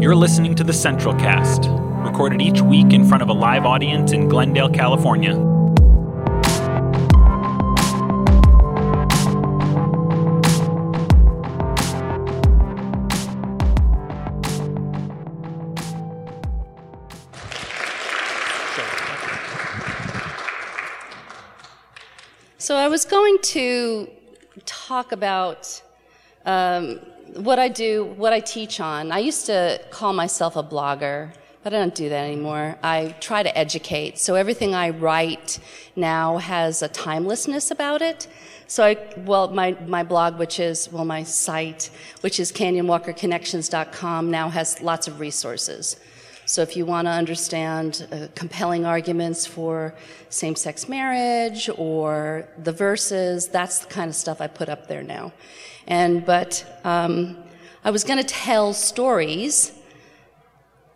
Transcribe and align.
You're 0.00 0.16
listening 0.16 0.54
to 0.54 0.64
the 0.64 0.72
Central 0.72 1.14
Cast, 1.14 1.66
recorded 2.10 2.40
each 2.40 2.62
week 2.62 2.94
in 2.94 3.06
front 3.06 3.22
of 3.22 3.28
a 3.28 3.34
live 3.34 3.66
audience 3.66 4.12
in 4.12 4.30
Glendale, 4.30 4.70
California. 4.70 5.34
So 22.56 22.74
I 22.74 22.88
was 22.88 23.04
going 23.04 23.36
to 23.42 24.08
talk 24.64 25.12
about 25.12 25.82
um, 26.46 27.00
what 27.34 27.58
I 27.58 27.68
do, 27.68 28.04
what 28.16 28.32
I 28.32 28.40
teach 28.40 28.80
on. 28.80 29.12
I 29.12 29.18
used 29.18 29.46
to 29.46 29.80
call 29.90 30.12
myself 30.12 30.56
a 30.56 30.62
blogger, 30.62 31.30
but 31.62 31.74
I 31.74 31.78
don't 31.78 31.94
do 31.94 32.08
that 32.08 32.24
anymore. 32.24 32.78
I 32.82 33.14
try 33.20 33.42
to 33.42 33.56
educate. 33.56 34.18
So 34.18 34.34
everything 34.34 34.74
I 34.74 34.90
write 34.90 35.58
now 35.96 36.38
has 36.38 36.82
a 36.82 36.88
timelessness 36.88 37.70
about 37.70 38.02
it. 38.02 38.26
So 38.66 38.84
I, 38.84 38.96
well, 39.18 39.48
my, 39.48 39.76
my 39.86 40.02
blog, 40.02 40.38
which 40.38 40.60
is, 40.60 40.90
well, 40.92 41.04
my 41.04 41.22
site, 41.24 41.90
which 42.20 42.38
is 42.38 42.52
canyonwalkerconnections.com, 42.52 44.30
now 44.30 44.48
has 44.48 44.80
lots 44.80 45.08
of 45.08 45.20
resources. 45.20 45.96
So 46.46 46.62
if 46.62 46.76
you 46.76 46.84
want 46.84 47.06
to 47.06 47.12
understand 47.12 48.08
uh, 48.10 48.26
compelling 48.34 48.84
arguments 48.84 49.46
for 49.46 49.94
same 50.30 50.56
sex 50.56 50.88
marriage 50.88 51.70
or 51.76 52.48
the 52.58 52.72
verses, 52.72 53.48
that's 53.48 53.80
the 53.80 53.86
kind 53.86 54.08
of 54.08 54.16
stuff 54.16 54.40
I 54.40 54.46
put 54.46 54.68
up 54.68 54.88
there 54.88 55.02
now. 55.02 55.32
And, 55.90 56.24
but 56.24 56.80
um, 56.84 57.36
I 57.84 57.90
was 57.90 58.04
going 58.04 58.18
to 58.18 58.24
tell 58.24 58.72
stories 58.72 59.72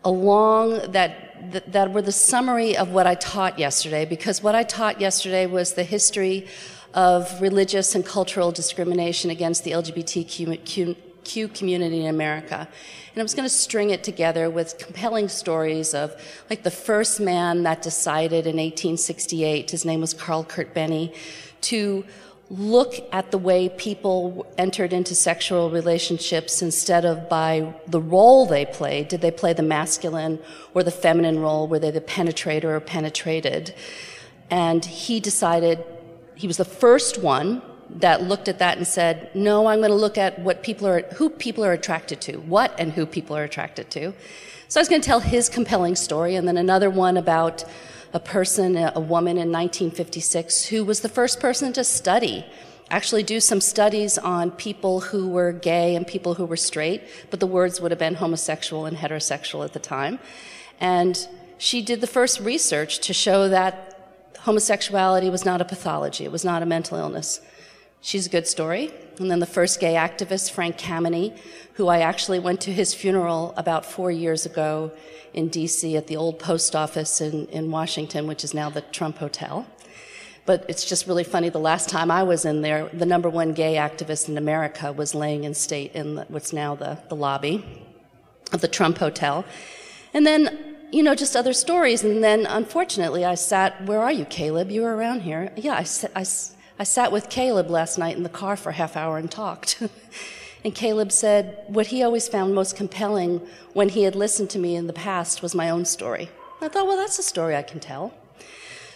along 0.04 0.92
that, 0.92 1.52
that, 1.52 1.72
that 1.72 1.92
were 1.92 2.00
the 2.00 2.12
summary 2.12 2.76
of 2.76 2.90
what 2.90 3.06
I 3.06 3.16
taught 3.16 3.58
yesterday, 3.58 4.04
because 4.04 4.40
what 4.40 4.54
I 4.54 4.62
taught 4.62 5.00
yesterday 5.00 5.46
was 5.46 5.74
the 5.74 5.82
history 5.82 6.46
of 6.94 7.42
religious 7.42 7.96
and 7.96 8.06
cultural 8.06 8.52
discrimination 8.52 9.30
against 9.30 9.64
the 9.64 9.72
LGBTQ 9.72 11.54
community 11.54 12.00
in 12.02 12.06
America. 12.06 12.68
And 13.14 13.20
I 13.20 13.22
was 13.22 13.34
going 13.34 13.48
to 13.48 13.54
string 13.54 13.90
it 13.90 14.04
together 14.04 14.48
with 14.48 14.78
compelling 14.78 15.28
stories 15.28 15.92
of, 15.92 16.14
like, 16.48 16.62
the 16.62 16.70
first 16.70 17.18
man 17.18 17.64
that 17.64 17.82
decided 17.82 18.46
in 18.46 18.56
1868, 18.58 19.72
his 19.72 19.84
name 19.84 20.00
was 20.00 20.14
Karl 20.14 20.44
Kertbeny, 20.44 21.12
to 21.62 22.04
look 22.50 22.94
at 23.12 23.30
the 23.30 23.38
way 23.38 23.68
people 23.68 24.46
entered 24.58 24.92
into 24.92 25.14
sexual 25.14 25.70
relationships 25.70 26.60
instead 26.60 27.04
of 27.04 27.28
by 27.28 27.74
the 27.86 28.00
role 28.00 28.46
they 28.46 28.66
played. 28.66 29.08
Did 29.08 29.22
they 29.22 29.30
play 29.30 29.52
the 29.52 29.62
masculine 29.62 30.38
or 30.74 30.82
the 30.82 30.90
feminine 30.90 31.40
role? 31.40 31.66
Were 31.66 31.78
they 31.78 31.90
the 31.90 32.00
penetrator 32.00 32.64
or 32.64 32.80
penetrated? 32.80 33.74
And 34.50 34.84
he 34.84 35.20
decided, 35.20 35.84
he 36.34 36.46
was 36.46 36.58
the 36.58 36.64
first 36.64 37.22
one 37.22 37.62
that 37.90 38.22
looked 38.22 38.48
at 38.48 38.58
that 38.58 38.76
and 38.76 38.86
said, 38.86 39.30
no, 39.34 39.66
I'm 39.66 39.78
going 39.78 39.90
to 39.90 39.96
look 39.96 40.18
at 40.18 40.38
what 40.38 40.62
people 40.62 40.86
are, 40.86 41.02
who 41.14 41.30
people 41.30 41.64
are 41.64 41.72
attracted 41.72 42.20
to, 42.22 42.36
what 42.40 42.74
and 42.78 42.92
who 42.92 43.06
people 43.06 43.36
are 43.36 43.44
attracted 43.44 43.90
to. 43.92 44.12
So 44.68 44.80
I 44.80 44.82
was 44.82 44.88
going 44.88 45.00
to 45.00 45.06
tell 45.06 45.20
his 45.20 45.48
compelling 45.48 45.96
story 45.96 46.34
and 46.34 46.46
then 46.46 46.56
another 46.56 46.90
one 46.90 47.16
about 47.16 47.64
a 48.14 48.20
person, 48.20 48.76
a 48.76 49.00
woman 49.00 49.32
in 49.32 49.50
1956 49.50 50.66
who 50.66 50.84
was 50.84 51.00
the 51.00 51.08
first 51.08 51.40
person 51.40 51.72
to 51.72 51.82
study, 51.82 52.46
actually 52.88 53.24
do 53.24 53.40
some 53.40 53.60
studies 53.60 54.16
on 54.18 54.52
people 54.52 55.00
who 55.00 55.28
were 55.28 55.50
gay 55.52 55.96
and 55.96 56.06
people 56.06 56.34
who 56.34 56.44
were 56.44 56.56
straight, 56.56 57.02
but 57.30 57.40
the 57.40 57.46
words 57.46 57.80
would 57.80 57.90
have 57.90 57.98
been 57.98 58.14
homosexual 58.14 58.86
and 58.86 58.96
heterosexual 58.96 59.64
at 59.64 59.72
the 59.72 59.80
time. 59.80 60.20
And 60.80 61.26
she 61.58 61.82
did 61.82 62.00
the 62.00 62.06
first 62.06 62.38
research 62.38 63.00
to 63.00 63.12
show 63.12 63.48
that 63.48 64.30
homosexuality 64.40 65.28
was 65.28 65.44
not 65.44 65.60
a 65.60 65.64
pathology, 65.64 66.24
it 66.24 66.32
was 66.32 66.44
not 66.44 66.62
a 66.62 66.66
mental 66.66 66.98
illness. 66.98 67.40
She's 68.00 68.26
a 68.26 68.30
good 68.30 68.46
story. 68.46 68.92
And 69.18 69.30
then 69.30 69.40
the 69.40 69.46
first 69.46 69.80
gay 69.80 69.94
activist, 69.94 70.50
Frank 70.50 70.78
Kameny, 70.78 71.36
who 71.74 71.88
I 71.88 72.00
actually 72.00 72.38
went 72.38 72.60
to 72.62 72.72
his 72.72 72.94
funeral 72.94 73.54
about 73.56 73.84
four 73.84 74.10
years 74.10 74.46
ago 74.46 74.92
in 75.32 75.50
DC 75.50 75.96
at 75.96 76.06
the 76.06 76.16
old 76.16 76.38
post 76.38 76.76
office 76.76 77.20
in, 77.20 77.46
in 77.46 77.70
Washington, 77.70 78.26
which 78.26 78.44
is 78.44 78.54
now 78.54 78.70
the 78.70 78.80
Trump 78.80 79.18
Hotel. 79.18 79.66
But 80.46 80.64
it's 80.68 80.84
just 80.84 81.06
really 81.06 81.24
funny. 81.24 81.48
The 81.48 81.58
last 81.58 81.88
time 81.88 82.10
I 82.10 82.22
was 82.22 82.44
in 82.44 82.60
there, 82.60 82.88
the 82.92 83.06
number 83.06 83.30
one 83.30 83.52
gay 83.52 83.74
activist 83.74 84.28
in 84.28 84.36
America 84.36 84.92
was 84.92 85.14
laying 85.14 85.44
in 85.44 85.54
state 85.54 85.92
in 85.94 86.16
the, 86.16 86.24
what's 86.24 86.52
now 86.52 86.74
the, 86.74 86.98
the 87.08 87.16
lobby 87.16 87.64
of 88.52 88.60
the 88.60 88.68
Trump 88.68 88.98
Hotel. 88.98 89.44
And 90.12 90.26
then, 90.26 90.76
you 90.92 91.02
know, 91.02 91.14
just 91.14 91.34
other 91.34 91.54
stories. 91.54 92.04
And 92.04 92.22
then, 92.22 92.46
unfortunately, 92.46 93.24
I 93.24 93.34
sat, 93.34 93.84
where 93.86 94.02
are 94.02 94.12
you, 94.12 94.26
Caleb? 94.26 94.70
You 94.70 94.82
were 94.82 94.94
around 94.94 95.22
here. 95.22 95.50
Yeah, 95.56 95.74
I, 95.74 95.86
I 96.14 96.24
I 96.76 96.82
sat 96.82 97.12
with 97.12 97.30
Caleb 97.30 97.70
last 97.70 97.98
night 97.98 98.16
in 98.16 98.24
the 98.24 98.28
car 98.28 98.56
for 98.56 98.70
a 98.70 98.72
half 98.72 98.96
hour 98.96 99.16
and 99.16 99.30
talked. 99.30 99.80
and 100.64 100.74
Caleb 100.74 101.12
said 101.12 101.64
what 101.68 101.88
he 101.88 102.02
always 102.02 102.26
found 102.26 102.52
most 102.52 102.76
compelling 102.76 103.40
when 103.74 103.90
he 103.90 104.02
had 104.02 104.16
listened 104.16 104.50
to 104.50 104.58
me 104.58 104.74
in 104.74 104.88
the 104.88 104.92
past 104.92 105.40
was 105.40 105.54
my 105.54 105.70
own 105.70 105.84
story. 105.84 106.28
I 106.60 106.68
thought, 106.68 106.86
well, 106.86 106.96
that's 106.96 107.18
a 107.18 107.22
story 107.22 107.54
I 107.54 107.62
can 107.62 107.78
tell. 107.78 108.12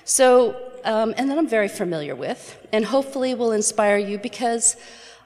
So, 0.04 0.56
um, 0.84 1.14
and 1.16 1.30
that 1.30 1.38
I'm 1.38 1.46
very 1.46 1.68
familiar 1.68 2.16
with, 2.16 2.58
and 2.72 2.84
hopefully 2.84 3.34
will 3.34 3.52
inspire 3.52 3.98
you 3.98 4.18
because 4.18 4.76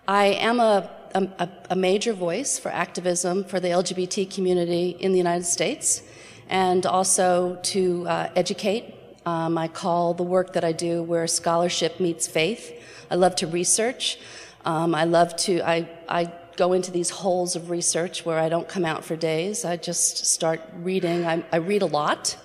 I 0.06 0.26
am 0.26 0.60
a, 0.60 0.90
a, 1.14 1.48
a 1.70 1.76
major 1.76 2.12
voice 2.12 2.58
for 2.58 2.70
activism 2.70 3.44
for 3.44 3.60
the 3.60 3.68
LGBT 3.68 4.30
community 4.30 4.90
in 4.90 5.12
the 5.12 5.18
United 5.18 5.44
States 5.44 6.02
and 6.50 6.84
also 6.84 7.58
to 7.62 8.06
uh, 8.08 8.28
educate 8.36 8.94
um, 9.24 9.56
I 9.56 9.68
call 9.68 10.14
the 10.14 10.22
work 10.22 10.52
that 10.54 10.64
I 10.64 10.72
do 10.72 11.02
where 11.02 11.26
scholarship 11.26 12.00
meets 12.00 12.26
faith. 12.26 12.72
I 13.10 13.14
love 13.14 13.36
to 13.36 13.46
research. 13.46 14.18
Um, 14.64 14.94
I 14.94 15.04
love 15.04 15.36
to, 15.36 15.60
I, 15.62 15.88
I 16.08 16.32
go 16.56 16.72
into 16.72 16.90
these 16.90 17.10
holes 17.10 17.56
of 17.56 17.70
research 17.70 18.24
where 18.24 18.38
I 18.38 18.48
don't 18.48 18.68
come 18.68 18.84
out 18.84 19.04
for 19.04 19.16
days. 19.16 19.64
I 19.64 19.76
just 19.76 20.26
start 20.26 20.60
reading. 20.76 21.26
I, 21.26 21.44
I 21.52 21.56
read 21.56 21.82
a 21.82 21.86
lot. 21.86 22.36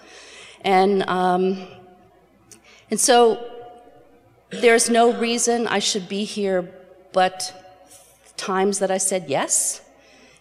And, 0.62 1.08
um, 1.08 1.68
and 2.90 3.00
so 3.00 3.46
there's 4.50 4.90
no 4.90 5.14
reason 5.14 5.68
I 5.68 5.80
should 5.80 6.08
be 6.08 6.24
here 6.24 6.74
but 7.12 7.54
times 8.38 8.80
that 8.80 8.92
I 8.92 8.98
said 8.98 9.26
yes, 9.28 9.82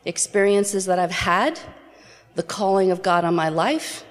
experiences 0.05 0.87
that 0.87 0.99
I've 0.99 1.11
had, 1.11 1.59
the 2.35 2.43
calling 2.43 2.91
of 2.91 3.03
God 3.03 3.25
on 3.25 3.35
my 3.35 3.49
life, 3.49 4.05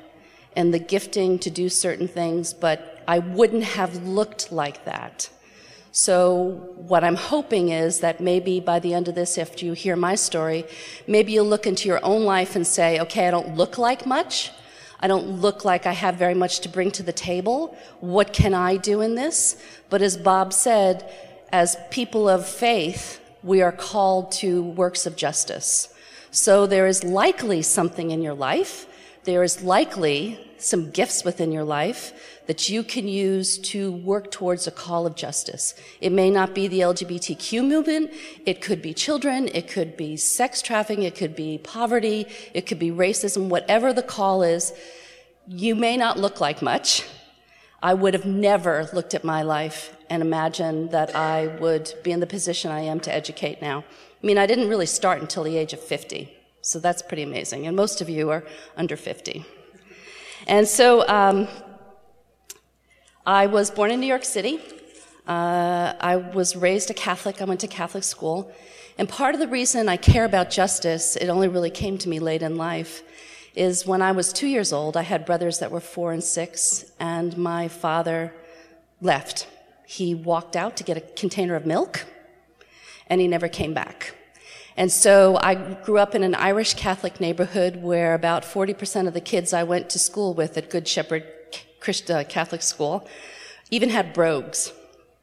and 0.56 0.74
the 0.74 0.80
gifting 0.80 1.38
to 1.40 1.50
do 1.50 1.70
certain 1.70 2.08
things, 2.08 2.54
but 2.54 3.04
I 3.08 3.20
wouldn't 3.20 3.64
have 3.64 4.08
looked 4.08 4.52
like 4.52 4.86
that. 4.86 5.30
So, 5.92 6.74
what 6.76 7.04
I'm 7.04 7.16
hoping 7.16 7.70
is 7.70 8.02
that 8.02 8.20
maybe 8.20 8.60
by 8.60 8.80
the 8.80 8.94
end 8.94 9.08
of 9.08 9.16
this, 9.16 9.38
after 9.38 9.66
you 9.66 9.74
hear 9.74 9.96
my 9.96 10.16
story, 10.16 10.66
maybe 11.08 11.32
you'll 11.32 11.46
look 11.46 11.68
into 11.68 11.88
your 11.88 12.04
own 12.04 12.26
life 12.26 12.56
and 12.56 12.68
say, 12.68 13.00
okay, 13.00 13.28
I 13.28 13.32
don't 13.32 13.56
look 13.56 13.78
like 13.78 14.06
much. 14.06 14.52
I 15.00 15.08
don't 15.08 15.42
look 15.42 15.64
like 15.64 15.86
I 15.86 15.94
have 15.94 16.16
very 16.16 16.34
much 16.34 16.60
to 16.62 16.70
bring 16.70 16.92
to 16.92 17.04
the 17.04 17.14
table. 17.14 17.78
What 18.02 18.34
can 18.34 18.54
I 18.54 18.76
do 18.76 19.02
in 19.02 19.16
this? 19.16 19.62
But 19.90 20.02
as 20.02 20.18
Bob 20.18 20.52
said, 20.52 21.10
as 21.52 21.78
people 21.92 22.28
of 22.28 22.46
faith, 22.46 23.22
we 23.42 23.62
are 23.62 23.72
called 23.72 24.34
to 24.34 24.64
works 24.64 25.06
of 25.06 25.16
justice. 25.16 25.94
So 26.32 26.66
there 26.66 26.88
is 26.88 27.04
likely 27.06 27.62
something 27.62 28.12
in 28.12 28.22
your 28.22 28.34
life 28.34 28.88
there 29.26 29.44
is 29.44 29.64
likely 29.64 30.40
some 30.58 30.92
gifts 30.92 31.24
within 31.24 31.52
your 31.52 31.64
life 31.64 32.14
that 32.48 32.70
you 32.70 32.84
can 32.84 33.08
use 33.08 33.58
to 33.58 33.92
work 33.92 34.32
towards 34.32 34.68
a 34.68 34.72
call 34.72 35.06
of 35.06 35.16
justice. 35.16 35.74
It 36.02 36.12
may 36.12 36.30
not 36.30 36.54
be 36.54 36.68
the 36.68 36.82
LGBTQ 36.82 37.68
movement. 37.68 38.12
It 38.46 38.62
could 38.62 38.82
be 38.82 38.94
children. 38.94 39.50
It 39.54 39.68
could 39.68 39.98
be 39.98 40.18
sex 40.18 40.62
trafficking. 40.62 41.04
It 41.04 41.16
could 41.16 41.36
be 41.36 41.58
poverty. 41.58 42.28
It 42.54 42.68
could 42.68 42.80
be 42.80 42.92
racism. 42.92 43.50
Whatever 43.50 43.94
the 43.94 44.04
call 44.04 44.44
is, 44.44 44.74
you 45.48 45.76
may 45.76 45.98
not 45.98 46.20
look 46.20 46.40
like 46.40 46.62
much. 46.62 47.04
I 47.82 47.94
would 47.94 48.14
have 48.14 48.26
never 48.26 48.90
looked 48.94 49.14
at 49.14 49.24
my 49.24 49.42
life 49.44 49.96
and 50.10 50.22
imagined 50.22 50.92
that 50.92 51.16
I 51.16 51.48
would 51.60 51.94
be 52.04 52.12
in 52.12 52.20
the 52.20 52.28
position 52.28 52.72
I 52.72 52.82
am 52.82 53.00
to 53.02 53.14
educate 53.14 53.62
now. 53.62 53.84
I 54.24 54.26
mean, 54.26 54.38
I 54.38 54.46
didn't 54.46 54.70
really 54.70 54.86
start 54.86 55.22
until 55.22 55.44
the 55.44 55.58
age 55.58 55.74
of 55.74 55.80
50. 55.80 56.32
So 56.62 56.80
that's 56.80 57.04
pretty 57.04 57.22
amazing. 57.22 57.68
And 57.68 57.76
most 57.76 58.02
of 58.02 58.10
you 58.10 58.32
are 58.32 58.44
under 58.76 58.98
50. 58.98 59.46
And 60.48 60.68
so 60.68 61.08
um, 61.08 61.48
I 63.26 63.48
was 63.48 63.72
born 63.72 63.90
in 63.90 64.00
New 64.00 64.06
York 64.06 64.24
City. 64.24 64.60
Uh, 65.28 65.94
I 66.00 66.18
was 66.18 66.56
raised 66.56 66.92
a 66.92 66.94
Catholic. 66.94 67.42
I 67.42 67.46
went 67.46 67.62
to 67.62 67.68
Catholic 67.68 68.04
school. 68.04 68.52
And 69.00 69.10
part 69.10 69.34
of 69.34 69.42
the 69.42 69.48
reason 69.48 69.90
I 69.90 69.98
care 69.98 70.24
about 70.24 70.52
justice, 70.52 71.16
it 71.16 71.30
only 71.30 71.48
really 71.48 71.72
came 71.72 71.98
to 71.98 72.08
me 72.08 72.20
late 72.20 72.44
in 72.44 72.58
life, 72.58 73.02
is 73.56 73.88
when 73.88 74.04
I 74.04 74.12
was 74.12 74.32
two 74.32 74.48
years 74.48 74.72
old, 74.72 74.96
I 74.96 75.02
had 75.02 75.26
brothers 75.26 75.60
that 75.60 75.72
were 75.72 75.80
four 75.80 76.12
and 76.12 76.24
six, 76.24 76.86
and 77.00 77.36
my 77.38 77.68
father 77.68 78.34
left. 79.02 79.48
He 79.88 80.14
walked 80.14 80.56
out 80.56 80.78
to 80.78 80.84
get 80.84 80.96
a 80.96 81.02
container 81.02 81.56
of 81.56 81.66
milk, 81.66 82.06
and 83.08 83.20
he 83.20 83.28
never 83.28 83.48
came 83.48 83.74
back. 83.74 84.16
And 84.78 84.92
so 84.92 85.38
I 85.42 85.56
grew 85.56 85.98
up 85.98 86.16
in 86.16 86.24
an 86.24 86.36
Irish 86.36 86.74
Catholic 86.74 87.22
neighborhood 87.22 87.78
where 87.78 88.14
about 88.14 88.44
40% 88.44 89.08
of 89.08 89.14
the 89.14 89.22
kids 89.22 89.54
I 89.54 89.64
went 89.64 89.90
to 89.92 90.00
school 90.00 90.34
with 90.34 90.58
at 90.58 90.70
Good 90.70 90.88
Shepherd 90.88 91.24
uh, 92.10 92.24
Catholic 92.28 92.62
School 92.62 93.08
even 93.70 93.90
had 93.90 94.14
brogues 94.14 94.74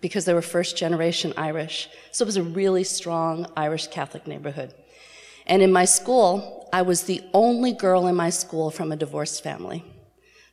because 0.01 0.25
they 0.25 0.35
were 0.35 0.43
first 0.43 0.77
generation 0.77 1.33
Irish. 1.37 1.89
So 2.13 2.25
it 2.25 2.27
was 2.27 2.37
a 2.37 2.43
really 2.43 2.85
strong 2.85 3.47
Irish 3.57 3.89
Catholic 3.89 4.27
neighborhood. 4.27 4.73
And 5.47 5.61
in 5.61 5.73
my 5.73 5.85
school, 5.85 6.69
I 6.73 6.83
was 6.83 7.03
the 7.03 7.23
only 7.35 7.73
girl 7.73 8.07
in 8.07 8.17
my 8.17 8.31
school 8.31 8.71
from 8.71 8.93
a 8.93 8.97
divorced 8.97 9.43
family. 9.43 9.85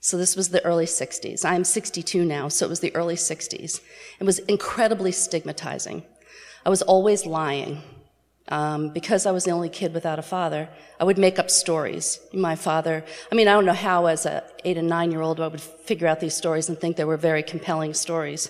So 0.02 0.18
this 0.18 0.36
was 0.36 0.50
the 0.50 0.64
early 0.64 0.86
60s. 0.86 1.46
I'm 1.46 1.64
62 1.64 2.26
now, 2.26 2.48
so 2.48 2.66
it 2.66 2.70
was 2.70 2.80
the 2.80 2.96
early 2.96 3.16
60s. 3.16 3.82
It 4.20 4.24
was 4.24 4.40
incredibly 4.40 5.12
stigmatizing. 5.12 6.04
I 6.66 6.70
was 6.70 6.82
always 6.82 7.26
lying. 7.26 7.82
Um, 8.52 8.90
because 8.90 9.28
I 9.28 9.32
was 9.32 9.44
the 9.44 9.52
only 9.52 9.70
kid 9.70 9.94
without 9.94 10.18
a 10.18 10.24
father, 10.24 10.70
I 11.00 11.04
would 11.04 11.20
make 11.20 11.38
up 11.38 11.52
stories. 11.52 12.20
My 12.34 12.56
father, 12.56 13.06
I 13.32 13.36
mean, 13.36 13.48
I 13.48 13.54
don't 13.54 13.66
know 13.66 13.74
how 13.74 14.08
as 14.08 14.26
a 14.26 14.44
eight 14.66 14.78
and 14.78 14.88
nine 14.88 15.12
year 15.12 15.22
old 15.22 15.40
I 15.40 15.48
would 15.48 15.62
figure 15.62 16.08
out 16.08 16.20
these 16.20 16.36
stories 16.36 16.68
and 16.68 16.80
think 16.80 16.98
they 16.98 17.04
were 17.04 17.18
very 17.18 17.44
compelling 17.44 17.94
stories. 17.94 18.50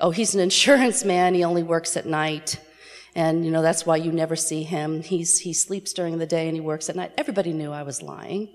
Oh, 0.00 0.10
he's 0.10 0.34
an 0.34 0.40
insurance 0.48 1.02
man. 1.02 1.34
He 1.34 1.44
only 1.44 1.62
works 1.62 1.96
at 1.96 2.04
night. 2.04 2.60
And, 3.14 3.44
you 3.44 3.50
know, 3.50 3.62
that's 3.62 3.86
why 3.86 3.96
you 3.96 4.12
never 4.12 4.36
see 4.36 4.62
him. 4.62 5.02
He's, 5.02 5.38
he 5.38 5.54
sleeps 5.54 5.94
during 5.94 6.18
the 6.18 6.26
day 6.26 6.46
and 6.46 6.54
he 6.54 6.60
works 6.60 6.90
at 6.90 6.94
night. 6.94 7.12
Everybody 7.16 7.52
knew 7.54 7.72
I 7.72 7.82
was 7.82 8.02
lying. 8.02 8.50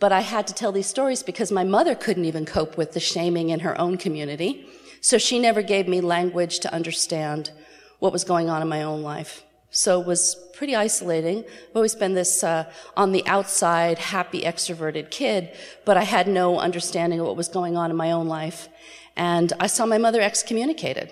But 0.00 0.12
I 0.12 0.20
had 0.20 0.46
to 0.48 0.54
tell 0.54 0.72
these 0.72 0.88
stories 0.88 1.22
because 1.22 1.52
my 1.52 1.62
mother 1.62 1.94
couldn't 1.94 2.24
even 2.24 2.46
cope 2.46 2.76
with 2.76 2.92
the 2.92 3.00
shaming 3.00 3.50
in 3.50 3.60
her 3.60 3.78
own 3.78 3.98
community. 3.98 4.66
So 5.02 5.18
she 5.18 5.38
never 5.38 5.62
gave 5.62 5.86
me 5.86 6.00
language 6.00 6.58
to 6.60 6.72
understand 6.74 7.50
what 7.98 8.12
was 8.12 8.24
going 8.24 8.48
on 8.48 8.62
in 8.62 8.68
my 8.68 8.82
own 8.82 9.02
life. 9.02 9.44
So 9.72 10.00
it 10.00 10.06
was 10.06 10.36
pretty 10.52 10.76
isolating. 10.76 11.38
I've 11.38 11.76
always 11.76 11.94
been 11.94 12.12
this 12.12 12.44
uh, 12.44 12.70
on 12.94 13.12
the 13.12 13.26
outside, 13.26 13.98
happy, 13.98 14.42
extroverted 14.42 15.10
kid, 15.10 15.50
but 15.86 15.96
I 15.96 16.04
had 16.04 16.28
no 16.28 16.60
understanding 16.60 17.20
of 17.20 17.26
what 17.26 17.36
was 17.38 17.48
going 17.48 17.76
on 17.76 17.90
in 17.90 17.96
my 17.96 18.12
own 18.12 18.28
life. 18.28 18.68
And 19.16 19.50
I 19.58 19.66
saw 19.66 19.86
my 19.86 19.96
mother 19.98 20.20
excommunicated 20.20 21.10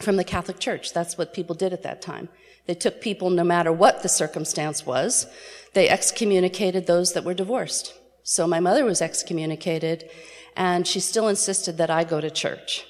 from 0.00 0.16
the 0.16 0.24
Catholic 0.24 0.58
Church. 0.58 0.92
That's 0.92 1.16
what 1.16 1.32
people 1.32 1.54
did 1.54 1.72
at 1.72 1.84
that 1.84 2.02
time. 2.02 2.28
They 2.66 2.74
took 2.74 3.00
people, 3.00 3.30
no 3.30 3.44
matter 3.44 3.72
what 3.72 4.02
the 4.02 4.08
circumstance 4.08 4.84
was, 4.84 5.26
they 5.74 5.88
excommunicated 5.88 6.86
those 6.86 7.12
that 7.12 7.24
were 7.24 7.34
divorced. 7.34 7.94
So 8.24 8.48
my 8.48 8.58
mother 8.58 8.84
was 8.84 9.00
excommunicated, 9.00 10.10
and 10.56 10.86
she 10.86 10.98
still 10.98 11.28
insisted 11.28 11.76
that 11.76 11.90
I 11.90 12.02
go 12.02 12.20
to 12.20 12.30
church. 12.30 12.84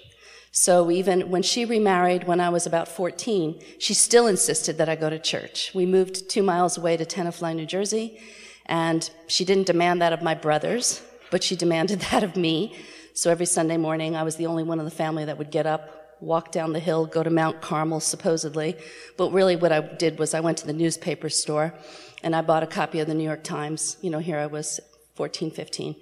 So 0.56 0.88
even 0.92 1.30
when 1.30 1.42
she 1.42 1.64
remarried 1.64 2.28
when 2.28 2.38
I 2.38 2.48
was 2.48 2.64
about 2.64 2.86
14, 2.86 3.60
she 3.78 3.92
still 3.92 4.28
insisted 4.28 4.78
that 4.78 4.88
I 4.88 4.94
go 4.94 5.10
to 5.10 5.18
church. 5.18 5.72
We 5.74 5.84
moved 5.84 6.30
two 6.30 6.44
miles 6.44 6.78
away 6.78 6.96
to 6.96 7.04
Tenafly, 7.04 7.56
New 7.56 7.66
Jersey, 7.66 8.20
and 8.66 9.10
she 9.26 9.44
didn't 9.44 9.66
demand 9.66 10.00
that 10.00 10.12
of 10.12 10.22
my 10.22 10.32
brothers, 10.32 11.02
but 11.32 11.42
she 11.42 11.56
demanded 11.56 12.00
that 12.12 12.22
of 12.22 12.36
me. 12.36 12.72
So 13.14 13.32
every 13.32 13.46
Sunday 13.46 13.76
morning, 13.76 14.14
I 14.14 14.22
was 14.22 14.36
the 14.36 14.46
only 14.46 14.62
one 14.62 14.78
in 14.78 14.84
the 14.84 14.92
family 14.92 15.24
that 15.24 15.38
would 15.38 15.50
get 15.50 15.66
up, 15.66 16.16
walk 16.20 16.52
down 16.52 16.72
the 16.72 16.78
hill, 16.78 17.04
go 17.04 17.24
to 17.24 17.30
Mount 17.30 17.60
Carmel, 17.60 17.98
supposedly. 17.98 18.76
But 19.16 19.32
really 19.32 19.56
what 19.56 19.72
I 19.72 19.80
did 19.80 20.20
was 20.20 20.34
I 20.34 20.40
went 20.40 20.58
to 20.58 20.68
the 20.68 20.72
newspaper 20.72 21.30
store 21.30 21.74
and 22.22 22.34
I 22.36 22.42
bought 22.42 22.62
a 22.62 22.68
copy 22.68 23.00
of 23.00 23.08
the 23.08 23.14
New 23.14 23.24
York 23.24 23.42
Times. 23.42 23.96
You 24.02 24.10
know, 24.10 24.20
here 24.20 24.38
I 24.38 24.46
was 24.46 24.78
14, 25.16 25.50
15. 25.50 25.96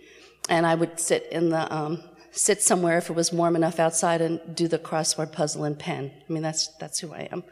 And 0.50 0.66
I 0.66 0.75
would 0.75 1.00
sit 1.00 1.28
in 1.32 1.48
the 1.48 1.75
um, 1.75 2.02
sit 2.32 2.62
somewhere 2.62 2.99
if 2.99 3.11
it 3.11 3.12
was 3.14 3.32
warm 3.32 3.55
enough 3.55 3.79
outside 3.79 4.20
and 4.20 4.40
do 4.55 4.67
the 4.67 4.79
crossword 4.79 5.32
puzzle 5.32 5.64
in 5.64 5.76
pen. 5.76 6.11
I 6.29 6.32
mean, 6.32 6.43
that's, 6.43 6.69
that's 6.79 6.99
who 6.99 7.12
I 7.12 7.29
am. 7.31 7.44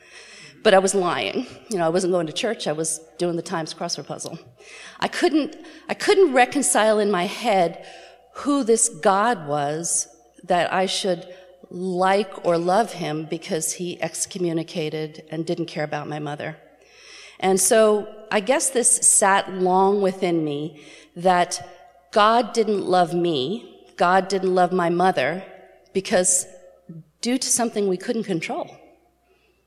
But 0.63 0.75
I 0.75 0.79
was 0.79 0.95
lying. 0.95 1.47
You 1.69 1.79
know, 1.79 1.87
I 1.87 1.91
wasn't 1.91 2.13
going 2.13 2.27
to 2.27 2.33
church. 2.33 2.67
I 2.67 2.73
was 2.73 3.01
doing 3.19 3.37
the 3.37 3.43
Times 3.43 3.73
crossword 3.73 4.07
puzzle. 4.07 4.39
I 4.99 5.09
couldn't, 5.09 5.57
I 5.89 5.95
couldn't 5.95 6.33
reconcile 6.33 6.99
in 6.99 7.11
my 7.11 7.27
head 7.27 7.87
who 8.37 8.65
this 8.65 8.89
God 8.89 9.47
was 9.47 10.09
that 10.45 10.73
I 10.73 10.87
should 10.87 11.27
like 11.71 12.45
or 12.45 12.59
love 12.59 12.95
him 12.95 13.27
because 13.27 13.75
he 13.75 14.01
excommunicated 14.03 15.25
and 15.31 15.47
didn't 15.47 15.67
care 15.67 15.85
about 15.85 16.09
my 16.09 16.19
mother. 16.19 16.57
And 17.39 17.61
so 17.61 18.09
I 18.31 18.41
guess 18.41 18.71
this 18.71 18.89
sat 18.89 19.53
long 19.53 20.03
within 20.03 20.45
me 20.45 20.83
that 21.17 21.61
God 22.13 22.53
didn't 22.53 22.85
love 22.85 23.15
me 23.15 23.70
God 24.01 24.29
didn't 24.29 24.55
love 24.55 24.73
my 24.73 24.89
mother 24.89 25.45
because 25.93 26.47
due 27.21 27.37
to 27.37 27.47
something 27.47 27.87
we 27.87 27.99
couldn't 27.99 28.25
control. 28.25 28.75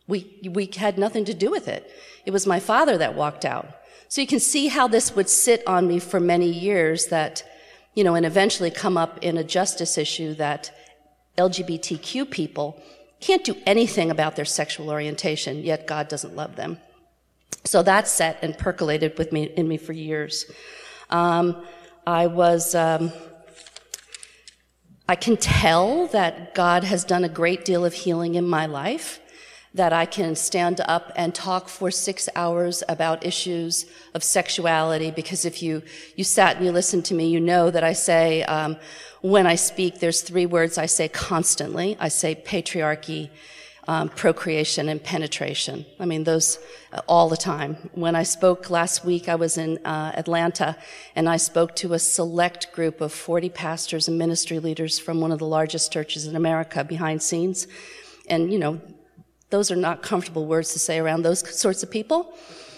We, 0.08 0.50
we 0.52 0.72
had 0.76 0.98
nothing 0.98 1.24
to 1.26 1.36
do 1.36 1.52
with 1.52 1.68
it. 1.68 1.92
It 2.26 2.32
was 2.32 2.48
my 2.48 2.60
father 2.60 2.98
that 2.98 3.14
walked 3.14 3.46
out. 3.46 3.68
So 4.08 4.22
you 4.22 4.28
can 4.28 4.40
see 4.40 4.70
how 4.70 4.88
this 4.88 5.16
would 5.16 5.30
sit 5.30 5.62
on 5.68 5.88
me 5.88 6.00
for 6.00 6.20
many 6.20 6.50
years 6.50 7.06
that, 7.08 7.44
you 7.94 8.04
know, 8.04 8.16
and 8.16 8.26
eventually 8.26 8.72
come 8.72 8.98
up 8.98 9.20
in 9.22 9.38
a 9.38 9.44
justice 9.44 10.00
issue 10.00 10.34
that 10.46 10.72
LGBTQ 11.38 12.28
people 12.32 12.82
can't 13.20 13.44
do 13.44 13.56
anything 13.68 14.10
about 14.10 14.36
their 14.36 14.46
sexual 14.46 14.90
orientation, 14.90 15.64
yet 15.64 15.86
God 15.86 16.08
doesn't 16.08 16.36
love 16.36 16.56
them. 16.56 16.80
So 17.66 17.84
that 17.84 18.08
set 18.08 18.40
and 18.42 18.58
percolated 18.58 19.16
with 19.20 19.32
me 19.32 19.44
in 19.44 19.68
me 19.68 19.78
for 19.78 19.94
years. 19.94 20.46
Um, 21.12 21.64
I 22.08 22.26
was 22.28 22.74
um, 22.74 23.14
I 25.08 25.16
can 25.16 25.36
tell 25.36 26.08
that 26.08 26.56
God 26.56 26.86
has 26.86 27.04
done 27.04 27.26
a 27.26 27.30
great 27.30 27.66
deal 27.66 27.84
of 27.84 27.94
healing 27.94 28.36
in 28.36 28.48
my 28.48 28.66
life, 28.66 29.20
that 29.74 29.92
I 29.92 30.06
can 30.06 30.36
stand 30.36 30.80
up 30.86 31.12
and 31.18 31.36
talk 31.36 31.68
for 31.68 31.92
six 31.92 32.30
hours 32.36 32.84
about 32.88 33.26
issues 33.26 33.86
of 34.14 34.24
sexuality, 34.24 35.12
because 35.12 35.44
if 35.44 35.62
you, 35.62 35.82
you 36.16 36.24
sat 36.24 36.56
and 36.56 36.66
you 36.66 36.72
listened 36.72 37.04
to 37.06 37.14
me, 37.16 37.28
you 37.28 37.42
know 37.42 37.70
that 37.70 37.84
I 37.84 37.92
say, 37.94 38.44
um, 38.44 38.78
when 39.22 39.46
I 39.46 39.56
speak, 39.56 40.00
there's 40.00 40.22
three 40.22 40.46
words 40.46 40.78
I 40.78 40.86
say 40.86 41.10
constantly. 41.10 41.98
I 42.00 42.08
say 42.08 42.36
patriarchy, 42.36 43.30
um, 43.88 44.10
procreation 44.10 44.88
and 44.88 45.04
penetration. 45.04 45.86
I 46.00 46.06
mean, 46.06 46.24
those 46.24 46.58
uh, 46.94 47.02
all 47.08 47.28
the 47.28 47.38
time. 47.38 47.90
When 47.94 48.16
I 48.16 48.24
spoke 48.24 48.70
last 48.70 49.04
week, 49.04 49.28
I 49.28 49.36
was 49.36 49.58
in 49.58 49.78
uh, 49.86 50.14
Atlanta 50.16 50.78
and 51.16 51.28
I 51.28 51.38
spoke 51.38 51.76
to 51.78 51.94
a 51.94 52.00
select 52.00 52.72
group 52.72 53.02
of 53.02 53.12
40 53.12 53.50
pastors 53.50 54.08
and 54.08 54.18
ministry 54.18 54.60
leaders 54.60 55.00
from 55.00 55.20
one 55.20 55.32
of 55.32 55.40
the 55.40 55.46
largest 55.46 55.92
churches 55.92 56.26
in 56.26 56.36
America 56.36 56.84
behind 56.84 57.22
scenes. 57.22 57.68
And, 58.30 58.52
you 58.52 58.60
know, 58.60 58.80
those 59.50 59.70
are 59.70 59.76
not 59.76 60.02
comfortable 60.02 60.46
words 60.46 60.72
to 60.74 60.80
say 60.80 60.98
around 60.98 61.24
those 61.24 61.48
sorts 61.56 61.84
of 61.84 61.92
people. 61.92 62.34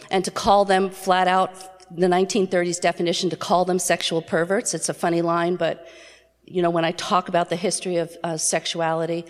And 0.10 0.26
to 0.26 0.32
call 0.32 0.66
them 0.66 0.90
flat 0.90 1.28
out, 1.28 1.52
the 1.96 2.08
1930s 2.08 2.82
definition, 2.82 3.30
to 3.30 3.38
call 3.38 3.64
them 3.64 3.78
sexual 3.78 4.22
perverts, 4.22 4.74
it's 4.74 4.90
a 4.90 4.94
funny 4.94 5.22
line, 5.22 5.56
but, 5.56 5.88
you 6.44 6.64
know, 6.64 6.72
when 6.72 6.84
I 6.84 6.92
talk 6.92 7.30
about 7.30 7.50
the 7.50 7.56
history 7.56 7.98
of 7.98 8.16
uh, 8.24 8.38
sexuality 8.38 9.26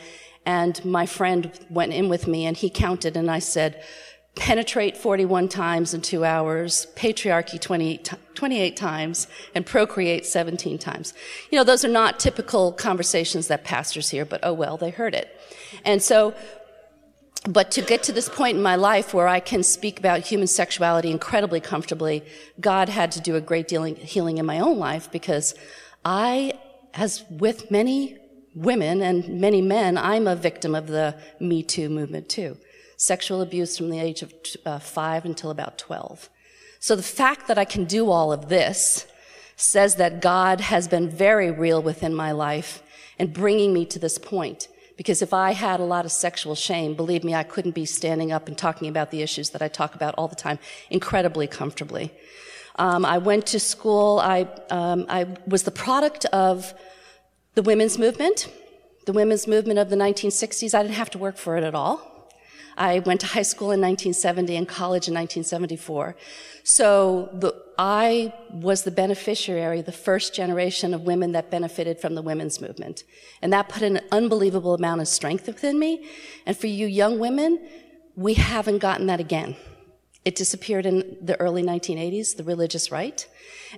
and 0.45 0.83
my 0.85 1.05
friend 1.05 1.51
went 1.69 1.93
in 1.93 2.09
with 2.09 2.27
me 2.27 2.45
and 2.45 2.55
he 2.55 2.69
counted 2.69 3.17
and 3.17 3.29
I 3.29 3.39
said, 3.39 3.83
penetrate 4.35 4.97
41 4.97 5.47
times 5.47 5.93
in 5.93 6.01
two 6.01 6.25
hours, 6.25 6.87
patriarchy 6.95 7.59
28, 7.59 8.13
28, 8.33 8.77
times, 8.77 9.27
and 9.55 9.65
procreate 9.65 10.25
17 10.25 10.77
times. 10.77 11.13
You 11.49 11.57
know, 11.57 11.63
those 11.63 11.85
are 11.85 11.89
not 11.89 12.19
typical 12.19 12.73
conversations 12.73 13.47
that 13.47 13.63
pastors 13.63 14.09
hear, 14.09 14.25
but 14.25 14.41
oh 14.43 14.53
well, 14.53 14.77
they 14.77 14.89
heard 14.89 15.15
it. 15.15 15.39
And 15.85 16.03
so, 16.03 16.33
but 17.47 17.71
to 17.71 17.81
get 17.81 18.03
to 18.03 18.11
this 18.11 18.27
point 18.27 18.57
in 18.57 18.63
my 18.63 18.75
life 18.75 19.13
where 19.13 19.27
I 19.27 19.39
can 19.39 19.63
speak 19.63 19.99
about 19.99 20.21
human 20.21 20.47
sexuality 20.47 21.11
incredibly 21.11 21.61
comfortably, 21.61 22.23
God 22.59 22.89
had 22.89 23.11
to 23.13 23.21
do 23.21 23.35
a 23.35 23.41
great 23.41 23.67
deal 23.67 23.85
of 23.85 23.97
healing 23.97 24.37
in 24.37 24.45
my 24.45 24.59
own 24.59 24.77
life 24.77 25.11
because 25.11 25.55
I, 26.03 26.53
as 26.93 27.23
with 27.29 27.71
many 27.71 28.17
women 28.55 29.01
and 29.01 29.27
many 29.41 29.61
men, 29.61 29.97
I'm 29.97 30.27
a 30.27 30.35
victim 30.35 30.73
of 30.73 30.87
the 30.87 31.15
Me 31.39 31.61
Too 31.61 31.89
movement 31.89 32.29
too. 32.29 32.57
Sexual 32.97 33.41
abuse 33.41 33.77
from 33.77 33.89
the 33.89 33.99
age 33.99 34.21
of 34.21 34.33
uh, 34.65 34.79
five 34.79 35.25
until 35.25 35.51
about 35.51 35.77
12. 35.77 36.29
So 36.79 36.95
the 36.95 37.03
fact 37.03 37.47
that 37.47 37.57
I 37.57 37.65
can 37.65 37.85
do 37.85 38.09
all 38.09 38.31
of 38.31 38.47
this 38.47 39.05
says 39.57 39.95
that 39.95 40.21
God 40.21 40.61
has 40.61 40.87
been 40.87 41.09
very 41.09 41.51
real 41.51 41.81
within 41.81 42.13
my 42.13 42.31
life 42.31 42.81
and 43.19 43.33
bringing 43.33 43.73
me 43.73 43.85
to 43.85 43.99
this 43.99 44.17
point. 44.17 44.67
Because 44.97 45.21
if 45.21 45.33
I 45.33 45.51
had 45.51 45.79
a 45.79 45.83
lot 45.83 46.05
of 46.05 46.11
sexual 46.11 46.55
shame, 46.55 46.93
believe 46.93 47.23
me, 47.23 47.35
I 47.35 47.43
couldn't 47.43 47.75
be 47.75 47.85
standing 47.85 48.31
up 48.31 48.47
and 48.47 48.57
talking 48.57 48.87
about 48.87 49.11
the 49.11 49.21
issues 49.21 49.49
that 49.49 49.61
I 49.61 49.67
talk 49.67 49.95
about 49.95 50.15
all 50.17 50.27
the 50.27 50.35
time 50.35 50.57
incredibly 50.89 51.47
comfortably. 51.47 52.13
Um, 52.77 53.05
I 53.05 53.17
went 53.17 53.45
to 53.47 53.59
school. 53.59 54.19
I, 54.19 54.47
um, 54.69 55.05
I 55.09 55.27
was 55.47 55.63
the 55.63 55.71
product 55.71 56.25
of 56.25 56.73
the 57.55 57.63
women's 57.63 57.97
movement, 57.97 58.51
the 59.05 59.13
women's 59.13 59.47
movement 59.47 59.79
of 59.79 59.89
the 59.89 59.95
1960s, 59.95 60.73
I 60.73 60.83
didn't 60.83 60.95
have 60.95 61.09
to 61.11 61.17
work 61.17 61.37
for 61.37 61.57
it 61.57 61.63
at 61.63 61.73
all. 61.73 62.11
I 62.77 62.99
went 62.99 63.21
to 63.21 63.27
high 63.27 63.43
school 63.43 63.67
in 63.67 63.79
1970 63.79 64.55
and 64.57 64.67
college 64.67 65.07
in 65.07 65.13
1974. 65.13 66.17
So 66.63 67.29
the, 67.31 67.55
I 67.77 68.33
was 68.51 68.83
the 68.83 68.91
beneficiary, 68.91 69.81
the 69.81 69.93
first 69.93 70.35
generation 70.35 70.93
of 70.93 71.03
women 71.03 71.31
that 71.31 71.49
benefited 71.49 71.99
from 71.99 72.15
the 72.15 72.21
women's 72.21 72.59
movement. 72.59 73.05
And 73.41 73.53
that 73.53 73.69
put 73.69 73.81
an 73.81 74.01
unbelievable 74.11 74.73
amount 74.73 74.99
of 74.99 75.07
strength 75.07 75.47
within 75.47 75.79
me. 75.79 76.05
And 76.45 76.57
for 76.57 76.67
you 76.67 76.85
young 76.85 77.17
women, 77.17 77.65
we 78.17 78.33
haven't 78.33 78.79
gotten 78.79 79.07
that 79.07 79.21
again. 79.21 79.55
It 80.25 80.35
disappeared 80.35 80.85
in 80.85 81.17
the 81.21 81.39
early 81.39 81.63
1980s, 81.63 82.35
the 82.35 82.43
religious 82.43 82.91
right. 82.91 83.25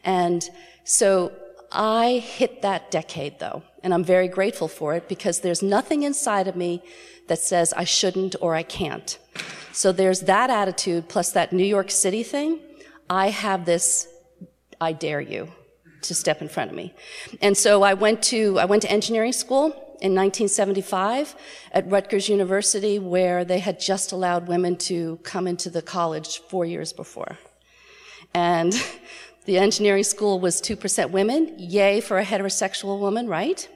And 0.04 0.50
so 0.86 1.32
I 1.72 2.24
hit 2.26 2.62
that 2.62 2.92
decade 2.92 3.40
though, 3.40 3.64
and 3.84 3.94
I'm 3.94 4.04
very 4.04 4.28
grateful 4.28 4.68
for 4.68 4.94
it 4.96 5.08
because 5.08 5.42
there's 5.42 5.62
nothing 5.62 6.04
inside 6.04 6.48
of 6.48 6.56
me 6.56 6.84
that 7.28 7.40
says 7.40 7.74
I 7.74 7.84
shouldn't 7.84 8.36
or 8.40 8.56
I 8.56 8.64
can't. 8.64 9.18
So 9.74 9.92
there's 9.92 10.22
that 10.22 10.50
attitude 10.50 11.08
plus 11.08 11.32
that 11.34 11.54
New 11.54 11.66
York 11.66 11.92
City 11.92 12.24
thing. 12.24 12.60
I 13.10 13.30
have 13.30 13.66
this, 13.66 14.08
I 14.82 14.92
dare 14.94 15.22
you 15.22 15.52
to 16.04 16.16
step 16.16 16.42
in 16.42 16.50
front 16.50 16.72
of 16.72 16.78
me. 16.78 16.94
And 17.42 17.58
so 17.58 17.84
I 17.84 17.94
went 17.94 18.24
to, 18.24 18.60
I 18.60 18.66
went 18.66 18.82
to 18.84 18.92
engineering 18.92 19.34
school 19.34 19.66
in 20.00 20.14
1975 20.14 21.36
at 21.72 21.90
Rutgers 21.90 22.30
University 22.30 23.00
where 23.00 23.44
they 23.44 23.60
had 23.60 23.80
just 23.80 24.12
allowed 24.12 24.48
women 24.48 24.78
to 24.78 25.18
come 25.24 25.48
into 25.48 25.70
the 25.70 25.82
college 25.82 26.40
four 26.50 26.66
years 26.66 26.94
before. 26.94 27.38
And 28.34 28.74
the 29.48 29.58
engineering 29.58 30.04
school 30.04 30.42
was 30.42 30.62
2% 30.62 31.12
women. 31.12 31.56
Yay 31.58 32.02
for 32.02 32.20
a 32.20 32.26
heterosexual 32.26 33.00
woman, 33.00 33.28
right? 33.28 33.68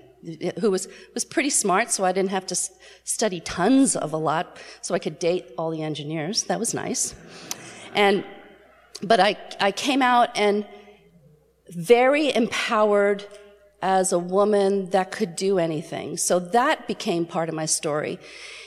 Who 0.60 0.70
was, 0.70 0.90
was 1.14 1.24
pretty 1.24 1.50
smart, 1.50 1.92
so 1.92 2.04
I 2.04 2.12
didn't 2.12 2.32
have 2.32 2.46
to 2.48 2.56
study 3.06 3.40
tons 3.40 3.96
of 3.96 4.12
a 4.12 4.18
lot, 4.18 4.60
so 4.82 4.94
I 4.94 5.00
could 5.00 5.18
date 5.18 5.46
all 5.58 5.72
the 5.72 5.82
engineers. 5.82 6.44
That 6.44 6.60
was 6.60 6.74
nice. 6.74 7.16
And, 7.96 8.26
but 9.02 9.22
I, 9.22 9.38
I 9.62 9.72
came 9.72 10.02
out 10.02 10.38
and 10.38 10.68
very 11.70 12.36
empowered 12.36 13.26
as 13.82 14.12
a 14.12 14.20
woman 14.20 14.90
that 14.90 15.10
could 15.10 15.38
do 15.38 15.58
anything. 15.58 16.18
So 16.18 16.38
that 16.38 16.86
became 16.86 17.26
part 17.26 17.48
of 17.48 17.56
my 17.56 17.66
story. 17.66 18.20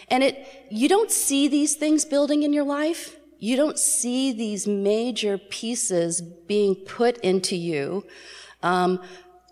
And 0.09 0.23
it, 0.23 0.47
you 0.71 0.89
don't 0.89 1.11
see 1.11 1.49
these 1.49 1.75
things 1.75 2.07
building 2.07 2.45
in 2.45 2.55
your 2.55 2.65
life. 2.65 3.17
You 3.45 3.59
don't 3.59 3.79
see 3.79 4.33
these 4.33 4.67
major 4.67 5.37
pieces 5.37 6.23
being 6.23 6.75
put 6.75 7.19
into 7.19 7.57
you. 7.57 8.07
Um, 8.63 9.03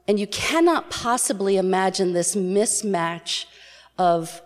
and 0.08 0.18
you 0.18 0.26
cannot 0.26 0.90
possibly 0.90 1.58
imagine 1.58 2.14
this 2.14 2.34
mismatch 2.34 3.44
of 3.98 4.40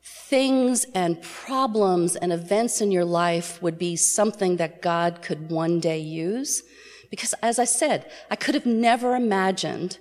things 0.00 0.86
and 0.94 1.20
problems 1.20 2.14
and 2.14 2.32
events 2.32 2.80
in 2.80 2.92
your 2.92 3.04
life 3.04 3.60
would 3.60 3.78
be 3.78 3.96
something 3.96 4.58
that 4.58 4.80
God 4.80 5.22
could 5.22 5.50
one 5.50 5.80
day 5.80 5.98
use. 5.98 6.62
Because 7.10 7.34
as 7.42 7.58
I 7.58 7.64
said, 7.64 8.08
I 8.30 8.36
could 8.36 8.54
have 8.54 8.64
never 8.64 9.16
imagined 9.16 9.98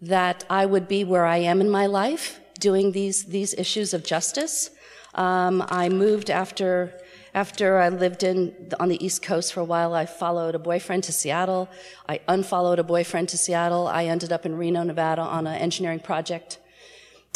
that 0.00 0.44
I 0.48 0.64
would 0.64 0.86
be 0.86 1.02
where 1.02 1.26
I 1.26 1.38
am 1.38 1.60
in 1.60 1.68
my 1.68 1.86
life 1.86 2.38
doing 2.60 2.92
these, 2.92 3.24
these 3.24 3.52
issues 3.54 3.92
of 3.92 4.04
justice. 4.04 4.70
Um, 5.12 5.64
I 5.68 5.88
moved 5.88 6.30
after, 6.30 6.94
after 7.34 7.78
I 7.78 7.88
lived 7.88 8.22
in, 8.22 8.72
on 8.78 8.88
the 8.88 9.04
East 9.04 9.22
Coast 9.22 9.52
for 9.52 9.60
a 9.60 9.64
while. 9.64 9.94
I 9.94 10.06
followed 10.06 10.54
a 10.54 10.58
boyfriend 10.58 11.04
to 11.04 11.12
Seattle. 11.12 11.68
I 12.08 12.20
unfollowed 12.28 12.78
a 12.78 12.84
boyfriend 12.84 13.28
to 13.30 13.38
Seattle. 13.38 13.88
I 13.88 14.04
ended 14.04 14.32
up 14.32 14.44
in 14.44 14.56
Reno, 14.56 14.82
Nevada 14.82 15.22
on 15.22 15.46
an 15.46 15.54
engineering 15.54 16.00
project, 16.00 16.58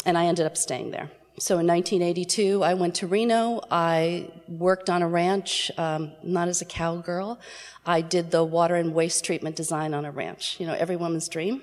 and 0.05 0.17
I 0.17 0.25
ended 0.25 0.45
up 0.45 0.57
staying 0.57 0.91
there. 0.91 1.09
So 1.39 1.59
in 1.59 1.67
1982, 1.67 2.63
I 2.63 2.73
went 2.73 2.95
to 2.95 3.07
Reno. 3.07 3.61
I 3.69 4.31
worked 4.47 4.89
on 4.89 5.03
a 5.03 5.07
ranch, 5.07 5.69
um, 5.77 6.11
not 6.23 6.47
as 6.47 6.63
a 6.63 6.65
cowgirl. 6.65 7.39
I 7.85 8.01
did 8.01 8.31
the 8.31 8.43
water 8.43 8.75
and 8.75 8.93
waste 8.95 9.23
treatment 9.23 9.55
design 9.55 9.93
on 9.93 10.03
a 10.03 10.11
ranch. 10.11 10.59
You 10.59 10.65
know, 10.65 10.73
every 10.73 10.95
woman's 10.95 11.29
dream. 11.29 11.61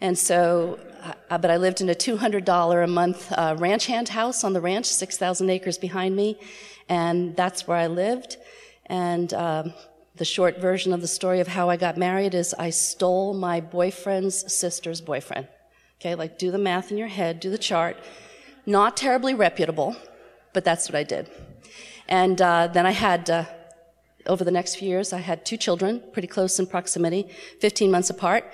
And 0.00 0.18
so, 0.18 0.80
uh, 1.30 1.38
but 1.38 1.50
I 1.50 1.58
lived 1.58 1.80
in 1.80 1.90
a 1.90 1.94
$200 1.94 2.84
a 2.84 2.86
month 2.86 3.30
uh, 3.32 3.54
ranch 3.58 3.86
hand 3.86 4.08
house 4.08 4.44
on 4.44 4.54
the 4.54 4.60
ranch, 4.60 4.86
6,000 4.86 5.48
acres 5.50 5.78
behind 5.78 6.16
me, 6.16 6.40
and 6.92 7.34
that's 7.34 7.66
where 7.66 7.78
I 7.78 7.86
lived. 7.86 8.36
And 8.84 9.32
um, 9.32 9.72
the 10.16 10.26
short 10.26 10.60
version 10.60 10.92
of 10.92 11.00
the 11.00 11.08
story 11.08 11.40
of 11.40 11.48
how 11.48 11.70
I 11.70 11.78
got 11.78 11.96
married 11.96 12.34
is 12.34 12.52
I 12.58 12.68
stole 12.68 13.32
my 13.32 13.62
boyfriend's 13.62 14.52
sister's 14.52 15.00
boyfriend. 15.00 15.48
Okay, 15.98 16.14
like 16.14 16.36
do 16.36 16.50
the 16.50 16.58
math 16.58 16.90
in 16.90 16.98
your 16.98 17.08
head, 17.08 17.40
do 17.40 17.48
the 17.48 17.56
chart. 17.70 17.96
Not 18.66 18.94
terribly 18.94 19.32
reputable, 19.32 19.96
but 20.52 20.64
that's 20.66 20.86
what 20.86 20.96
I 20.96 21.02
did. 21.02 21.30
And 22.08 22.42
uh, 22.42 22.66
then 22.66 22.84
I 22.84 22.90
had, 22.90 23.30
uh, 23.30 23.44
over 24.26 24.44
the 24.44 24.50
next 24.50 24.74
few 24.74 24.88
years, 24.90 25.14
I 25.14 25.20
had 25.20 25.46
two 25.46 25.56
children, 25.56 26.02
pretty 26.12 26.28
close 26.28 26.58
in 26.58 26.66
proximity, 26.66 27.26
15 27.60 27.90
months 27.90 28.10
apart. 28.10 28.44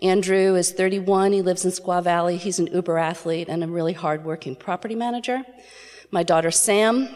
Andrew 0.00 0.54
is 0.54 0.72
31. 0.72 1.32
He 1.34 1.42
lives 1.42 1.66
in 1.66 1.70
Squaw 1.70 2.02
Valley. 2.02 2.38
He's 2.38 2.58
an 2.58 2.68
Uber 2.68 2.96
athlete 2.96 3.48
and 3.50 3.62
a 3.62 3.68
really 3.68 3.92
hardworking 3.92 4.56
property 4.56 4.94
manager. 4.94 5.42
My 6.10 6.22
daughter 6.22 6.50
Sam 6.50 7.14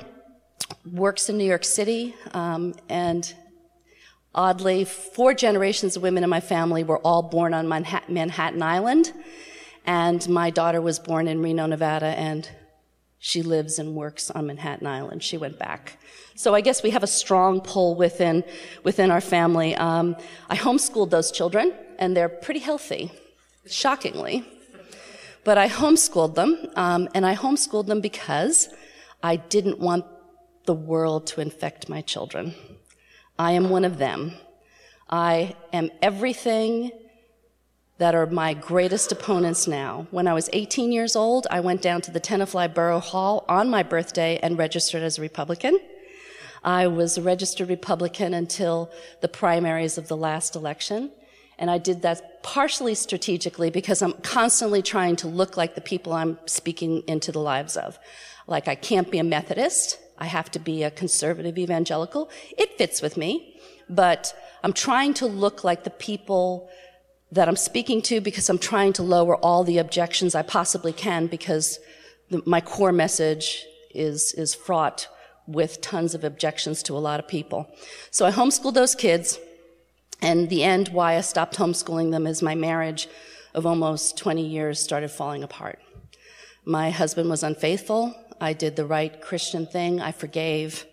works 0.91 1.29
in 1.29 1.39
New 1.39 1.45
York 1.45 1.65
City, 1.65 2.15
um, 2.35 2.75
and 2.89 3.35
oddly, 4.35 4.85
four 4.85 5.35
generations 5.35 5.97
of 5.97 6.03
women 6.03 6.25
in 6.25 6.31
my 6.31 6.41
family 6.41 6.85
were 6.85 6.99
all 6.99 7.23
born 7.23 7.55
on 7.55 7.69
Manhattan 7.69 8.63
Island, 8.63 9.13
and 9.85 10.29
my 10.29 10.51
daughter 10.51 10.81
was 10.81 10.99
born 10.99 11.29
in 11.29 11.43
Reno, 11.43 11.67
Nevada, 11.67 12.07
and 12.07 12.49
she 13.19 13.43
lives 13.43 13.79
and 13.79 13.95
works 13.95 14.31
on 14.31 14.47
Manhattan 14.47 14.87
Island. 14.87 15.23
She 15.23 15.37
went 15.37 15.59
back. 15.59 15.99
So 16.35 16.55
I 16.55 16.61
guess 16.61 16.83
we 16.83 16.91
have 16.91 17.03
a 17.03 17.09
strong 17.09 17.61
pull 17.61 17.95
within, 17.95 18.45
within 18.85 19.11
our 19.11 19.23
family. 19.23 19.75
Um, 19.75 20.17
I 20.51 20.57
homeschooled 20.57 21.11
those 21.11 21.33
children 21.33 21.73
and 21.99 22.17
they're 22.17 22.29
pretty 22.29 22.61
healthy, 22.61 23.11
shockingly. 23.67 24.45
But 25.45 25.59
I 25.59 25.69
homeschooled 25.69 26.35
them, 26.35 26.69
um, 26.75 27.09
and 27.15 27.25
I 27.25 27.37
homeschooled 27.37 27.87
them 27.87 28.01
because 28.01 28.69
I 29.23 29.37
didn't 29.37 29.79
want 29.79 30.05
the 30.67 30.75
world 30.75 31.27
to 31.29 31.41
infect 31.41 31.89
my 31.89 32.01
children. 32.01 32.55
I 33.39 33.53
am 33.53 33.71
one 33.71 33.85
of 33.85 33.99
them. 33.99 34.33
I 35.09 35.57
am 35.73 35.91
everything 36.03 36.91
that 37.99 38.15
are 38.15 38.27
my 38.27 38.53
greatest 38.53 39.11
opponents 39.13 39.67
now. 39.67 40.07
When 40.11 40.27
I 40.27 40.35
was 40.35 40.51
18 40.53 40.93
years 40.93 41.17
old, 41.17 41.47
I 41.51 41.61
went 41.61 41.81
down 41.81 42.03
to 42.03 42.11
the 42.11 42.21
Tenafly 42.21 42.73
Borough 42.75 43.01
Hall 43.01 43.45
on 43.49 43.71
my 43.71 43.83
birthday 43.83 44.39
and 44.43 44.59
registered 44.59 45.03
as 45.03 45.19
a 45.19 45.23
Republican. 45.23 45.79
I 46.63 46.89
was 46.89 47.17
a 47.17 47.23
registered 47.23 47.69
Republican 47.69 48.35
until 48.35 48.91
the 49.23 49.29
primaries 49.29 49.97
of 49.97 50.09
the 50.09 50.17
last 50.17 50.57
election. 50.57 51.11
And 51.59 51.71
I 51.71 51.79
did 51.79 52.03
that 52.03 52.43
partially 52.43 52.95
strategically 52.95 53.71
because 53.71 54.03
I'm 54.03 54.13
constantly 54.15 54.83
trying 54.83 55.17
to 55.17 55.29
look 55.29 55.57
like 55.57 55.75
the 55.75 55.81
people 55.81 56.13
I'm 56.13 56.39
speaking 56.47 57.03
into 57.07 57.33
the 57.33 57.41
lives 57.41 57.77
of. 57.77 57.99
Like 58.47 58.69
I 58.69 58.75
can't 58.75 59.11
be 59.11 59.19
a 59.19 59.25
Methodist. 59.25 59.99
I 60.19 60.27
have 60.27 60.51
to 60.53 60.59
be 60.59 60.83
a 60.83 60.91
conservative 60.91 61.59
evangelical. 61.59 62.31
It 62.57 62.79
fits 62.79 63.03
with 63.03 63.17
me, 63.17 63.61
but 63.89 64.35
I'm 64.63 64.73
trying 64.73 65.15
to 65.15 65.27
look 65.27 65.65
like 65.65 65.85
the 65.85 65.91
people 65.91 66.69
that 67.33 67.49
I'm 67.49 67.57
speaking 67.57 68.03
to 68.03 68.21
because 68.21 68.49
I'm 68.49 68.59
trying 68.59 68.93
to 68.95 69.03
lower 69.03 69.37
all 69.37 69.65
the 69.65 69.79
objections 69.79 70.35
I 70.35 70.43
possibly 70.43 70.93
can 70.93 71.27
because 71.27 71.79
the, 72.31 72.43
my 72.47 72.61
core 72.61 72.93
message 72.93 73.65
is, 73.95 74.33
is 74.35 74.55
fraught 74.55 75.09
with 75.47 75.81
tons 75.81 76.15
of 76.15 76.25
objections 76.25 76.83
to 76.85 76.97
a 76.97 76.99
lot 76.99 77.21
of 77.21 77.29
people. 77.29 77.69
So 78.11 78.27
I 78.27 78.31
homeschooled 78.31 78.75
those 78.75 78.95
kids. 78.95 79.39
And 80.23 80.49
the 80.49 80.65
end 80.65 80.89
why 80.89 81.17
I 81.17 81.21
stopped 81.21 81.57
homeschooling 81.59 82.11
them 82.11 82.27
is 82.27 82.43
my 82.43 82.55
marriage 82.55 83.09
of 83.55 83.67
almost 83.67 84.17
20 84.17 84.47
years 84.47 84.83
started 84.83 85.11
falling 85.11 85.43
apart. 85.43 85.79
My 86.65 86.91
husband 86.91 87.29
was 87.31 87.43
unfaithful. 87.43 88.15
I 88.41 88.53
did 88.53 88.77
the 88.77 88.87
right 88.87 89.21
Christian 89.21 89.67
thing. 89.67 90.01
I 90.01 90.13
forgave. 90.13 90.87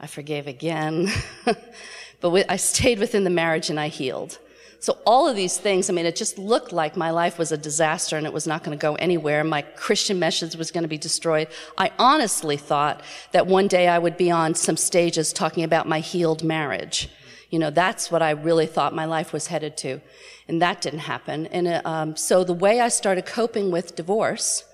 I 0.00 0.06
forgave 0.06 0.46
again. 0.46 1.08
but 2.20 2.50
I 2.50 2.56
stayed 2.56 2.98
within 2.98 3.24
the 3.24 3.30
marriage 3.30 3.70
and 3.70 3.78
I 3.78 3.88
healed. 3.88 4.38
So 4.82 4.98
all 5.06 5.28
of 5.28 5.36
these 5.36 5.58
things, 5.58 5.88
I 5.88 5.92
mean, 5.92 6.06
it 6.06 6.16
just 6.16 6.38
looked 6.38 6.72
like 6.72 6.96
my 6.96 7.12
life 7.12 7.38
was 7.38 7.52
a 7.52 7.56
disaster 7.56 8.16
and 8.16 8.26
it 8.26 8.32
was 8.32 8.48
not 8.48 8.64
going 8.64 8.76
to 8.76 8.82
go 8.82 8.96
anywhere. 8.96 9.44
My 9.44 9.62
Christian 9.62 10.18
message 10.18 10.56
was 10.56 10.72
going 10.72 10.82
to 10.82 10.88
be 10.88 10.98
destroyed. 10.98 11.46
I 11.78 11.92
honestly 12.00 12.56
thought 12.56 13.00
that 13.30 13.46
one 13.46 13.68
day 13.68 13.86
I 13.86 14.00
would 14.00 14.16
be 14.16 14.32
on 14.32 14.56
some 14.56 14.76
stages 14.76 15.32
talking 15.32 15.62
about 15.62 15.86
my 15.86 16.00
healed 16.00 16.42
marriage. 16.42 17.08
You 17.48 17.60
know, 17.60 17.70
that's 17.70 18.10
what 18.10 18.22
I 18.22 18.30
really 18.30 18.66
thought 18.66 18.92
my 18.92 19.04
life 19.04 19.32
was 19.32 19.46
headed 19.46 19.76
to. 19.78 20.00
And 20.48 20.60
that 20.60 20.80
didn't 20.80 21.00
happen. 21.00 21.46
And 21.46 21.68
uh, 21.68 21.82
um, 21.84 22.16
so 22.16 22.42
the 22.42 22.52
way 22.52 22.80
I 22.80 22.88
started 22.88 23.24
coping 23.24 23.70
with 23.70 23.94
divorce, 23.94 24.64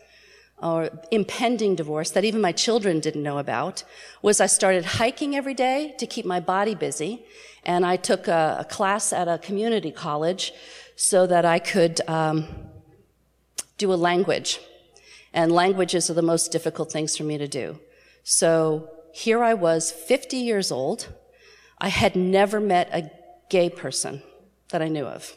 or 0.62 0.90
impending 1.10 1.74
divorce 1.76 2.10
that 2.10 2.24
even 2.24 2.40
my 2.40 2.52
children 2.52 3.00
didn't 3.00 3.22
know 3.22 3.38
about, 3.38 3.84
was 4.22 4.40
I 4.40 4.46
started 4.46 4.84
hiking 4.84 5.36
every 5.36 5.54
day 5.54 5.94
to 5.98 6.06
keep 6.06 6.26
my 6.26 6.40
body 6.40 6.74
busy. 6.74 7.24
And 7.64 7.86
I 7.86 7.96
took 7.96 8.28
a, 8.28 8.58
a 8.60 8.64
class 8.64 9.12
at 9.12 9.28
a 9.28 9.38
community 9.38 9.90
college 9.90 10.52
so 10.96 11.26
that 11.26 11.44
I 11.44 11.58
could 11.58 12.00
um, 12.08 12.46
do 13.76 13.92
a 13.92 13.94
language. 13.94 14.60
And 15.32 15.52
languages 15.52 16.10
are 16.10 16.14
the 16.14 16.22
most 16.22 16.50
difficult 16.50 16.90
things 16.90 17.16
for 17.16 17.22
me 17.22 17.38
to 17.38 17.46
do. 17.46 17.78
So 18.24 18.90
here 19.12 19.42
I 19.42 19.54
was, 19.54 19.92
50 19.92 20.36
years 20.36 20.72
old, 20.72 21.08
I 21.78 21.88
had 21.88 22.16
never 22.16 22.60
met 22.60 22.88
a 22.92 23.10
gay 23.48 23.70
person 23.70 24.22
that 24.70 24.82
I 24.82 24.88
knew 24.88 25.06
of. 25.06 25.34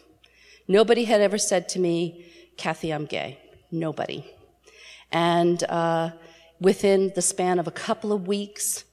Nobody 0.67 1.03
had 1.03 1.21
ever 1.21 1.37
said 1.37 1.69
to 1.69 1.79
me, 1.79 2.25
Kathy, 2.57 2.91
I'm 2.91 3.05
gay. 3.05 3.39
Nobody. 3.71 4.25
And 5.11 5.63
uh, 5.63 6.11
within 6.59 7.11
the 7.15 7.21
span 7.21 7.59
of 7.59 7.67
a 7.67 7.71
couple 7.71 8.13
of 8.13 8.27
weeks, 8.27 8.85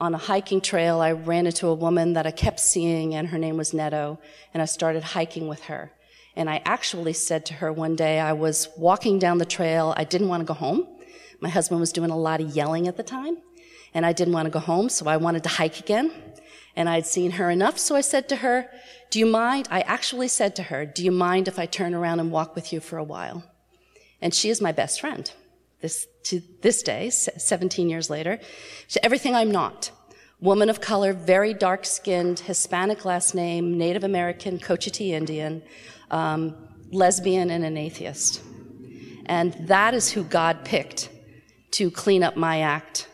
on 0.00 0.14
a 0.14 0.18
hiking 0.18 0.62
trail, 0.62 1.00
I 1.02 1.12
ran 1.12 1.46
into 1.46 1.66
a 1.66 1.74
woman 1.74 2.14
that 2.14 2.26
I 2.26 2.30
kept 2.30 2.58
seeing, 2.58 3.14
and 3.14 3.28
her 3.28 3.36
name 3.36 3.58
was 3.58 3.74
Netto, 3.74 4.18
and 4.54 4.62
I 4.62 4.64
started 4.64 5.02
hiking 5.02 5.46
with 5.46 5.64
her. 5.64 5.92
And 6.34 6.48
I 6.48 6.62
actually 6.64 7.12
said 7.12 7.44
to 7.46 7.54
her 7.54 7.70
one 7.70 7.96
day, 7.96 8.18
I 8.18 8.32
was 8.32 8.68
walking 8.78 9.18
down 9.18 9.36
the 9.36 9.44
trail, 9.44 9.92
I 9.96 10.04
didn't 10.04 10.28
want 10.28 10.40
to 10.40 10.46
go 10.46 10.54
home. 10.54 10.86
My 11.40 11.50
husband 11.50 11.80
was 11.80 11.92
doing 11.92 12.10
a 12.10 12.16
lot 12.16 12.40
of 12.40 12.56
yelling 12.56 12.88
at 12.88 12.96
the 12.96 13.02
time, 13.02 13.36
and 13.92 14.06
I 14.06 14.14
didn't 14.14 14.32
want 14.32 14.46
to 14.46 14.50
go 14.50 14.58
home, 14.58 14.88
so 14.88 15.06
I 15.06 15.18
wanted 15.18 15.42
to 15.42 15.50
hike 15.50 15.80
again. 15.80 16.12
And 16.76 16.88
I'd 16.88 17.06
seen 17.06 17.32
her 17.32 17.50
enough, 17.50 17.78
so 17.78 17.94
I 17.94 18.00
said 18.00 18.26
to 18.30 18.36
her, 18.36 18.70
Do 19.10 19.18
you 19.18 19.26
mind? 19.26 19.68
I 19.70 19.80
actually 19.82 20.28
said 20.28 20.56
to 20.56 20.62
her, 20.64 20.86
Do 20.86 21.04
you 21.04 21.10
mind 21.10 21.46
if 21.46 21.58
I 21.58 21.66
turn 21.66 21.94
around 21.94 22.20
and 22.20 22.32
walk 22.32 22.54
with 22.54 22.72
you 22.72 22.80
for 22.80 22.96
a 22.96 23.04
while? 23.04 23.44
And 24.22 24.34
she 24.34 24.48
is 24.48 24.62
my 24.62 24.72
best 24.72 24.98
friend. 25.00 25.30
This, 25.80 26.06
to 26.24 26.42
this 26.60 26.82
day, 26.82 27.08
17 27.10 27.88
years 27.88 28.10
later, 28.10 28.38
to 28.90 29.04
everything 29.04 29.34
I'm 29.34 29.50
not. 29.50 29.90
Woman 30.40 30.68
of 30.68 30.80
color, 30.80 31.12
very 31.12 31.54
dark 31.54 31.84
skinned, 31.86 32.40
Hispanic 32.40 33.04
last 33.04 33.34
name, 33.34 33.76
Native 33.78 34.04
American, 34.04 34.58
Cochiti 34.58 35.10
Indian, 35.10 35.62
um, 36.10 36.54
lesbian, 36.90 37.50
and 37.50 37.64
an 37.64 37.76
atheist. 37.76 38.42
And 39.26 39.54
that 39.68 39.94
is 39.94 40.10
who 40.10 40.24
God 40.24 40.64
picked 40.64 41.08
to 41.72 41.90
clean 41.90 42.22
up 42.22 42.36
my 42.36 42.60
act 42.60 43.08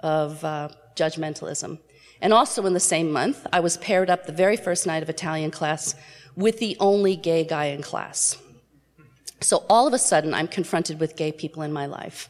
of 0.00 0.42
uh, 0.44 0.68
judgmentalism. 0.96 1.78
And 2.20 2.32
also 2.32 2.66
in 2.66 2.74
the 2.74 2.80
same 2.80 3.10
month, 3.10 3.46
I 3.52 3.60
was 3.60 3.76
paired 3.78 4.10
up 4.10 4.26
the 4.26 4.32
very 4.32 4.56
first 4.56 4.86
night 4.86 5.02
of 5.02 5.08
Italian 5.08 5.50
class 5.50 5.94
with 6.36 6.58
the 6.58 6.76
only 6.80 7.16
gay 7.16 7.44
guy 7.44 7.66
in 7.66 7.82
class. 7.82 8.36
So 9.40 9.64
all 9.68 9.86
of 9.86 9.94
a 9.94 9.98
sudden, 9.98 10.34
I'm 10.34 10.48
confronted 10.48 11.00
with 11.00 11.16
gay 11.16 11.32
people 11.32 11.62
in 11.62 11.72
my 11.72 11.86
life. 11.86 12.28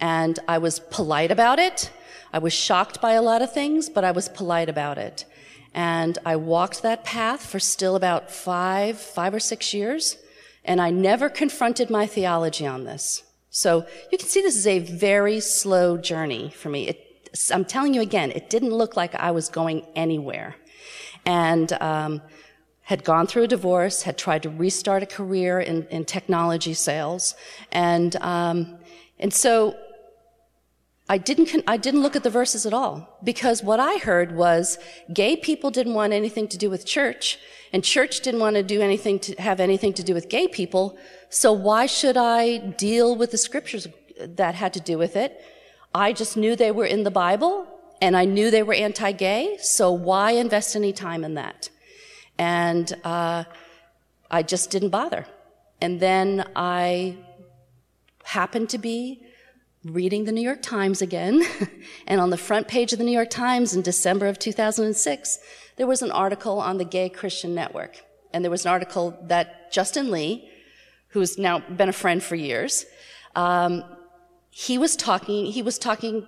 And 0.00 0.38
I 0.48 0.58
was 0.58 0.80
polite 0.80 1.30
about 1.30 1.58
it. 1.58 1.90
I 2.32 2.38
was 2.38 2.52
shocked 2.52 3.00
by 3.00 3.12
a 3.12 3.22
lot 3.22 3.42
of 3.42 3.52
things, 3.52 3.90
but 3.90 4.04
I 4.04 4.12
was 4.12 4.28
polite 4.28 4.68
about 4.68 4.96
it. 4.96 5.26
And 5.74 6.18
I 6.24 6.36
walked 6.36 6.82
that 6.82 7.04
path 7.04 7.44
for 7.44 7.60
still 7.60 7.94
about 7.94 8.30
five, 8.30 8.98
five 8.98 9.34
or 9.34 9.40
six 9.40 9.74
years. 9.74 10.16
And 10.64 10.80
I 10.80 10.90
never 10.90 11.28
confronted 11.28 11.90
my 11.90 12.06
theology 12.06 12.66
on 12.66 12.84
this. 12.84 13.22
So 13.50 13.86
you 14.10 14.18
can 14.18 14.28
see 14.28 14.40
this 14.40 14.56
is 14.56 14.66
a 14.66 14.78
very 14.78 15.40
slow 15.40 15.96
journey 15.96 16.50
for 16.50 16.70
me. 16.70 16.88
It, 16.88 17.38
I'm 17.52 17.64
telling 17.64 17.94
you 17.94 18.00
again, 18.00 18.30
it 18.32 18.48
didn't 18.48 18.70
look 18.70 18.96
like 18.96 19.14
I 19.14 19.30
was 19.32 19.48
going 19.48 19.86
anywhere. 19.94 20.56
And, 21.26 21.72
um, 21.74 22.22
had 22.90 23.04
gone 23.04 23.24
through 23.28 23.44
a 23.44 23.52
divorce, 23.58 24.02
had 24.02 24.16
tried 24.18 24.42
to 24.42 24.50
restart 24.50 25.00
a 25.00 25.06
career 25.06 25.60
in, 25.60 25.86
in 25.96 26.04
technology 26.04 26.74
sales, 26.74 27.36
and 27.70 28.16
um, 28.16 28.56
and 29.22 29.32
so 29.32 29.76
I 31.14 31.16
didn't 31.28 31.48
I 31.74 31.76
didn't 31.76 32.02
look 32.02 32.16
at 32.16 32.24
the 32.24 32.34
verses 32.40 32.66
at 32.66 32.74
all 32.80 32.94
because 33.22 33.62
what 33.62 33.80
I 33.92 33.94
heard 34.08 34.28
was 34.44 34.76
gay 35.22 35.36
people 35.36 35.70
didn't 35.70 35.94
want 35.94 36.12
anything 36.12 36.48
to 36.48 36.58
do 36.64 36.68
with 36.68 36.82
church, 36.84 37.38
and 37.72 37.84
church 37.84 38.14
didn't 38.26 38.40
want 38.40 38.56
to 38.56 38.64
do 38.74 38.78
anything 38.88 39.20
to 39.26 39.30
have 39.48 39.60
anything 39.60 39.92
to 39.98 40.02
do 40.02 40.12
with 40.18 40.28
gay 40.28 40.48
people. 40.48 40.98
So 41.28 41.48
why 41.52 41.86
should 41.86 42.16
I 42.16 42.58
deal 42.88 43.08
with 43.14 43.30
the 43.30 43.38
scriptures 43.38 43.86
that 44.40 44.54
had 44.56 44.72
to 44.78 44.80
do 44.80 44.98
with 44.98 45.14
it? 45.14 45.30
I 45.94 46.12
just 46.12 46.36
knew 46.36 46.56
they 46.56 46.72
were 46.72 46.90
in 46.96 47.04
the 47.04 47.16
Bible, 47.26 47.54
and 48.04 48.16
I 48.16 48.24
knew 48.24 48.50
they 48.50 48.64
were 48.64 48.74
anti-gay. 48.74 49.58
So 49.78 49.92
why 49.92 50.32
invest 50.32 50.74
any 50.74 50.92
time 50.92 51.22
in 51.28 51.34
that? 51.34 51.70
And 52.40 52.90
uh, 53.04 53.44
I 54.30 54.42
just 54.42 54.70
didn't 54.70 54.88
bother. 54.88 55.26
And 55.82 56.00
then 56.00 56.46
I 56.56 57.18
happened 58.24 58.70
to 58.70 58.78
be 58.78 59.22
reading 59.84 60.24
the 60.24 60.32
New 60.32 60.40
York 60.40 60.62
Times 60.62 61.02
again. 61.02 61.44
and 62.06 62.18
on 62.18 62.30
the 62.30 62.38
front 62.38 62.66
page 62.66 62.94
of 62.94 62.98
the 62.98 63.04
New 63.04 63.12
York 63.12 63.28
Times 63.28 63.74
in 63.74 63.82
December 63.82 64.26
of 64.26 64.38
2006, 64.38 65.38
there 65.76 65.86
was 65.86 66.00
an 66.00 66.10
article 66.10 66.60
on 66.60 66.78
the 66.78 66.84
Gay 66.84 67.10
Christian 67.10 67.54
Network. 67.54 68.02
And 68.32 68.42
there 68.42 68.50
was 68.50 68.64
an 68.64 68.72
article 68.72 69.18
that 69.24 69.70
Justin 69.70 70.10
Lee, 70.10 70.48
who's 71.08 71.36
now 71.36 71.58
been 71.58 71.90
a 71.90 71.92
friend 71.92 72.22
for 72.22 72.36
years, 72.36 72.86
um, 73.36 73.84
he 74.48 74.78
was 74.78 74.96
talking, 74.96 75.44
he 75.44 75.60
was 75.60 75.78
talking 75.78 76.26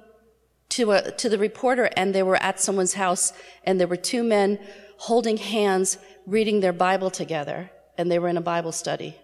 to, 0.70 0.92
a, 0.92 1.10
to 1.12 1.30
the 1.30 1.38
reporter 1.38 1.88
and 1.96 2.14
they 2.14 2.22
were 2.22 2.42
at 2.42 2.60
someone's 2.60 2.94
house 2.94 3.32
and 3.64 3.80
there 3.80 3.88
were 3.88 3.96
two 3.96 4.22
men 4.22 4.58
holding 5.02 5.36
hands, 5.36 5.98
reading 6.26 6.60
their 6.60 6.72
Bible 6.72 7.10
together, 7.10 7.68
and 7.98 8.08
they 8.08 8.20
were 8.20 8.28
in 8.28 8.36
a 8.36 8.40
Bible 8.54 8.70
study. 8.70 9.16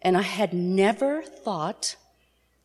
And 0.00 0.16
I 0.16 0.22
had 0.22 0.54
never 0.54 1.22
thought, 1.22 1.96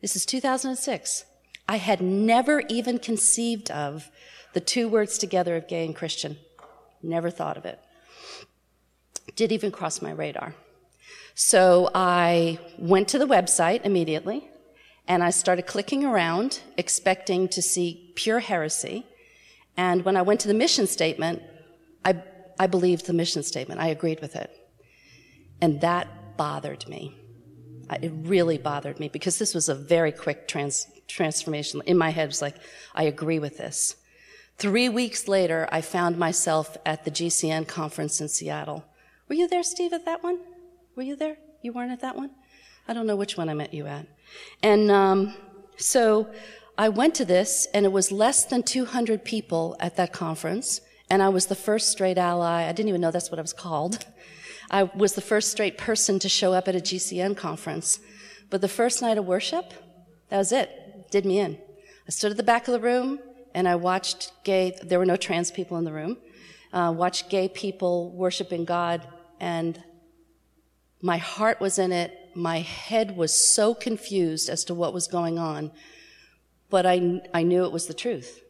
this 0.00 0.16
is 0.16 0.24
2006, 0.24 1.26
I 1.68 1.76
had 1.76 2.00
never 2.00 2.62
even 2.70 2.98
conceived 2.98 3.70
of 3.70 4.10
the 4.54 4.60
two 4.60 4.88
words 4.88 5.18
together 5.18 5.54
of 5.54 5.68
gay 5.68 5.84
and 5.84 5.94
Christian. 5.94 6.38
Never 7.02 7.28
thought 7.28 7.58
of 7.58 7.66
it. 7.66 7.78
Did 9.36 9.52
even 9.52 9.70
cross 9.70 10.00
my 10.00 10.10
radar. 10.10 10.54
So 11.34 11.90
I 11.94 12.58
went 12.78 13.08
to 13.08 13.18
the 13.18 13.26
website 13.26 13.84
immediately 13.84 14.48
and 15.06 15.22
I 15.22 15.28
started 15.28 15.66
clicking 15.66 16.06
around, 16.06 16.60
expecting 16.78 17.48
to 17.48 17.60
see 17.60 18.12
pure 18.16 18.40
heresy. 18.40 19.04
And 19.76 20.06
when 20.06 20.16
I 20.16 20.22
went 20.22 20.40
to 20.40 20.48
the 20.48 20.54
mission 20.54 20.86
statement, 20.86 21.42
I 22.04 22.22
I 22.60 22.66
believed 22.66 23.06
the 23.06 23.14
mission 23.14 23.42
statement. 23.42 23.80
I 23.80 23.86
agreed 23.86 24.20
with 24.20 24.36
it. 24.36 24.54
And 25.62 25.80
that 25.80 26.36
bothered 26.36 26.86
me. 26.86 27.16
It 28.02 28.12
really 28.14 28.58
bothered 28.58 29.00
me 29.00 29.08
because 29.08 29.38
this 29.38 29.54
was 29.54 29.70
a 29.70 29.74
very 29.74 30.12
quick 30.12 30.46
trans- 30.46 30.86
transformation. 31.08 31.80
In 31.86 31.96
my 31.96 32.10
head, 32.10 32.24
it 32.24 32.26
was 32.26 32.42
like, 32.42 32.56
I 32.94 33.04
agree 33.04 33.38
with 33.38 33.56
this. 33.56 33.96
Three 34.58 34.90
weeks 34.90 35.26
later, 35.26 35.70
I 35.72 35.80
found 35.80 36.18
myself 36.18 36.76
at 36.84 37.06
the 37.06 37.10
GCN 37.10 37.66
conference 37.66 38.20
in 38.20 38.28
Seattle. 38.28 38.84
Were 39.26 39.36
you 39.36 39.48
there, 39.48 39.62
Steve, 39.62 39.94
at 39.94 40.04
that 40.04 40.22
one? 40.22 40.38
Were 40.96 41.02
you 41.02 41.16
there? 41.16 41.38
You 41.62 41.72
weren't 41.72 41.92
at 41.92 42.00
that 42.00 42.14
one? 42.14 42.30
I 42.86 42.92
don't 42.92 43.06
know 43.06 43.16
which 43.16 43.38
one 43.38 43.48
I 43.48 43.54
met 43.54 43.72
you 43.72 43.86
at. 43.86 44.06
And 44.62 44.90
um, 44.90 45.34
so 45.78 46.30
I 46.76 46.90
went 46.90 47.14
to 47.14 47.24
this, 47.24 47.68
and 47.72 47.86
it 47.86 47.92
was 47.92 48.12
less 48.12 48.44
than 48.44 48.62
200 48.62 49.24
people 49.24 49.76
at 49.80 49.96
that 49.96 50.12
conference. 50.12 50.82
And 51.10 51.22
I 51.22 51.28
was 51.28 51.46
the 51.46 51.56
first 51.56 51.90
straight 51.90 52.18
ally. 52.18 52.62
I 52.62 52.72
didn't 52.72 52.88
even 52.88 53.00
know 53.00 53.10
that's 53.10 53.30
what 53.30 53.40
I 53.40 53.42
was 53.42 53.52
called. 53.52 54.06
I 54.70 54.84
was 54.84 55.14
the 55.14 55.20
first 55.20 55.50
straight 55.50 55.76
person 55.76 56.20
to 56.20 56.28
show 56.28 56.52
up 56.52 56.68
at 56.68 56.76
a 56.76 56.80
GCN 56.80 57.36
conference. 57.36 57.98
But 58.48 58.60
the 58.60 58.68
first 58.68 59.02
night 59.02 59.18
of 59.18 59.26
worship, 59.26 59.72
that 60.28 60.38
was 60.38 60.52
it. 60.52 61.10
Did 61.10 61.26
me 61.26 61.40
in. 61.40 61.58
I 62.06 62.10
stood 62.10 62.30
at 62.30 62.36
the 62.36 62.44
back 62.44 62.68
of 62.68 62.72
the 62.72 62.80
room 62.80 63.18
and 63.52 63.66
I 63.66 63.74
watched 63.74 64.32
gay, 64.44 64.78
there 64.82 65.00
were 65.00 65.06
no 65.06 65.16
trans 65.16 65.50
people 65.50 65.76
in 65.76 65.84
the 65.84 65.92
room, 65.92 66.16
uh, 66.72 66.94
watched 66.96 67.28
gay 67.28 67.48
people 67.48 68.12
worshiping 68.12 68.64
God 68.64 69.06
and 69.40 69.82
my 71.02 71.16
heart 71.16 71.60
was 71.60 71.78
in 71.78 71.90
it. 71.90 72.16
My 72.34 72.60
head 72.60 73.16
was 73.16 73.34
so 73.34 73.74
confused 73.74 74.48
as 74.48 74.62
to 74.64 74.74
what 74.74 74.94
was 74.94 75.08
going 75.08 75.38
on, 75.38 75.72
but 76.68 76.86
I, 76.86 77.22
I 77.34 77.42
knew 77.42 77.64
it 77.64 77.72
was 77.72 77.86
the 77.86 77.94
truth 77.94 78.40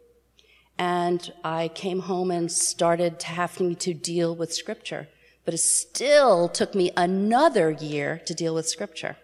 and 0.81 1.31
I 1.45 1.69
came 1.69 2.01
home 2.01 2.31
and 2.31 2.51
started 2.51 3.23
having 3.23 3.77
to 3.77 3.93
deal 3.93 4.35
with 4.35 4.55
scripture. 4.55 5.09
But 5.45 5.53
it 5.53 5.59
still 5.59 6.49
took 6.49 6.75
me 6.75 6.91
another 6.97 7.71
year 7.71 8.23
to 8.25 8.33
deal 8.33 8.55
with 8.55 8.67
scripture. 8.67 9.19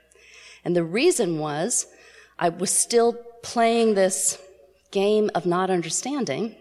And 0.67 0.77
the 0.77 0.85
reason 0.85 1.39
was 1.39 1.87
I 2.39 2.51
was 2.51 2.71
still 2.71 3.15
playing 3.43 3.95
this 3.95 4.39
game 4.91 5.31
of 5.35 5.47
not 5.47 5.71
understanding 5.71 6.55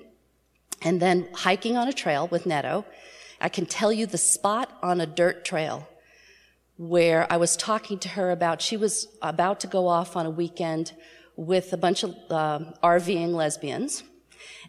and 0.82 1.02
then 1.02 1.28
hiking 1.34 1.76
on 1.76 1.90
a 1.90 1.94
trail 1.94 2.30
with 2.30 2.46
Netto. 2.46 2.86
I 3.42 3.50
can 3.50 3.66
tell 3.66 3.92
you 3.92 4.06
the 4.06 4.18
spot 4.18 4.78
on 4.82 5.02
a 5.02 5.06
dirt 5.06 5.44
trail 5.44 5.90
where 6.78 7.28
I 7.30 7.36
was 7.36 7.58
talking 7.58 8.00
to 8.00 8.10
her 8.10 8.32
about, 8.32 8.62
she 8.62 8.78
was 8.78 9.10
about 9.22 9.60
to 9.60 9.68
go 9.68 9.90
off 9.90 10.16
on 10.16 10.26
a 10.26 10.30
weekend 10.30 10.94
with 11.36 11.74
a 11.74 11.78
bunch 11.78 12.04
of 12.04 12.16
uh, 12.30 12.60
RVing 12.82 13.34
lesbians 13.34 14.04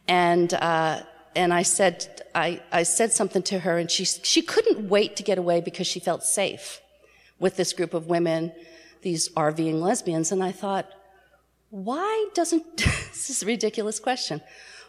and 0.09 0.53
uh, 0.55 1.01
and 1.35 1.53
I 1.53 1.63
said 1.63 2.23
I, 2.35 2.61
I 2.71 2.83
said 2.83 3.13
something 3.13 3.43
to 3.45 3.61
her, 3.61 3.79
and 3.79 3.91
she 3.91 4.05
she 4.05 4.43
couldn't 4.43 4.89
wait 4.89 5.17
to 5.17 5.23
get 5.23 5.39
away 5.39 5.61
because 5.61 5.87
she 5.87 6.01
felt 6.01 6.23
safe 6.23 6.81
with 7.39 7.57
this 7.57 7.73
group 7.73 7.95
of 7.95 8.07
women, 8.07 8.53
these 9.03 9.29
RVing 9.31 9.81
lesbians. 9.81 10.33
And 10.33 10.43
I 10.43 10.53
thought, 10.53 10.87
why 11.71 12.29
doesn't 12.35 12.77
this 12.77 13.31
is 13.31 13.43
a 13.43 13.47
ridiculous 13.47 13.99
question? 13.99 14.41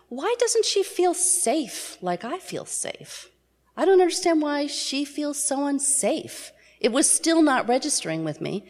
Why 0.09 0.33
doesn't 0.39 0.65
she 0.65 0.83
feel 0.83 1.13
safe 1.13 1.97
like 2.01 2.23
I 2.23 2.37
feel 2.39 2.65
safe? 2.65 3.29
I 3.75 3.85
don't 3.85 4.01
understand 4.01 4.41
why 4.41 4.67
she 4.67 5.05
feels 5.05 5.41
so 5.41 5.67
unsafe. 5.67 6.51
It 6.79 6.91
was 6.91 7.09
still 7.09 7.41
not 7.41 7.67
registering 7.67 8.23
with 8.23 8.41
me. 8.41 8.65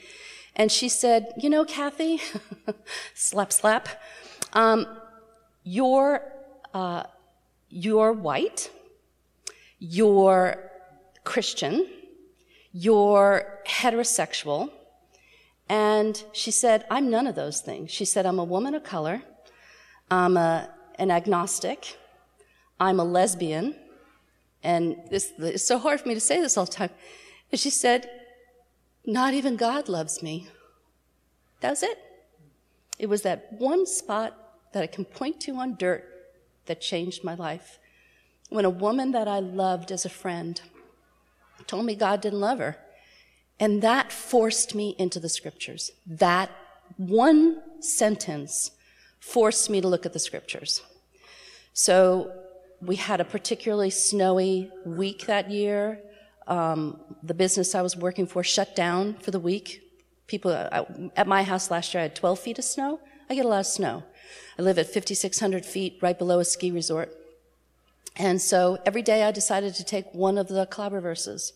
And 0.56 0.72
she 0.72 0.90
said, 0.90 1.34
You 1.38 1.50
know, 1.50 1.66
Kathy, 1.66 2.20
slap, 3.14 3.54
slap, 3.54 3.90
um, 4.54 4.88
you're 5.64 6.22
uh, 6.74 7.04
you're 7.70 8.14
white, 8.14 8.72
you're 9.80 10.72
Christian, 11.24 11.88
you're 12.72 13.60
heterosexual. 13.68 14.72
And 15.70 16.24
she 16.32 16.52
said, 16.52 16.86
I'm 16.90 17.10
none 17.10 17.28
of 17.28 17.36
those 17.36 17.60
things. 17.62 17.92
She 17.92 18.06
said, 18.06 18.26
I'm 18.26 18.40
a 18.40 18.44
woman 18.44 18.74
of 18.74 18.84
color. 18.84 19.22
I'm 20.10 20.38
a, 20.38 20.70
an 20.96 21.12
agnostic. 21.12 21.98
I'm 22.80 23.00
a 23.00 23.04
lesbian. 23.04 23.76
And 24.64 24.98
this, 25.10 25.34
it's 25.38 25.66
so 25.66 25.78
hard 25.78 26.00
for 26.00 26.08
me 26.08 26.14
to 26.14 26.22
say 26.22 26.40
this 26.40 26.58
all 26.58 26.66
the 26.66 26.72
time. 26.72 26.90
But 27.50 27.60
she 27.60 27.70
said, 27.70 28.10
Not 29.06 29.34
even 29.34 29.58
God 29.58 29.90
loves 29.90 30.24
me. 30.24 30.48
That 31.60 31.72
was 31.72 31.84
it. 31.84 31.98
It 33.00 33.08
was 33.08 33.24
that 33.24 33.52
one 33.54 33.86
spot 33.86 34.72
that 34.74 34.84
I 34.84 34.88
can 34.88 35.06
point 35.06 35.42
to 35.42 35.56
on 35.56 35.76
dirt 35.76 36.17
that 36.68 36.82
changed 36.82 37.24
my 37.24 37.36
life. 37.36 37.80
When 38.50 38.66
a 38.66 38.70
woman 38.70 39.12
that 39.12 39.28
I 39.28 39.40
loved 39.40 39.92
as 39.92 40.06
a 40.06 40.10
friend 40.10 40.62
told 41.66 41.86
me 41.86 41.96
God 41.96 42.22
didn't 42.22 42.40
love 42.40 42.60
her. 42.60 42.78
And 43.60 43.82
that 43.82 44.12
forced 44.12 44.76
me 44.76 44.96
into 45.00 45.20
the 45.20 45.30
scriptures. 45.30 45.92
That 46.06 46.52
one 46.98 47.62
sentence 47.80 48.72
forced 49.20 49.70
me 49.70 49.82
to 49.82 49.88
look 49.88 50.06
at 50.06 50.14
the 50.14 50.20
scriptures. 50.20 50.82
So 51.74 52.32
we 52.82 52.96
had 52.96 53.20
a 53.20 53.26
particularly 53.26 53.90
snowy 53.90 54.72
week 54.86 55.26
that 55.26 55.50
year. 55.50 56.00
Um, 56.48 57.00
the 57.24 57.34
business 57.34 57.76
I 57.76 57.82
was 57.82 57.98
working 57.98 58.28
for 58.28 58.44
shut 58.44 58.76
down 58.76 59.16
for 59.16 59.32
the 59.32 59.40
week. 59.40 59.82
People 60.28 60.52
uh, 60.52 60.84
at 61.16 61.28
my 61.28 61.44
house 61.44 61.72
last 61.72 61.94
year, 61.94 62.02
I 62.02 62.04
had 62.04 62.16
12 62.16 62.40
feet 62.40 62.60
of 62.60 62.66
snow. 62.66 63.00
I 63.30 63.36
get 63.36 63.46
a 63.46 63.48
lot 63.48 63.62
of 63.62 63.66
snow. 63.66 64.04
I 64.58 64.62
live 64.62 64.78
at 64.80 64.88
5,600 64.88 65.66
feet 65.66 66.00
right 66.02 66.18
below 66.18 66.40
a 66.40 66.46
ski 66.46 66.72
resort. 66.72 67.16
And 68.16 68.42
so 68.42 68.80
every 68.86 69.02
day 69.02 69.24
I 69.24 69.32
decided 69.32 69.76
to 69.76 69.84
take 69.84 70.14
one 70.14 70.38
of 70.38 70.48
the 70.48 70.66
Clobber 70.66 71.00
verses. 71.00 71.54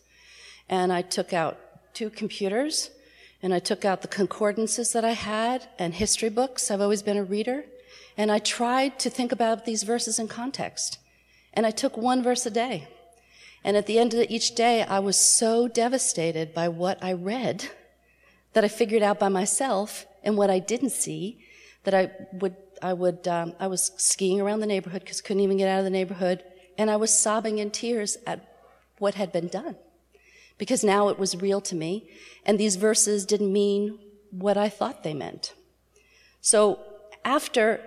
And 0.69 0.93
I 0.93 1.01
took 1.01 1.33
out 1.33 1.57
two 1.93 2.09
computers 2.09 2.91
and 3.41 3.53
I 3.53 3.59
took 3.59 3.83
out 3.83 4.01
the 4.01 4.07
concordances 4.07 4.93
that 4.93 5.03
I 5.03 5.13
had 5.13 5.67
and 5.79 5.95
history 5.95 6.29
books. 6.29 6.69
I've 6.69 6.81
always 6.81 7.01
been 7.01 7.17
a 7.17 7.23
reader. 7.23 7.65
And 8.17 8.31
I 8.31 8.39
tried 8.39 8.99
to 8.99 9.09
think 9.09 9.31
about 9.31 9.65
these 9.65 9.83
verses 9.83 10.19
in 10.19 10.27
context. 10.27 10.99
And 11.53 11.65
I 11.65 11.71
took 11.71 11.97
one 11.97 12.21
verse 12.21 12.45
a 12.45 12.51
day. 12.51 12.87
And 13.63 13.75
at 13.77 13.87
the 13.87 13.99
end 13.99 14.13
of 14.13 14.29
each 14.29 14.55
day, 14.55 14.83
I 14.83 14.99
was 14.99 15.17
so 15.17 15.67
devastated 15.67 16.53
by 16.53 16.67
what 16.67 17.03
I 17.03 17.13
read 17.13 17.69
that 18.53 18.63
I 18.63 18.67
figured 18.67 19.01
out 19.01 19.19
by 19.19 19.29
myself 19.29 20.05
and 20.23 20.37
what 20.37 20.49
I 20.49 20.59
didn't 20.59 20.91
see 20.91 21.39
that 21.83 21.93
I 21.93 22.11
would, 22.33 22.55
I 22.81 22.93
would, 22.93 23.27
um, 23.27 23.53
I 23.59 23.67
was 23.67 23.91
skiing 23.97 24.39
around 24.41 24.59
the 24.59 24.67
neighborhood 24.67 25.01
because 25.01 25.21
couldn't 25.21 25.41
even 25.41 25.57
get 25.57 25.69
out 25.69 25.79
of 25.79 25.85
the 25.85 25.89
neighborhood. 25.89 26.43
And 26.77 26.89
I 26.89 26.95
was 26.95 27.17
sobbing 27.17 27.59
in 27.59 27.71
tears 27.71 28.17
at 28.25 28.47
what 28.99 29.15
had 29.15 29.31
been 29.31 29.47
done 29.47 29.75
because 30.57 30.83
now 30.83 31.09
it 31.09 31.17
was 31.17 31.35
real 31.35 31.59
to 31.61 31.75
me. 31.75 32.07
And 32.45 32.59
these 32.59 32.75
verses 32.75 33.25
didn't 33.25 33.51
mean 33.51 33.97
what 34.29 34.57
I 34.57 34.69
thought 34.69 35.03
they 35.03 35.13
meant. 35.13 35.53
So 36.39 36.79
after, 37.25 37.81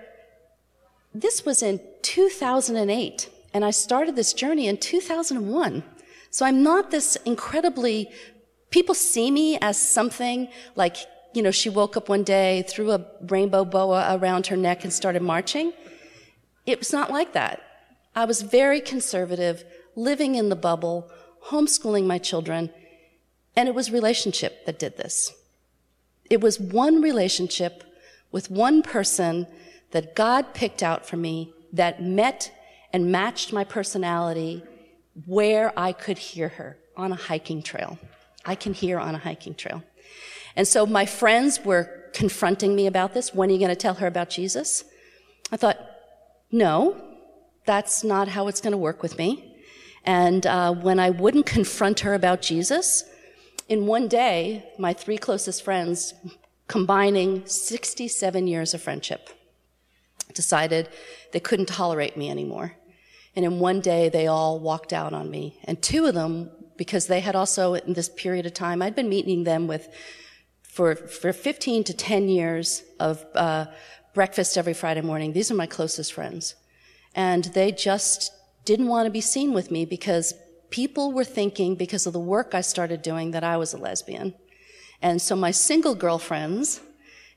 this 1.13 1.45
was 1.45 1.63
in 1.63 1.79
2008, 2.01 3.29
and 3.53 3.65
I 3.65 3.71
started 3.71 4.15
this 4.15 4.33
journey 4.33 4.67
in 4.67 4.77
2001. 4.77 5.83
So 6.29 6.45
I'm 6.45 6.63
not 6.63 6.91
this 6.91 7.15
incredibly, 7.25 8.09
people 8.69 8.93
see 8.93 9.31
me 9.31 9.57
as 9.61 9.77
something 9.77 10.49
like, 10.75 10.97
you 11.35 11.41
know, 11.41 11.51
she 11.51 11.69
woke 11.69 11.97
up 11.97 12.09
one 12.09 12.23
day, 12.23 12.63
threw 12.67 12.91
a 12.91 13.05
rainbow 13.27 13.65
boa 13.65 14.15
around 14.15 14.47
her 14.47 14.57
neck 14.57 14.83
and 14.83 14.93
started 14.93 15.21
marching. 15.21 15.73
It 16.65 16.79
was 16.79 16.93
not 16.93 17.11
like 17.11 17.33
that. 17.33 17.61
I 18.15 18.25
was 18.25 18.41
very 18.41 18.79
conservative, 18.79 19.63
living 19.95 20.35
in 20.35 20.49
the 20.49 20.55
bubble, 20.55 21.11
homeschooling 21.47 22.05
my 22.05 22.17
children, 22.17 22.71
and 23.55 23.67
it 23.67 23.75
was 23.75 23.91
relationship 23.91 24.65
that 24.65 24.79
did 24.79 24.97
this. 24.97 25.33
It 26.29 26.41
was 26.41 26.59
one 26.59 27.01
relationship 27.01 27.83
with 28.31 28.49
one 28.49 28.81
person 28.81 29.47
that 29.91 30.15
God 30.15 30.53
picked 30.53 30.81
out 30.81 31.05
for 31.05 31.17
me 31.17 31.53
that 31.73 32.01
met 32.01 32.51
and 32.91 33.11
matched 33.11 33.53
my 33.53 33.63
personality 33.63 34.63
where 35.25 35.77
I 35.77 35.91
could 35.91 36.17
hear 36.17 36.49
her 36.49 36.77
on 36.97 37.11
a 37.11 37.15
hiking 37.15 37.61
trail. 37.61 37.99
I 38.45 38.55
can 38.55 38.73
hear 38.73 38.99
on 38.99 39.15
a 39.15 39.19
hiking 39.19 39.55
trail. 39.55 39.83
And 40.55 40.67
so 40.67 40.85
my 40.85 41.05
friends 41.05 41.63
were 41.63 41.89
confronting 42.13 42.75
me 42.75 42.87
about 42.87 43.13
this. 43.13 43.33
When 43.33 43.49
are 43.49 43.53
you 43.53 43.59
going 43.59 43.69
to 43.69 43.75
tell 43.75 43.95
her 43.95 44.07
about 44.07 44.29
Jesus? 44.29 44.85
I 45.51 45.57
thought, 45.57 45.77
no, 46.51 47.01
that's 47.65 48.03
not 48.03 48.29
how 48.29 48.47
it's 48.47 48.61
going 48.61 48.71
to 48.71 48.77
work 48.77 49.03
with 49.03 49.17
me. 49.17 49.55
And 50.05 50.45
uh, 50.45 50.73
when 50.73 50.99
I 50.99 51.09
wouldn't 51.09 51.45
confront 51.45 52.01
her 52.01 52.13
about 52.13 52.41
Jesus, 52.41 53.03
in 53.67 53.87
one 53.87 54.07
day, 54.07 54.63
my 54.77 54.93
three 54.93 55.17
closest 55.17 55.63
friends, 55.63 56.13
combining 56.67 57.45
67 57.45 58.47
years 58.47 58.73
of 58.73 58.81
friendship, 58.81 59.29
decided 60.33 60.89
they 61.31 61.39
couldn't 61.39 61.67
tolerate 61.67 62.15
me 62.15 62.29
anymore. 62.29 62.73
And 63.35 63.43
in 63.43 63.59
one 63.59 63.81
day, 63.81 64.07
they 64.09 64.27
all 64.27 64.59
walked 64.59 64.93
out 64.93 65.13
on 65.13 65.29
me. 65.29 65.59
And 65.65 65.81
two 65.81 66.05
of 66.05 66.13
them, 66.13 66.51
because 66.77 67.07
they 67.07 67.19
had 67.19 67.35
also, 67.35 67.73
in 67.73 67.93
this 67.93 68.09
period 68.09 68.45
of 68.45 68.53
time, 68.53 68.81
I'd 68.81 68.95
been 68.95 69.09
meeting 69.09 69.43
them 69.43 69.67
with, 69.67 69.89
for, 70.75 70.93
for 70.97 71.31
15 71.31 71.85
to 71.85 71.93
10 71.93 72.27
years 72.27 72.83
of 72.99 73.25
uh, 73.33 73.67
breakfast 74.13 74.57
every 74.57 74.73
Friday 74.73 74.99
morning. 74.99 75.31
These 75.31 75.49
are 75.49 75.55
my 75.55 75.67
closest 75.67 76.11
friends. 76.11 76.55
And 77.15 77.45
they 77.45 77.71
just 77.71 78.33
didn't 78.65 78.89
want 78.89 79.05
to 79.05 79.09
be 79.09 79.21
seen 79.21 79.53
with 79.53 79.71
me 79.71 79.85
because 79.85 80.33
people 80.71 81.13
were 81.13 81.23
thinking, 81.23 81.75
because 81.75 82.05
of 82.05 82.11
the 82.11 82.19
work 82.19 82.53
I 82.53 82.59
started 82.59 83.01
doing, 83.01 83.31
that 83.31 83.41
I 83.41 83.55
was 83.55 83.73
a 83.73 83.77
lesbian. 83.77 84.33
And 85.01 85.21
so 85.21 85.33
my 85.33 85.51
single 85.51 85.95
girlfriends 85.95 86.81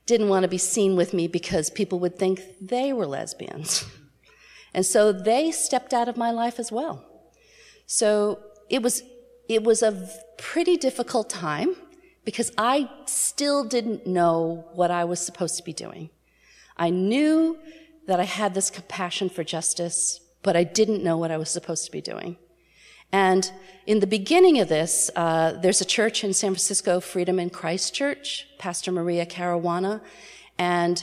didn't 0.04 0.30
want 0.30 0.42
to 0.42 0.48
be 0.48 0.58
seen 0.58 0.96
with 0.96 1.14
me 1.14 1.28
because 1.28 1.70
people 1.70 2.00
would 2.00 2.18
think 2.18 2.40
they 2.60 2.92
were 2.92 3.06
lesbians. 3.06 3.84
And 4.74 4.84
so 4.84 5.12
they 5.12 5.50
stepped 5.50 5.94
out 5.94 6.08
of 6.10 6.18
my 6.18 6.30
life 6.30 6.60
as 6.60 6.70
well. 6.70 7.02
So 7.86 8.38
it 8.68 8.82
was, 8.82 9.02
it 9.48 9.64
was 9.64 9.82
a 9.82 10.10
pretty 10.36 10.76
difficult 10.76 11.30
time 11.30 11.74
because 12.28 12.52
I 12.58 12.90
still 13.06 13.64
didn't 13.64 14.06
know 14.06 14.66
what 14.74 14.90
I 14.90 15.06
was 15.06 15.18
supposed 15.18 15.56
to 15.56 15.62
be 15.62 15.72
doing. 15.72 16.10
I 16.76 16.90
knew 16.90 17.56
that 18.06 18.20
I 18.20 18.24
had 18.24 18.52
this 18.52 18.68
compassion 18.68 19.30
for 19.30 19.42
justice, 19.42 20.20
but 20.42 20.54
I 20.54 20.62
didn't 20.62 21.02
know 21.02 21.16
what 21.16 21.30
I 21.30 21.38
was 21.38 21.48
supposed 21.48 21.86
to 21.86 21.90
be 21.90 22.02
doing. 22.02 22.36
And 23.12 23.50
in 23.86 24.00
the 24.00 24.06
beginning 24.06 24.60
of 24.60 24.68
this, 24.68 25.10
uh, 25.16 25.52
there's 25.62 25.80
a 25.80 25.86
church 25.86 26.22
in 26.22 26.34
San 26.34 26.50
Francisco, 26.50 27.00
Freedom 27.00 27.38
in 27.38 27.48
Christ 27.48 27.94
Church, 27.94 28.46
Pastor 28.58 28.92
Maria 28.92 29.24
Caruana, 29.24 30.02
and 30.58 31.02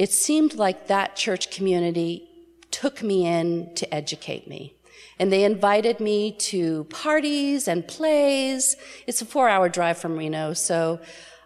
it 0.00 0.10
seemed 0.10 0.54
like 0.54 0.88
that 0.88 1.14
church 1.14 1.52
community 1.52 2.28
took 2.72 3.00
me 3.00 3.28
in 3.28 3.72
to 3.76 3.94
educate 3.94 4.48
me. 4.48 4.74
And 5.18 5.32
they 5.32 5.44
invited 5.44 6.00
me 6.00 6.32
to 6.32 6.84
parties 6.84 7.68
and 7.68 7.86
plays. 7.86 8.76
It's 9.06 9.22
a 9.22 9.26
four 9.26 9.48
hour 9.48 9.68
drive 9.68 9.98
from 9.98 10.16
Reno, 10.16 10.52
so 10.54 11.00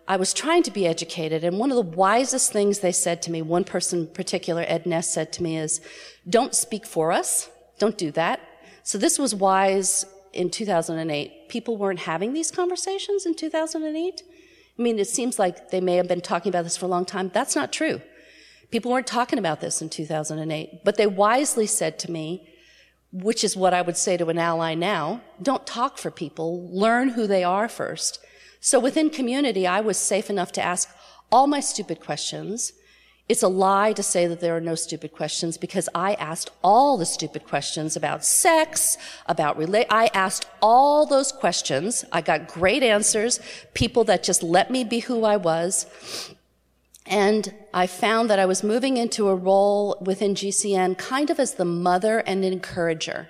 I 0.09 0.17
was 0.17 0.33
trying 0.33 0.63
to 0.65 0.71
be 0.71 0.87
educated. 0.87 1.43
And 1.43 1.59
one 1.59 1.71
of 1.71 1.77
the 1.77 1.97
wisest 1.97 2.53
things 2.53 2.79
they 2.79 2.93
said 2.93 3.23
to 3.23 3.31
me, 3.31 3.43
one 3.43 3.65
person 3.65 4.01
in 4.01 4.07
particular, 4.07 4.65
Ed 4.67 4.87
Ness, 4.87 5.13
said 5.13 5.33
to 5.35 5.43
me 5.43 5.57
is, 5.57 5.81
don't 6.29 6.55
speak 6.55 6.87
for 6.87 7.11
us. 7.11 7.51
Don't 7.79 7.99
do 7.99 8.13
that. 8.13 8.41
So 8.85 8.99
this 8.99 9.19
was 9.19 9.35
wise 9.35 10.07
in 10.33 10.51
2008. 10.51 11.49
People 11.49 11.77
weren't 11.77 12.01
having 12.01 12.33
these 12.33 12.53
conversations 12.53 13.27
in 13.27 13.35
2008. 13.35 14.23
I 14.79 14.83
mean, 14.83 14.99
it 14.99 15.09
seems 15.09 15.39
like 15.39 15.71
they 15.71 15.81
may 15.81 15.97
have 15.97 16.07
been 16.07 16.21
talking 16.21 16.51
about 16.51 16.63
this 16.63 16.77
for 16.77 16.87
a 16.87 16.89
long 16.89 17.05
time. 17.05 17.31
That's 17.33 17.57
not 17.57 17.73
true. 17.73 18.01
People 18.71 18.93
weren't 18.93 19.07
talking 19.07 19.39
about 19.39 19.61
this 19.61 19.81
in 19.83 19.89
2008, 19.89 20.85
but 20.85 20.97
they 20.97 21.07
wisely 21.07 21.67
said 21.67 21.99
to 22.01 22.11
me, 22.11 22.49
which 23.23 23.43
is 23.43 23.57
what 23.57 23.73
I 23.73 23.83
would 23.83 23.97
say 23.97 24.17
to 24.17 24.29
an 24.29 24.39
ally 24.39 24.75
now, 24.75 25.23
don't 25.41 25.67
talk 25.67 25.97
for 25.99 26.11
people, 26.11 26.69
learn 26.71 27.11
who 27.11 27.27
they 27.27 27.45
are 27.45 27.69
first. 27.69 28.19
So 28.61 28.79
within 28.79 29.11
community, 29.11 29.67
I 29.67 29.81
was 29.81 29.97
safe 29.97 30.29
enough 30.29 30.53
to 30.53 30.63
ask 30.63 30.89
all 31.33 31.47
my 31.47 31.61
stupid 31.61 32.01
questions. 32.01 32.73
It's 33.29 33.43
a 33.43 33.49
lie 33.49 33.93
to 33.95 34.03
say 34.03 34.27
that 34.27 34.41
there 34.41 34.57
are 34.57 34.61
no 34.61 34.75
stupid 34.75 35.13
questions 35.13 35.57
because 35.57 35.89
I 35.95 36.15
asked 36.15 36.51
all 36.63 36.97
the 36.97 37.07
stupid 37.07 37.45
questions 37.45 37.97
about 37.97 38.25
sex, 38.25 38.97
about 39.27 39.57
relate. 39.57 39.87
I 39.91 40.11
asked 40.15 40.47
all 40.63 41.07
those 41.07 41.33
questions. 41.33 42.05
I 42.13 42.21
got 42.21 42.49
great 42.49 42.83
answers, 42.83 43.41
people 43.75 44.05
that 44.05 44.23
just 44.23 44.43
let 44.43 44.71
me 44.71 44.85
be 44.85 45.01
who 45.01 45.25
I 45.25 45.39
was. 45.39 45.87
And 47.07 47.55
I 47.73 47.87
found 47.87 48.29
that 48.31 48.39
I 48.39 48.47
was 48.47 48.65
moving 48.65 48.97
into 48.97 49.29
a 49.29 49.35
role 49.35 49.97
within 50.01 50.35
GCN 50.35 50.99
kind 50.99 51.31
of 51.31 51.39
as 51.39 51.55
the 51.55 51.65
mother 51.65 52.19
and 52.21 52.45
encourager. 52.45 53.29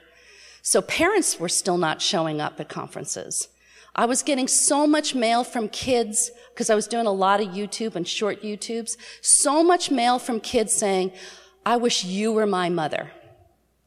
So 0.62 0.81
parents 0.83 1.39
were 1.39 1.49
still 1.49 1.79
not 1.79 2.01
showing 2.01 2.41
up 2.41 2.59
at 2.59 2.69
conferences. 2.69 3.49
I 3.95 4.05
was 4.05 4.23
getting 4.23 4.49
so 4.49 4.87
much 4.87 5.15
mail 5.15 5.45
from 5.45 5.69
kids 5.69 6.31
because 6.53 6.69
I 6.71 6.75
was 6.75 6.87
doing 6.87 7.07
a 7.07 7.12
lot 7.12 7.41
of 7.41 7.49
YouTube 7.49 7.97
and 7.97 8.07
short 8.07 8.43
YouTubes. 8.43 8.97
So 9.23 9.62
much 9.62 9.91
mail 9.91 10.19
from 10.19 10.41
kids 10.41 10.73
saying, 10.73 11.12
I 11.65 11.77
wish 11.77 12.05
you 12.05 12.33
were 12.33 12.47
my 12.47 12.69
mother. 12.69 13.11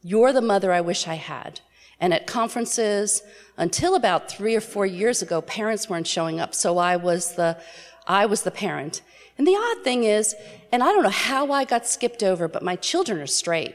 You're 0.02 0.34
the 0.34 0.42
mother 0.42 0.72
I 0.72 0.82
wish 0.82 1.08
I 1.08 1.16
had. 1.16 1.60
And 2.00 2.14
at 2.14 2.28
conferences, 2.28 3.22
until 3.58 3.96
about 3.96 4.32
three 4.32 4.56
or 4.56 4.62
four 4.62 4.86
years 4.86 5.22
ago, 5.22 5.42
parents 5.42 5.90
weren't 5.90 6.08
showing 6.08 6.40
up. 6.40 6.56
So 6.56 6.78
I 6.78 6.96
was 6.96 7.36
the, 7.36 7.62
I 8.08 8.26
was 8.26 8.44
the 8.44 8.52
parent. 8.52 9.02
And 9.40 9.48
the 9.48 9.56
odd 9.56 9.86
thing 9.86 10.04
is, 10.04 10.36
and 10.70 10.84
I 10.84 10.88
don't 10.88 11.02
know 11.02 11.10
how 11.10 11.54
I 11.54 11.64
got 11.64 11.88
skipped 11.88 12.24
over, 12.24 12.50
but 12.50 12.62
my 12.62 12.76
children 12.76 13.22
are 13.22 13.26
straight. 13.26 13.74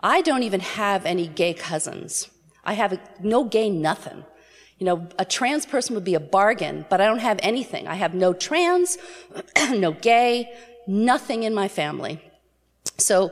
I 0.00 0.22
don't 0.22 0.42
even 0.42 0.58
have 0.58 1.06
any 1.06 1.28
gay 1.28 1.54
cousins. 1.54 2.28
I 2.64 2.72
have 2.72 2.92
a, 2.92 3.00
no 3.20 3.44
gay 3.44 3.70
nothing. 3.70 4.24
You 4.78 4.86
know, 4.86 5.08
a 5.20 5.24
trans 5.24 5.66
person 5.66 5.94
would 5.94 6.02
be 6.02 6.16
a 6.16 6.20
bargain, 6.20 6.84
but 6.90 7.00
I 7.00 7.06
don't 7.06 7.20
have 7.20 7.38
anything. 7.44 7.86
I 7.86 7.94
have 7.94 8.12
no 8.12 8.32
trans, 8.32 8.98
no 9.70 9.92
gay, 9.92 10.52
nothing 10.88 11.44
in 11.44 11.54
my 11.54 11.68
family. 11.68 12.20
So 12.98 13.30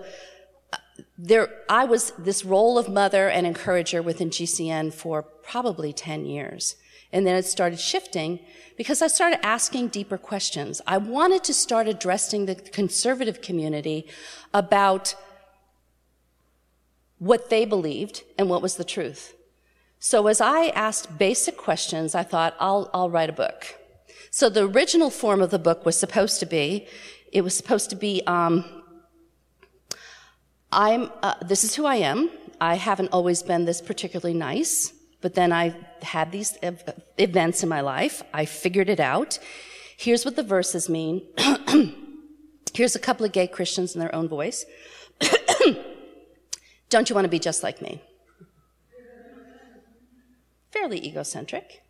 uh, 0.73 0.77
there, 1.19 1.49
I 1.69 1.85
was 1.85 2.13
this 2.13 2.45
role 2.45 2.79
of 2.79 2.89
mother 2.89 3.29
and 3.29 3.45
encourager 3.45 4.03
within 4.03 4.31
GCN 4.31 4.95
for 4.95 5.25
probably 5.25 5.93
10 5.93 6.27
years. 6.27 6.77
And 7.13 7.27
then 7.27 7.37
it 7.37 7.45
started 7.45 7.81
shifting 7.81 8.41
because 8.77 9.03
I 9.03 9.09
started 9.09 9.45
asking 9.45 9.89
deeper 9.89 10.17
questions. 10.17 10.81
I 10.87 10.97
wanted 10.99 11.45
to 11.45 11.55
start 11.55 11.89
addressing 11.89 12.47
the 12.47 12.55
conservative 12.55 13.43
community 13.43 14.07
about 14.55 15.15
what 17.19 17.51
they 17.51 17.65
believed 17.65 18.23
and 18.39 18.49
what 18.49 18.63
was 18.63 18.77
the 18.77 18.85
truth. 18.85 19.35
So 19.99 20.29
as 20.29 20.41
I 20.41 20.69
asked 20.69 21.19
basic 21.19 21.59
questions, 21.59 22.15
I 22.15 22.23
thought, 22.23 22.57
I'll, 22.59 22.89
I'll 22.95 23.11
write 23.11 23.29
a 23.29 23.35
book. 23.35 23.77
So 24.31 24.49
the 24.49 24.67
original 24.67 25.11
form 25.11 25.43
of 25.43 25.51
the 25.51 25.59
book 25.59 25.85
was 25.85 25.99
supposed 25.99 26.41
to 26.41 26.47
be, 26.47 26.87
it 27.33 27.43
was 27.43 27.55
supposed 27.55 27.91
to 27.91 27.97
be, 27.97 28.23
um, 28.27 28.65
I'm, 30.73 31.11
uh, 31.23 31.35
this 31.45 31.65
is 31.65 31.75
who 31.75 31.85
I 31.85 31.97
am. 31.97 32.31
I 32.61 32.77
haven't 32.77 33.09
always 33.13 33.43
been 33.43 33.67
this 33.67 33.83
particularly 33.83 34.39
nice, 34.39 34.93
but 35.21 35.35
then 35.35 35.53
I 35.53 35.75
had 36.03 36.33
these 36.33 36.57
ev- 36.63 36.95
events 37.19 37.63
in 37.63 37.69
my 37.69 37.81
life. 37.81 38.23
I 38.33 38.45
figured 38.45 38.89
it 38.89 39.01
out. 39.01 39.39
Here's 39.97 40.25
what 40.25 40.37
the 40.37 40.43
verses 40.43 40.89
mean. 40.89 41.23
Here's 42.75 42.95
a 42.95 43.01
couple 43.01 43.27
of 43.27 43.33
gay 43.33 43.47
Christians 43.47 43.95
in 43.95 44.01
their 44.01 44.15
own 44.15 44.29
voice. 44.29 44.65
Don't 46.89 47.09
you 47.09 47.15
want 47.15 47.25
to 47.25 47.31
be 47.31 47.39
just 47.39 47.63
like 47.63 47.83
me? 47.83 48.03
Fairly 50.71 51.05
egocentric, 51.05 51.83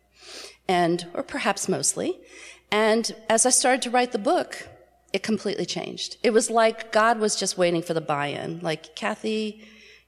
and, 0.67 1.07
or 1.13 1.23
perhaps 1.23 1.69
mostly. 1.69 2.19
And 2.71 3.15
as 3.29 3.45
I 3.45 3.49
started 3.49 3.81
to 3.83 3.89
write 3.89 4.11
the 4.11 4.17
book, 4.17 4.67
it 5.13 5.23
completely 5.23 5.65
changed. 5.65 6.17
It 6.23 6.31
was 6.31 6.49
like 6.49 6.91
God 6.91 7.19
was 7.19 7.35
just 7.35 7.57
waiting 7.57 7.81
for 7.81 7.93
the 7.93 8.01
buy 8.01 8.27
in. 8.27 8.59
Like, 8.61 8.95
Kathy, 8.95 9.63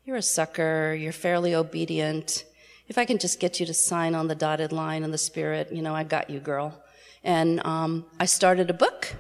you're 0.06 0.18
a 0.18 0.22
sucker, 0.22 0.94
you're 0.94 1.12
fairly 1.12 1.54
obedient. 1.56 2.46
If 2.94 3.00
I 3.00 3.06
can 3.06 3.18
just 3.18 3.40
get 3.40 3.60
you 3.60 3.66
to 3.66 3.74
sign 3.74 4.14
on 4.14 4.28
the 4.28 4.36
dotted 4.36 4.72
line 4.72 5.02
in 5.02 5.10
the 5.10 5.18
spirit, 5.18 5.72
you 5.72 5.82
know, 5.82 5.96
I 5.96 6.04
got 6.04 6.30
you, 6.30 6.40
girl. 6.40 6.80
And 7.24 7.60
um, 7.66 8.06
I 8.20 8.26
started 8.26 8.70
a 8.70 8.74
book, 8.76 9.16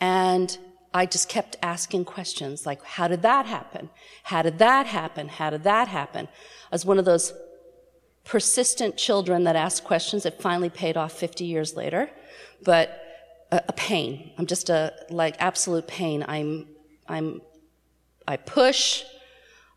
and 0.00 0.56
I 0.94 1.06
just 1.06 1.28
kept 1.28 1.56
asking 1.60 2.04
questions 2.04 2.66
like, 2.66 2.80
how 2.84 3.08
did 3.08 3.22
that 3.22 3.46
happen? 3.46 3.90
How 4.22 4.42
did 4.42 4.60
that 4.60 4.86
happen? 4.86 5.26
How 5.26 5.50
did 5.50 5.64
that 5.64 5.88
happen? 5.88 6.28
I 6.28 6.68
was 6.70 6.86
one 6.86 7.00
of 7.00 7.04
those 7.04 7.32
persistent 8.22 8.96
children 8.96 9.42
that 9.42 9.56
asked 9.56 9.82
questions 9.82 10.22
that 10.22 10.40
finally 10.40 10.70
paid 10.70 10.96
off 10.96 11.10
50 11.10 11.44
years 11.44 11.74
later, 11.74 12.12
but 12.62 13.02
a, 13.50 13.60
a 13.70 13.72
pain. 13.72 14.30
I'm 14.38 14.46
just 14.46 14.70
a, 14.70 14.94
like, 15.10 15.34
absolute 15.40 15.88
pain. 15.88 16.24
I'm, 16.28 16.68
I'm, 17.08 17.42
I 18.28 18.36
push, 18.36 19.02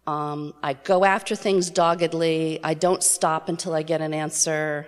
um, 0.05 0.53
I 0.61 0.73
go 0.73 1.05
after 1.05 1.35
things 1.35 1.69
doggedly. 1.69 2.59
I 2.63 2.73
don't 2.73 3.01
stop 3.01 3.47
until 3.47 3.73
I 3.73 3.83
get 3.83 4.01
an 4.01 4.13
answer. 4.13 4.87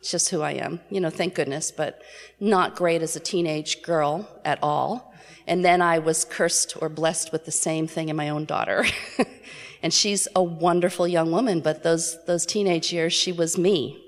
It's 0.00 0.10
just 0.10 0.30
who 0.30 0.40
I 0.40 0.52
am. 0.52 0.80
You 0.90 1.00
know, 1.00 1.10
thank 1.10 1.34
goodness, 1.34 1.70
but 1.70 2.02
not 2.40 2.74
great 2.74 3.02
as 3.02 3.16
a 3.16 3.20
teenage 3.20 3.82
girl 3.82 4.28
at 4.44 4.58
all. 4.62 5.14
And 5.46 5.64
then 5.64 5.82
I 5.82 5.98
was 5.98 6.24
cursed 6.24 6.76
or 6.80 6.88
blessed 6.88 7.32
with 7.32 7.44
the 7.44 7.52
same 7.52 7.86
thing 7.86 8.08
in 8.08 8.16
my 8.16 8.30
own 8.30 8.44
daughter. 8.44 8.84
and 9.82 9.92
she's 9.92 10.26
a 10.34 10.42
wonderful 10.42 11.06
young 11.06 11.30
woman, 11.30 11.60
but 11.60 11.82
those, 11.82 12.24
those 12.24 12.46
teenage 12.46 12.92
years, 12.92 13.12
she 13.12 13.32
was 13.32 13.58
me. 13.58 14.02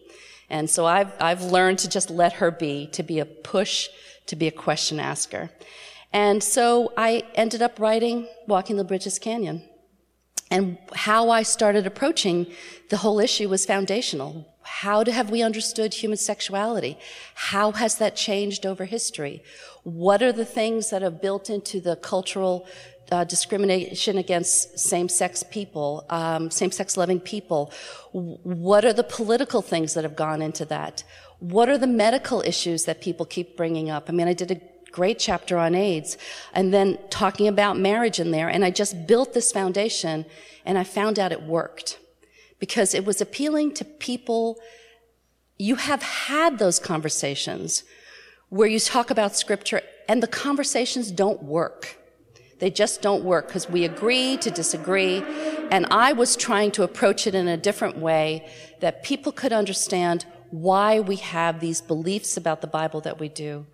And 0.48 0.70
so 0.70 0.86
I've, 0.86 1.12
I've 1.20 1.42
learned 1.42 1.80
to 1.80 1.88
just 1.88 2.10
let 2.10 2.34
her 2.34 2.50
be, 2.50 2.86
to 2.88 3.02
be 3.02 3.18
a 3.18 3.24
push, 3.24 3.88
to 4.26 4.36
be 4.36 4.46
a 4.46 4.52
question 4.52 5.00
asker. 5.00 5.50
And 6.12 6.42
so 6.42 6.92
I 6.96 7.24
ended 7.34 7.60
up 7.60 7.80
writing 7.80 8.28
Walking 8.46 8.76
the 8.76 8.84
Bridgeless 8.84 9.18
Canyon. 9.18 9.62
And 10.50 10.78
how 10.94 11.30
I 11.30 11.42
started 11.42 11.86
approaching 11.86 12.46
the 12.90 12.98
whole 12.98 13.18
issue 13.18 13.48
was 13.48 13.66
foundational. 13.66 14.46
How 14.62 15.04
have 15.04 15.30
we 15.30 15.42
understood 15.42 15.94
human 15.94 16.16
sexuality? 16.16 16.98
How 17.34 17.72
has 17.72 17.96
that 17.96 18.16
changed 18.16 18.64
over 18.64 18.84
history? 18.84 19.42
What 19.82 20.22
are 20.22 20.32
the 20.32 20.44
things 20.44 20.90
that 20.90 21.02
have 21.02 21.20
built 21.20 21.50
into 21.50 21.80
the 21.80 21.96
cultural 21.96 22.66
uh, 23.12 23.24
discrimination 23.24 24.16
against 24.16 24.78
same-sex 24.78 25.42
people, 25.50 26.06
um, 26.08 26.50
same-sex 26.50 26.96
loving 26.96 27.20
people? 27.20 27.72
What 28.12 28.84
are 28.84 28.92
the 28.92 29.04
political 29.04 29.60
things 29.60 29.94
that 29.94 30.04
have 30.04 30.16
gone 30.16 30.40
into 30.40 30.64
that? 30.66 31.04
What 31.40 31.68
are 31.68 31.78
the 31.78 31.86
medical 31.86 32.40
issues 32.42 32.84
that 32.84 33.02
people 33.02 33.26
keep 33.26 33.56
bringing 33.56 33.90
up? 33.90 34.08
I 34.08 34.12
mean, 34.12 34.28
I 34.28 34.32
did 34.32 34.50
a 34.50 34.60
great 34.94 35.18
chapter 35.18 35.58
on 35.58 35.74
AIDS 35.74 36.16
and 36.52 36.72
then 36.72 36.96
talking 37.10 37.48
about 37.48 37.76
marriage 37.76 38.20
in 38.20 38.30
there. 38.30 38.48
And 38.48 38.64
I 38.64 38.70
just 38.70 39.08
built 39.08 39.34
this 39.34 39.50
foundation 39.50 40.24
and 40.64 40.78
I 40.78 40.84
found 40.84 41.18
out 41.18 41.32
it 41.32 41.42
worked 41.42 41.98
because 42.60 42.94
it 42.94 43.04
was 43.04 43.20
appealing 43.20 43.74
to 43.74 43.84
people. 43.84 44.56
You 45.58 45.74
have 45.74 46.02
had 46.02 46.60
those 46.60 46.78
conversations 46.78 47.82
where 48.50 48.68
you 48.68 48.78
talk 48.78 49.10
about 49.10 49.34
scripture 49.34 49.82
and 50.08 50.22
the 50.22 50.28
conversations 50.28 51.10
don't 51.10 51.42
work. 51.42 51.98
They 52.60 52.70
just 52.70 53.02
don't 53.02 53.24
work 53.24 53.48
because 53.48 53.68
we 53.68 53.84
agree 53.84 54.36
to 54.36 54.50
disagree. 54.50 55.24
And 55.72 55.86
I 55.90 56.12
was 56.12 56.36
trying 56.36 56.70
to 56.72 56.84
approach 56.84 57.26
it 57.26 57.34
in 57.34 57.48
a 57.48 57.56
different 57.56 57.98
way 57.98 58.48
that 58.78 59.02
people 59.02 59.32
could 59.32 59.52
understand 59.52 60.24
why 60.52 61.00
we 61.00 61.16
have 61.16 61.58
these 61.58 61.80
beliefs 61.80 62.36
about 62.36 62.60
the 62.60 62.68
Bible 62.68 63.00
that 63.00 63.18
we 63.18 63.28
do. 63.28 63.66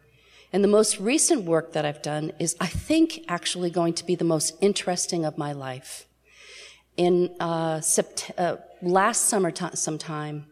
And 0.52 0.64
the 0.64 0.68
most 0.68 0.98
recent 0.98 1.44
work 1.44 1.72
that 1.72 1.84
I've 1.84 2.02
done 2.02 2.32
is, 2.38 2.56
I 2.60 2.66
think, 2.66 3.24
actually 3.28 3.70
going 3.70 3.94
to 3.94 4.04
be 4.04 4.16
the 4.16 4.24
most 4.24 4.56
interesting 4.60 5.24
of 5.24 5.38
my 5.38 5.52
life. 5.52 6.06
In 6.96 7.34
uh, 7.38 7.78
sept- 7.78 8.32
uh, 8.36 8.56
last 8.82 9.26
summer 9.26 9.52
t- 9.52 9.66
sometime, 9.74 10.46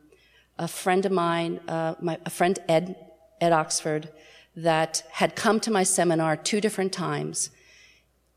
a 0.56 0.68
friend 0.68 1.04
of 1.04 1.12
mine, 1.12 1.61
uh, 1.66 1.94
my, 2.00 2.18
a 2.24 2.30
friend 2.30 2.58
Ed, 2.68 2.94
Ed 3.40 3.52
Oxford, 3.52 4.08
that 4.54 5.02
had 5.12 5.34
come 5.34 5.58
to 5.61 5.70
my 5.70 5.82
seminar 5.82 6.37
two 6.37 6.61
different 6.61 6.92
times. 6.92 7.50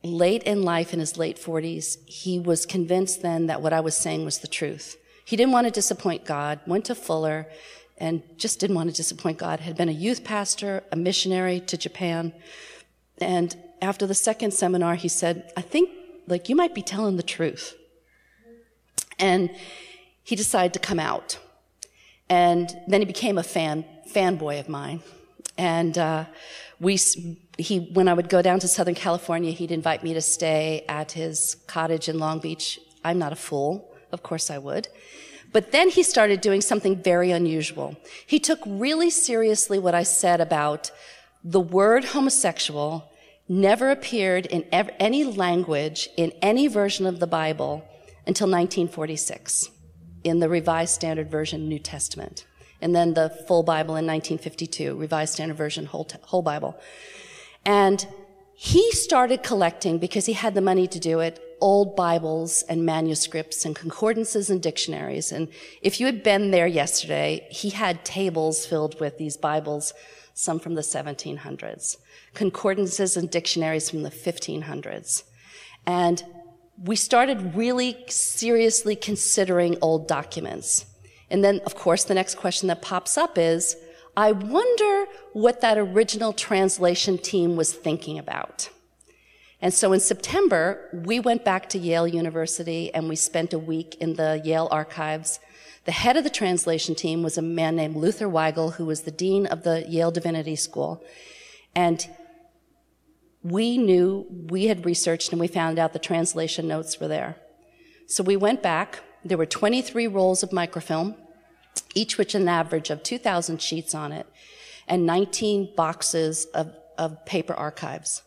Late 0.04 0.44
in 0.44 0.64
life, 0.64 0.94
in 0.94 1.00
his 1.00 1.18
late 1.18 1.38
40s, 1.38 1.98
he 2.08 2.40
was 2.40 2.66
convinced 2.66 3.22
then 3.22 3.46
that 3.48 3.62
what 3.62 3.74
I 3.74 3.82
was 3.82 3.96
saying 3.96 4.26
was 4.26 4.40
the 4.40 4.48
truth. 4.48 4.98
He 5.26 5.36
didn't 5.36 5.54
want 5.54 5.68
to 5.68 5.72
disappoint 5.72 6.26
God, 6.26 6.60
went 6.66 6.86
to 6.86 6.96
Fuller, 6.96 7.48
and 8.02 8.24
just 8.36 8.60
didn't 8.60 8.76
want 8.76 8.90
to 8.90 8.96
disappoint 8.96 9.38
God. 9.38 9.60
Had 9.60 9.78
been 9.78 9.88
a 9.88 9.94
youth 9.94 10.24
pastor, 10.24 10.84
a 10.92 10.96
missionary 10.96 11.60
to 11.62 11.78
Japan. 11.78 12.34
And 13.20 13.56
after 13.80 14.08
the 14.08 14.16
second 14.16 14.52
seminar, 14.54 14.96
he 14.96 15.08
said, 15.08 15.54
I 15.56 15.62
think, 15.62 15.88
like, 16.26 16.50
you 16.50 16.56
might 16.56 16.74
be 16.74 16.82
telling 16.82 17.18
the 17.18 17.24
truth. 17.38 17.76
And 19.20 19.52
he 20.24 20.36
decided 20.36 20.74
to 20.74 20.80
come 20.80 21.00
out. 21.00 21.38
And 22.28 22.76
then 22.88 23.02
he 23.02 23.06
became 23.06 23.38
a 23.38 23.44
fan, 23.44 23.86
fanboy 24.10 24.60
of 24.60 24.68
mine. 24.68 25.02
And, 25.56 25.96
uh, 25.96 26.26
we, 26.80 26.98
he, 27.60 27.92
when 27.94 28.08
I 28.08 28.16
would 28.16 28.30
go 28.30 28.42
down 28.42 28.60
to 28.62 28.68
Southern 28.68 28.96
California, 28.96 29.52
he'd 29.52 29.72
invite 29.72 30.04
me 30.04 30.16
to 30.16 30.22
stay 30.22 30.84
at 30.90 31.12
his 31.12 31.58
cottage 31.68 32.10
in 32.10 32.18
Long 32.18 32.40
Beach. 32.40 32.80
I'm 33.06 33.20
not 33.20 33.32
a 33.32 33.36
fool. 33.36 33.91
Of 34.12 34.24
course 34.24 34.50
I 34.50 34.58
would. 34.58 34.88
But 35.52 35.72
then 35.72 35.90
he 35.90 36.04
started 36.04 36.42
doing 36.42 36.62
something 36.62 37.02
very 37.02 37.32
unusual. 37.32 37.98
He 38.26 38.40
took 38.40 38.60
really 38.66 39.10
seriously 39.10 39.80
what 39.80 39.96
I 39.96 40.04
said 40.04 40.40
about 40.40 40.92
the 41.44 41.60
word 41.60 42.06
homosexual 42.06 43.12
never 43.50 43.92
appeared 43.92 44.46
in 44.46 44.66
ev- 44.72 44.92
any 45.00 45.24
language 45.24 46.10
in 46.16 46.32
any 46.42 46.68
version 46.68 47.06
of 47.06 47.20
the 47.20 47.28
Bible 47.28 47.84
until 48.26 48.48
1946 48.48 49.70
in 50.24 50.40
the 50.40 50.48
Revised 50.48 50.94
Standard 50.94 51.30
Version 51.30 51.68
New 51.68 51.80
Testament. 51.80 52.46
And 52.80 52.96
then 52.96 53.14
the 53.14 53.30
full 53.48 53.64
Bible 53.64 53.96
in 53.96 54.06
1952, 54.06 54.96
Revised 54.96 55.34
Standard 55.34 55.58
Version 55.58 55.86
whole, 55.86 56.08
whole 56.24 56.42
Bible. 56.42 56.80
And 57.66 58.08
he 58.56 58.92
started 58.92 59.44
collecting 59.44 59.98
because 59.98 60.28
he 60.28 60.34
had 60.34 60.54
the 60.54 60.62
money 60.62 60.88
to 60.88 61.00
do 61.00 61.20
it 61.20 61.40
old 61.62 61.96
Bibles 61.96 62.64
and 62.64 62.86
manuscripts 62.86 63.64
and 63.66 63.76
concordances 63.76 64.50
and 64.50 64.62
dictionaries. 64.62 65.32
And 65.32 65.48
if 65.82 66.00
you 66.00 66.06
had 66.06 66.24
been 66.24 66.52
there 66.52 66.68
yesterday, 66.68 67.48
he 67.50 67.70
had 67.70 68.04
tables 68.04 68.66
filled 68.66 69.00
with 69.00 69.18
these 69.18 69.38
Bibles, 69.38 69.94
some 70.34 70.60
from 70.60 70.76
the 70.76 70.82
1700s, 70.82 71.98
concordances 72.34 73.16
and 73.16 73.30
dictionaries 73.30 73.90
from 73.90 74.04
the 74.04 74.10
1500s. 74.10 75.24
And 75.86 76.24
we 76.84 76.96
started 76.96 77.56
really 77.56 78.04
seriously 78.08 78.96
considering 78.96 79.78
old 79.82 80.08
documents. 80.08 80.86
And 81.30 81.44
then, 81.44 81.62
of 81.66 81.76
course, 81.76 82.04
the 82.04 82.16
next 82.16 82.36
question 82.36 82.68
that 82.68 82.82
pops 82.82 83.18
up 83.18 83.38
is, 83.38 83.78
I 84.18 84.34
wonder 84.34 85.06
what 85.34 85.62
that 85.62 85.78
original 85.78 86.34
translation 86.34 87.18
team 87.18 87.56
was 87.56 87.74
thinking 87.74 88.20
about. 88.20 88.70
And 89.62 89.74
so 89.74 89.94
in 89.94 90.00
September, 90.00 90.90
we 90.92 91.20
went 91.20 91.46
back 91.46 91.70
to 91.70 91.78
Yale 91.78 92.08
University 92.08 92.92
and 92.94 93.08
we 93.08 93.16
spent 93.16 93.54
a 93.54 93.60
week 93.60 93.96
in 94.00 94.16
the 94.16 94.42
Yale 94.44 94.68
archives. 94.72 95.40
The 95.86 95.92
head 95.92 96.18
of 96.18 96.24
the 96.24 96.32
translation 96.32 96.96
team 96.96 97.22
was 97.22 97.38
a 97.38 97.44
man 97.44 97.76
named 97.76 97.96
Luther 97.96 98.28
Weigle, 98.28 98.74
who 98.74 98.86
was 98.86 99.02
the 99.02 99.12
dean 99.12 99.46
of 99.46 99.64
the 99.64 99.86
Yale 99.88 100.12
Divinity 100.12 100.56
School. 100.56 101.04
And 101.76 102.08
we 103.44 103.78
knew, 103.78 104.26
we 104.30 104.66
had 104.66 104.86
researched 104.86 105.32
and 105.32 105.40
we 105.40 105.48
found 105.48 105.78
out 105.78 105.94
the 105.94 106.00
translation 106.00 106.68
notes 106.68 107.00
were 107.00 107.08
there. 107.08 107.36
So 108.08 108.24
we 108.24 108.36
went 108.36 108.64
back. 108.64 109.00
There 109.24 109.38
were 109.38 109.46
23 109.46 110.08
rolls 110.08 110.42
of 110.42 110.52
microfilm, 110.52 111.16
each 111.94 112.18
with 112.18 112.34
an 112.34 112.48
average 112.48 112.90
of 112.90 113.04
2,000 113.04 113.62
sheets 113.62 113.94
on 113.94 114.12
it, 114.12 114.26
and 114.88 115.06
19 115.06 115.74
boxes 115.76 116.46
of, 116.46 116.74
of 116.98 117.24
paper 117.26 117.54
archives. 117.54 118.24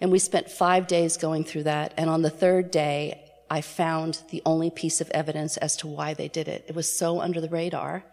And 0.00 0.10
we 0.10 0.18
spent 0.18 0.50
five 0.50 0.86
days 0.86 1.16
going 1.16 1.44
through 1.44 1.64
that. 1.64 1.94
And 1.96 2.10
on 2.10 2.22
the 2.22 2.30
third 2.30 2.70
day, 2.70 3.20
I 3.50 3.60
found 3.60 4.22
the 4.30 4.42
only 4.44 4.70
piece 4.70 5.00
of 5.00 5.10
evidence 5.10 5.56
as 5.58 5.76
to 5.78 5.86
why 5.86 6.14
they 6.14 6.28
did 6.28 6.48
it. 6.48 6.64
It 6.68 6.74
was 6.74 6.90
so 6.90 7.20
under 7.20 7.40
the 7.40 7.48
radar. 7.48 8.04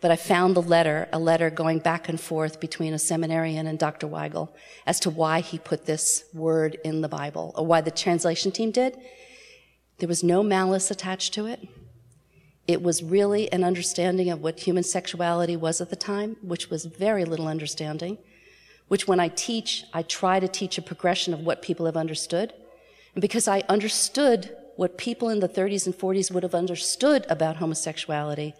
But 0.00 0.10
I 0.10 0.16
found 0.16 0.56
the 0.56 0.62
letter, 0.62 1.08
a 1.12 1.18
letter 1.18 1.48
going 1.48 1.78
back 1.78 2.08
and 2.08 2.20
forth 2.20 2.58
between 2.58 2.92
a 2.92 2.98
seminarian 2.98 3.68
and 3.68 3.78
Dr. 3.78 4.08
Weigle 4.08 4.52
as 4.84 4.98
to 5.00 5.10
why 5.10 5.40
he 5.40 5.58
put 5.58 5.86
this 5.86 6.24
word 6.34 6.76
in 6.84 7.02
the 7.02 7.08
Bible, 7.08 7.52
or 7.56 7.64
why 7.64 7.80
the 7.80 7.92
translation 7.92 8.50
team 8.50 8.72
did. 8.72 8.98
There 9.98 10.08
was 10.08 10.24
no 10.24 10.42
malice 10.42 10.90
attached 10.90 11.32
to 11.34 11.46
it. 11.46 11.68
It 12.66 12.82
was 12.82 13.02
really 13.02 13.50
an 13.52 13.62
understanding 13.62 14.28
of 14.28 14.42
what 14.42 14.60
human 14.60 14.82
sexuality 14.82 15.56
was 15.56 15.80
at 15.80 15.90
the 15.90 15.96
time, 15.96 16.36
which 16.42 16.68
was 16.68 16.84
very 16.84 17.24
little 17.24 17.46
understanding 17.46 18.18
which 18.92 19.08
when 19.08 19.18
I 19.18 19.28
teach, 19.28 19.84
I 19.94 20.02
try 20.02 20.38
to 20.38 20.46
teach 20.46 20.76
a 20.76 20.82
progression 20.82 21.32
of 21.32 21.40
what 21.40 21.62
people 21.62 21.86
have 21.86 21.96
understood. 21.96 22.52
And 23.14 23.22
because 23.22 23.48
I 23.48 23.60
understood 23.66 24.54
what 24.76 24.98
people 24.98 25.30
in 25.30 25.40
the 25.40 25.48
30s 25.48 25.86
and 25.86 25.96
40s 25.96 26.30
would 26.30 26.42
have 26.42 26.54
understood 26.54 27.24
about 27.30 27.56
homosexuality, 27.56 28.52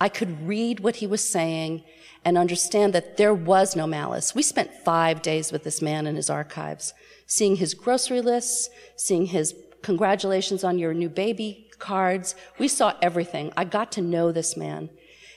I 0.00 0.08
could 0.08 0.46
read 0.46 0.78
what 0.78 0.94
he 1.02 1.06
was 1.08 1.28
saying 1.28 1.82
and 2.24 2.38
understand 2.38 2.92
that 2.92 3.16
there 3.16 3.34
was 3.34 3.74
no 3.74 3.88
malice. 3.88 4.36
We 4.36 4.42
spent 4.44 4.72
five 4.72 5.20
days 5.20 5.50
with 5.50 5.64
this 5.64 5.82
man 5.82 6.06
in 6.06 6.14
his 6.14 6.30
archives, 6.30 6.94
seeing 7.26 7.56
his 7.56 7.74
grocery 7.74 8.20
lists, 8.20 8.70
seeing 8.94 9.26
his 9.26 9.52
congratulations 9.82 10.62
on 10.62 10.78
your 10.78 10.94
new 10.94 11.08
baby 11.08 11.68
cards. 11.80 12.36
We 12.56 12.68
saw 12.68 12.94
everything. 13.02 13.52
I 13.56 13.64
got 13.64 13.90
to 13.92 14.00
know 14.00 14.30
this 14.30 14.56
man. 14.56 14.90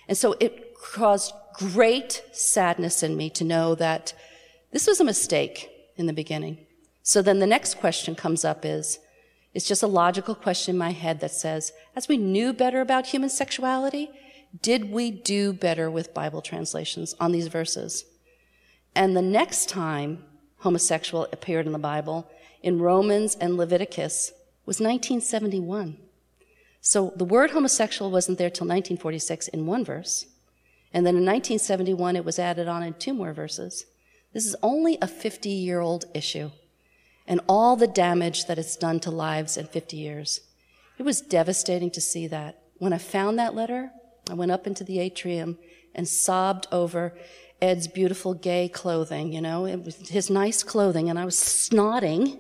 And 0.08 0.16
so 0.16 0.36
it 0.40 0.76
caused 0.76 1.34
great 1.56 2.22
sadness 2.32 3.02
in 3.02 3.18
me 3.18 3.32
to 3.32 3.44
know 3.44 3.74
that 3.74 4.14
this 4.76 4.88
was 4.88 5.00
a 5.00 5.06
mistake 5.06 5.70
in 5.96 6.06
the 6.06 6.12
beginning. 6.12 6.58
So 7.02 7.22
then 7.22 7.40
the 7.40 7.48
next 7.48 7.80
question 7.80 8.14
comes 8.14 8.44
up 8.44 8.66
is, 8.66 9.00
it's 9.54 9.68
just 9.68 9.84
a 9.84 9.88
logical 9.88 10.36
question 10.36 10.76
in 10.76 10.80
my 10.80 10.92
head 10.92 11.22
that 11.22 11.32
says, 11.32 11.72
as 11.96 12.10
we 12.10 12.18
knew 12.18 12.52
better 12.52 12.82
about 12.82 13.08
human 13.08 13.30
sexuality, 13.30 14.10
did 14.62 14.92
we 14.92 15.12
do 15.12 15.54
better 15.54 15.90
with 15.90 16.14
Bible 16.14 16.42
translations 16.42 17.16
on 17.22 17.32
these 17.32 17.48
verses? 17.48 18.04
And 18.94 19.16
the 19.16 19.22
next 19.22 19.70
time 19.70 20.26
homosexual 20.58 21.30
appeared 21.32 21.66
in 21.66 21.72
the 21.72 21.80
Bible, 21.80 22.30
in 22.62 22.82
Romans 22.82 23.36
and 23.36 23.56
Leviticus, 23.56 24.34
was 24.66 24.82
1971. 24.82 25.98
So 26.82 27.14
the 27.16 27.24
word 27.24 27.52
homosexual 27.52 28.12
wasn't 28.12 28.40
there 28.40 28.50
till 28.50 28.68
1946 28.68 29.48
in 29.48 29.66
one 29.66 29.86
verse. 29.86 30.26
And 30.92 31.06
then 31.06 31.16
in 31.16 31.26
1971, 31.26 32.18
it 32.18 32.26
was 32.26 32.40
added 32.40 32.68
on 32.68 32.84
in 32.84 32.94
two 32.96 33.14
more 33.14 33.32
verses. 33.32 33.86
This 34.36 34.46
is 34.46 34.56
only 34.62 34.98
a 35.02 35.08
50 35.08 35.50
year 35.50 35.80
old 35.80 36.04
issue 36.14 36.52
and 37.26 37.40
all 37.48 37.78
the 37.78 37.88
damage 37.88 38.48
that 38.48 38.60
it's 38.60 38.76
done 38.76 39.00
to 39.00 39.10
lives 39.10 39.56
in 39.56 39.66
50 39.66 39.96
years. 39.96 40.42
It 40.98 41.04
was 41.04 41.22
devastating 41.22 41.90
to 41.92 42.02
see 42.02 42.28
that. 42.28 42.62
When 42.78 42.92
I 42.92 42.98
found 42.98 43.40
that 43.40 43.56
letter, 43.56 43.92
I 44.30 44.34
went 44.34 44.52
up 44.52 44.68
into 44.68 44.84
the 44.84 45.00
atrium 45.00 45.58
and 45.96 46.06
sobbed 46.06 46.68
over 46.70 47.18
Ed's 47.62 47.88
beautiful 47.88 48.34
gay 48.34 48.68
clothing, 48.68 49.32
you 49.32 49.40
know, 49.40 49.66
it 49.66 49.86
was 49.86 50.10
his 50.10 50.30
nice 50.30 50.62
clothing, 50.62 51.10
and 51.10 51.18
I 51.18 51.24
was 51.24 51.38
snotting 51.38 52.38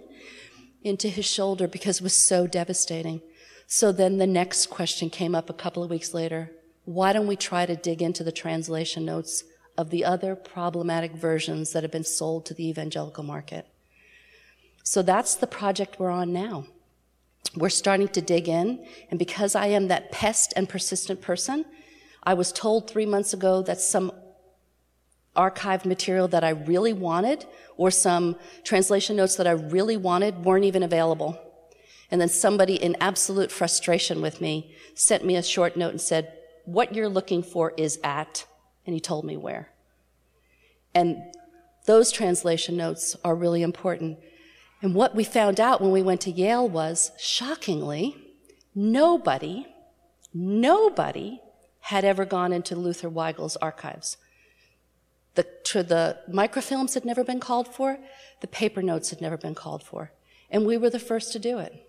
into 0.83 1.07
his 1.07 1.25
shoulder 1.25 1.65
because 1.65 2.01
it 2.01 2.03
was 2.03 2.13
so 2.13 2.45
devastating. 2.45 3.21
So 3.67 3.93
then 3.93 4.17
the 4.17 4.27
next 4.27 4.69
question 4.69 5.09
came 5.09 5.33
up 5.33 5.49
a 5.49 5.53
couple 5.53 5.81
of 5.81 5.89
weeks 5.89 6.13
later. 6.13 6.51
Why 6.83 7.13
don't 7.13 7.27
we 7.27 7.37
try 7.37 7.65
to 7.65 7.77
dig 7.77 8.01
into 8.01 8.25
the 8.25 8.33
translation 8.33 9.05
notes 9.05 9.45
of 9.77 9.89
the 9.89 10.05
other 10.05 10.35
problematic 10.35 11.13
versions 11.13 11.73
that 11.73 11.83
have 11.83 11.91
been 11.91 12.03
sold 12.03 12.45
to 12.45 12.53
the 12.53 12.67
evangelical 12.67 13.23
market. 13.23 13.67
So 14.83 15.01
that's 15.01 15.35
the 15.35 15.47
project 15.47 15.99
we're 15.99 16.11
on 16.11 16.31
now. 16.31 16.65
We're 17.55 17.69
starting 17.69 18.07
to 18.09 18.21
dig 18.21 18.47
in, 18.47 18.85
and 19.09 19.17
because 19.17 19.55
I 19.55 19.67
am 19.67 19.87
that 19.87 20.11
pest 20.11 20.53
and 20.55 20.67
persistent 20.67 21.21
person, 21.21 21.65
I 22.23 22.33
was 22.33 22.51
told 22.51 22.89
three 22.89 23.05
months 23.05 23.33
ago 23.33 23.61
that 23.63 23.79
some 23.79 24.11
archived 25.35 25.85
material 25.85 26.27
that 26.29 26.43
I 26.43 26.49
really 26.49 26.93
wanted 26.93 27.45
or 27.77 27.91
some 27.91 28.35
translation 28.63 29.15
notes 29.15 29.35
that 29.35 29.47
I 29.47 29.51
really 29.51 29.97
wanted 29.97 30.45
weren't 30.45 30.65
even 30.65 30.83
available. 30.83 31.39
And 32.09 32.21
then 32.21 32.29
somebody 32.29 32.75
in 32.75 32.95
absolute 33.01 33.51
frustration 33.51 34.21
with 34.21 34.39
me 34.39 34.75
sent 34.93 35.25
me 35.25 35.35
a 35.35 35.43
short 35.43 35.75
note 35.75 35.89
and 35.89 36.01
said, 36.01 36.31
What 36.65 36.93
you're 36.93 37.09
looking 37.09 37.43
for 37.43 37.73
is 37.77 37.99
at 38.03 38.45
and 38.85 38.93
he 38.93 38.99
told 38.99 39.25
me 39.25 39.37
where. 39.37 39.69
And 40.93 41.21
those 41.85 42.11
translation 42.11 42.77
notes 42.77 43.15
are 43.23 43.35
really 43.35 43.61
important. 43.61 44.19
And 44.81 44.93
what 44.93 45.15
we 45.15 45.23
found 45.23 45.59
out 45.59 45.81
when 45.81 45.91
we 45.91 46.01
went 46.01 46.21
to 46.21 46.31
Yale 46.31 46.67
was, 46.67 47.11
shockingly, 47.17 48.15
nobody, 48.73 49.67
nobody 50.33 51.41
had 51.81 52.03
ever 52.03 52.25
gone 52.25 52.51
into 52.51 52.75
Luther 52.75 53.09
Weigle's 53.09 53.55
archives. 53.57 54.17
The, 55.35 55.45
the 55.73 56.17
microfilms 56.31 56.93
had 56.93 57.05
never 57.05 57.23
been 57.23 57.39
called 57.39 57.67
for, 57.67 57.99
the 58.41 58.47
paper 58.47 58.81
notes 58.81 59.09
had 59.09 59.21
never 59.21 59.37
been 59.37 59.55
called 59.55 59.83
for. 59.83 60.11
And 60.49 60.65
we 60.65 60.77
were 60.77 60.89
the 60.89 60.99
first 60.99 61.31
to 61.33 61.39
do 61.39 61.59
it. 61.59 61.85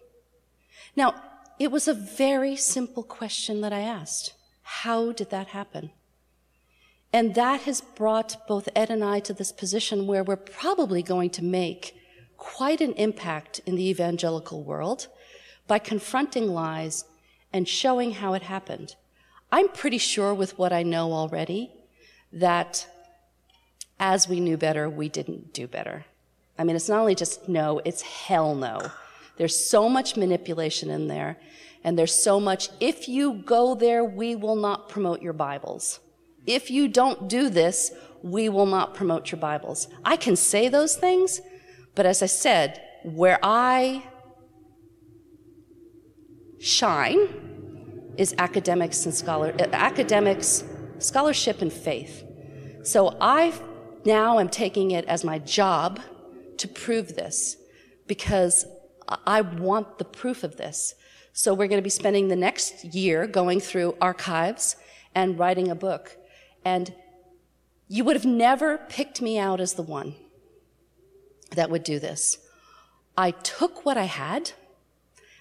Now, 0.95 1.15
it 1.59 1.71
was 1.71 1.89
a 1.89 1.95
very 1.95 2.57
simple 2.57 3.03
question 3.03 3.61
that 3.63 3.73
I 3.73 3.81
asked. 3.81 4.35
How 4.63 5.13
did 5.13 5.31
that 5.31 5.49
happen? 5.49 5.91
And 7.17 7.35
that 7.35 7.63
has 7.63 7.81
brought 7.81 8.47
both 8.47 8.69
Ed 8.77 8.91
and 8.91 9.03
I 9.03 9.21
to 9.21 9.33
this 9.33 9.51
position 9.51 10.07
where 10.07 10.23
we're 10.23 10.37
probably 10.37 11.03
going 11.03 11.31
to 11.31 11.43
make 11.43 11.97
quite 12.37 12.83
an 12.83 12.93
impact 12.93 13.59
in 13.65 13.75
the 13.75 13.89
evangelical 13.89 14.63
world 14.63 15.09
by 15.67 15.79
confronting 15.79 16.49
lies 16.49 17.07
and 17.55 17.67
showing 17.67 18.13
how 18.13 18.35
it 18.35 18.43
happened. 18.43 18.97
I'm 19.51 19.71
pretty 19.71 19.97
sure 19.97 20.35
with 20.35 20.59
what 20.59 20.75
I 20.75 20.83
know 20.83 21.15
already 21.15 21.73
that 22.35 22.87
as 23.99 24.29
we 24.29 24.39
knew 24.39 24.59
better, 24.59 24.87
we 24.87 25.09
didn't 25.09 25.55
do 25.55 25.67
better. 25.67 26.05
I 26.59 26.65
mean, 26.65 26.77
it's 26.77 26.91
not 26.91 27.01
only 27.01 27.15
just 27.15 27.49
no, 27.49 27.81
it's 27.87 28.03
hell 28.03 28.55
no. 28.55 28.91
There's 29.39 29.57
so 29.57 29.89
much 29.89 30.19
manipulation 30.19 30.91
in 30.91 31.09
there, 31.09 31.39
and 31.83 31.99
there's 31.99 32.23
so 32.23 32.39
much, 32.39 32.69
if 32.79 33.09
you 33.09 33.43
go 33.47 33.75
there, 33.75 34.05
we 34.05 34.37
will 34.37 34.57
not 34.57 34.91
promote 34.91 35.23
your 35.23 35.33
Bibles. 35.33 36.01
If 36.47 36.71
you 36.71 36.89
don't 36.89 37.29
do 37.29 37.51
this, 37.51 37.93
we 38.23 38.49
will 38.49 38.67
not 38.67 38.95
promote 38.95 39.31
your 39.31 39.41
Bibles. 39.41 39.89
I 40.05 40.17
can 40.17 40.37
say 40.37 40.69
those 40.69 40.97
things, 40.97 41.41
but 41.95 42.07
as 42.07 42.23
I 42.23 42.27
said, 42.27 42.81
where 43.05 43.39
I 43.43 44.03
shine 46.59 47.29
is 48.17 48.35
academics 48.39 49.05
and 49.05 49.15
scholar 49.15 49.55
uh, 49.61 49.67
academics, 49.73 50.65
scholarship 50.99 51.63
and 51.63 51.73
faith. 51.73 52.25
So 52.83 53.17
I 53.21 53.53
now 54.05 54.39
am 54.39 54.49
taking 54.49 54.93
it 54.93 55.05
as 55.07 55.25
my 55.25 55.39
job 55.39 56.01
to 56.59 56.69
prove 56.69 57.15
this 57.15 57.57
because 58.07 58.65
I 59.27 59.41
want 59.43 59.99
the 59.99 60.05
proof 60.05 60.43
of 60.43 60.57
this. 60.57 60.95
So 61.33 61.53
we're 61.53 61.69
going 61.69 61.79
to 61.79 61.83
be 61.83 61.91
spending 61.91 62.29
the 62.29 62.37
next 62.37 62.85
year 62.85 63.27
going 63.27 63.61
through 63.61 63.97
archives 64.01 64.77
and 65.15 65.39
writing 65.39 65.69
a 65.69 65.75
book. 65.75 66.17
And 66.67 66.93
you 67.87 68.03
would 68.03 68.17
have 68.17 68.25
never 68.25 68.77
picked 68.77 69.23
me 69.23 69.39
out 69.39 69.61
as 69.61 69.75
the 69.75 69.83
one 69.83 70.17
that 71.53 71.71
would 71.71 71.85
do 71.85 72.01
this. 72.01 72.39
I 73.17 73.31
took 73.31 73.87
what 73.87 73.97
I 73.97 74.07
had. 74.07 74.51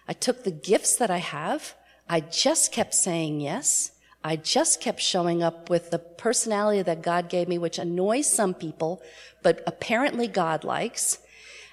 I 0.07 0.13
took 0.13 0.43
the 0.43 0.51
gifts 0.51 0.95
that 0.97 1.09
I 1.09 1.17
have. 1.17 1.73
I 2.07 2.19
just 2.19 2.71
kept 2.71 2.93
saying 2.93 3.41
yes. 3.41 3.93
I 4.23 4.35
just 4.35 4.79
kept 4.79 5.01
showing 5.01 5.41
up 5.41 5.67
with 5.67 5.89
the 5.89 5.97
personality 5.97 6.83
that 6.83 7.01
God 7.01 7.27
gave 7.27 7.47
me, 7.47 7.57
which 7.57 7.79
annoys 7.79 8.31
some 8.31 8.53
people, 8.53 9.01
but 9.41 9.63
apparently 9.65 10.27
God 10.27 10.63
likes. 10.63 11.17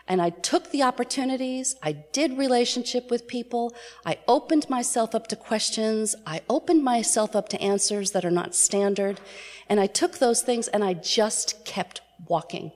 And 0.09 0.20
I 0.20 0.30
took 0.30 0.70
the 0.70 0.82
opportunities. 0.82 1.76
I 1.82 1.92
did 1.92 2.36
relationship 2.36 3.11
with 3.11 3.28
people. 3.28 3.74
I 4.05 4.18
opened 4.26 4.68
myself 4.68 5.14
up 5.14 5.26
to 5.28 5.36
questions. 5.36 6.14
I 6.26 6.40
opened 6.50 6.82
myself 6.82 7.36
up 7.36 7.48
to 7.50 7.62
answers 7.62 8.11
that 8.11 8.24
are 8.24 8.30
not 8.30 8.55
standard. 8.55 9.20
And 9.68 9.78
I 9.78 9.86
took 9.86 10.18
those 10.18 10.42
things 10.42 10.68
and 10.68 10.82
I 10.82 10.94
just 10.94 11.64
kept 11.64 12.00
walking. 12.26 12.72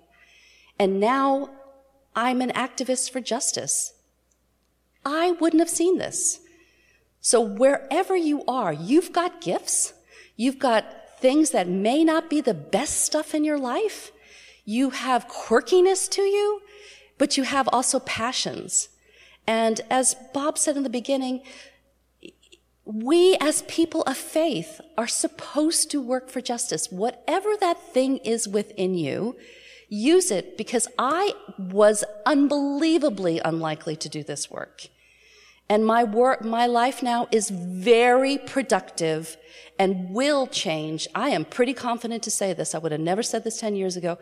And 0.78 1.00
now 1.00 1.50
I'm 2.14 2.40
an 2.40 2.50
activist 2.50 3.10
for 3.10 3.20
justice. 3.20 3.92
I 5.04 5.32
wouldn't 5.32 5.60
have 5.60 5.70
seen 5.70 5.98
this. 5.98 6.40
So 7.20 7.40
wherever 7.40 8.16
you 8.16 8.44
are, 8.46 8.72
you've 8.72 9.12
got 9.12 9.40
gifts. 9.40 9.92
You've 10.36 10.58
got 10.58 11.18
things 11.18 11.50
that 11.50 11.68
may 11.68 12.04
not 12.04 12.30
be 12.30 12.40
the 12.40 12.54
best 12.54 13.00
stuff 13.00 13.34
in 13.34 13.44
your 13.44 13.58
life. 13.58 14.12
You 14.64 14.90
have 14.90 15.28
quirkiness 15.28 16.10
to 16.10 16.22
you, 16.22 16.60
but 17.18 17.36
you 17.36 17.44
have 17.44 17.68
also 17.72 18.00
passions. 18.00 18.88
And 19.46 19.80
as 19.90 20.14
Bob 20.34 20.58
said 20.58 20.76
in 20.76 20.82
the 20.82 20.90
beginning, 20.90 21.42
we 22.84 23.36
as 23.40 23.62
people 23.62 24.02
of 24.02 24.16
faith 24.16 24.80
are 24.96 25.08
supposed 25.08 25.90
to 25.90 26.00
work 26.00 26.28
for 26.30 26.40
justice. 26.40 26.90
Whatever 26.90 27.50
that 27.60 27.80
thing 27.92 28.18
is 28.18 28.46
within 28.46 28.94
you, 28.94 29.36
use 29.88 30.30
it 30.30 30.56
because 30.56 30.86
I 30.98 31.32
was 31.58 32.04
unbelievably 32.24 33.40
unlikely 33.44 33.96
to 33.96 34.08
do 34.08 34.22
this 34.22 34.50
work. 34.50 34.88
And 35.68 35.84
my 35.84 36.04
work, 36.04 36.44
my 36.44 36.66
life 36.66 37.02
now 37.02 37.26
is 37.32 37.50
very 37.50 38.38
productive 38.38 39.36
and 39.80 40.10
will 40.10 40.46
change. 40.46 41.08
I 41.12 41.30
am 41.30 41.44
pretty 41.44 41.74
confident 41.74 42.22
to 42.22 42.30
say 42.30 42.52
this. 42.52 42.72
I 42.72 42.78
would 42.78 42.92
have 42.92 43.00
never 43.00 43.22
said 43.22 43.42
this 43.42 43.58
10 43.58 43.74
years 43.74 43.96
ago, 43.96 44.16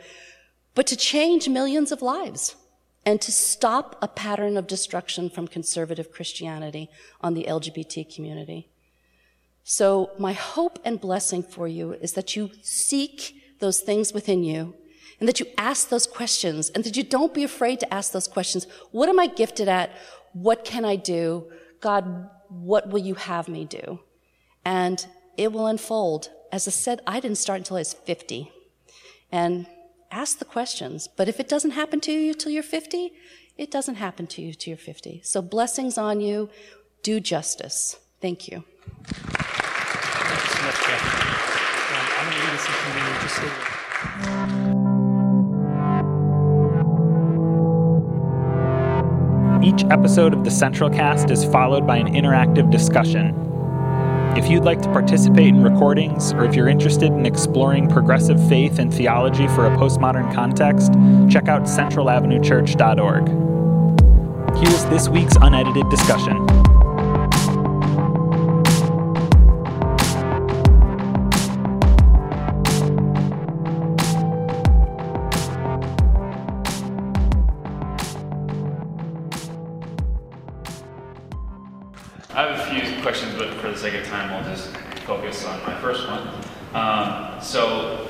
but 0.74 0.86
to 0.86 0.96
change 0.96 1.48
millions 1.48 1.92
of 1.92 2.00
lives 2.00 2.56
and 3.06 3.20
to 3.20 3.32
stop 3.32 3.96
a 4.00 4.08
pattern 4.08 4.56
of 4.56 4.66
destruction 4.66 5.28
from 5.28 5.46
conservative 5.46 6.10
Christianity 6.10 6.88
on 7.20 7.34
the 7.34 7.44
LGBT 7.44 8.14
community. 8.14 8.68
So 9.62 10.10
my 10.18 10.32
hope 10.32 10.78
and 10.84 11.00
blessing 11.00 11.42
for 11.42 11.66
you 11.66 11.92
is 11.94 12.12
that 12.12 12.36
you 12.36 12.50
seek 12.62 13.34
those 13.60 13.80
things 13.80 14.12
within 14.12 14.44
you 14.44 14.74
and 15.18 15.28
that 15.28 15.40
you 15.40 15.46
ask 15.56 15.88
those 15.88 16.06
questions 16.06 16.70
and 16.70 16.84
that 16.84 16.96
you 16.96 17.02
don't 17.02 17.32
be 17.32 17.44
afraid 17.44 17.80
to 17.80 17.94
ask 17.94 18.12
those 18.12 18.28
questions. 18.28 18.66
What 18.90 19.08
am 19.08 19.18
I 19.18 19.26
gifted 19.26 19.68
at? 19.68 19.90
What 20.32 20.64
can 20.64 20.84
I 20.84 20.96
do? 20.96 21.50
God, 21.80 22.28
what 22.48 22.88
will 22.88 23.00
you 23.00 23.14
have 23.14 23.48
me 23.48 23.64
do? 23.64 24.00
And 24.64 25.04
it 25.36 25.52
will 25.52 25.66
unfold. 25.66 26.30
As 26.52 26.68
I 26.68 26.70
said, 26.70 27.00
I 27.06 27.20
didn't 27.20 27.38
start 27.38 27.58
until 27.58 27.76
I 27.76 27.80
was 27.80 27.94
50. 27.94 28.50
And 29.32 29.66
ask 30.14 30.38
the 30.38 30.44
questions. 30.44 31.08
But 31.08 31.28
if 31.28 31.40
it 31.40 31.48
doesn't 31.48 31.72
happen 31.72 32.00
to 32.00 32.12
you 32.12 32.34
till 32.34 32.52
you're 32.52 32.62
50, 32.62 33.12
it 33.58 33.70
doesn't 33.70 33.96
happen 33.96 34.26
to 34.28 34.42
you 34.42 34.54
till 34.54 34.72
you're 34.72 34.78
50. 34.78 35.20
So 35.24 35.42
blessings 35.42 35.98
on 35.98 36.20
you. 36.20 36.48
Do 37.02 37.20
justice. 37.20 37.96
Thank 38.20 38.48
you. 38.48 38.64
Each 49.62 49.84
episode 49.90 50.34
of 50.34 50.44
the 50.44 50.50
Central 50.50 50.90
Cast 50.90 51.30
is 51.30 51.44
followed 51.44 51.86
by 51.86 51.96
an 51.96 52.14
interactive 52.14 52.70
discussion. 52.70 53.53
If 54.36 54.50
you'd 54.50 54.64
like 54.64 54.82
to 54.82 54.88
participate 54.88 55.46
in 55.46 55.62
recordings, 55.62 56.32
or 56.32 56.44
if 56.44 56.56
you're 56.56 56.68
interested 56.68 57.12
in 57.12 57.24
exploring 57.24 57.88
progressive 57.88 58.48
faith 58.48 58.80
and 58.80 58.92
theology 58.92 59.46
for 59.48 59.66
a 59.66 59.70
postmodern 59.76 60.34
context, 60.34 60.92
check 61.32 61.46
out 61.48 61.62
centralavenuechurch.org. 61.62 63.28
Here's 64.56 64.84
this 64.86 65.08
week's 65.08 65.36
unedited 65.40 65.88
discussion. 65.88 66.44
Sake 83.84 84.00
of 84.00 84.06
time, 84.06 84.32
I'll 84.32 84.44
just 84.44 84.74
focus 85.04 85.44
on 85.44 85.62
my 85.64 85.78
first 85.78 86.08
one. 86.08 86.26
Um, 86.72 87.38
so 87.38 88.08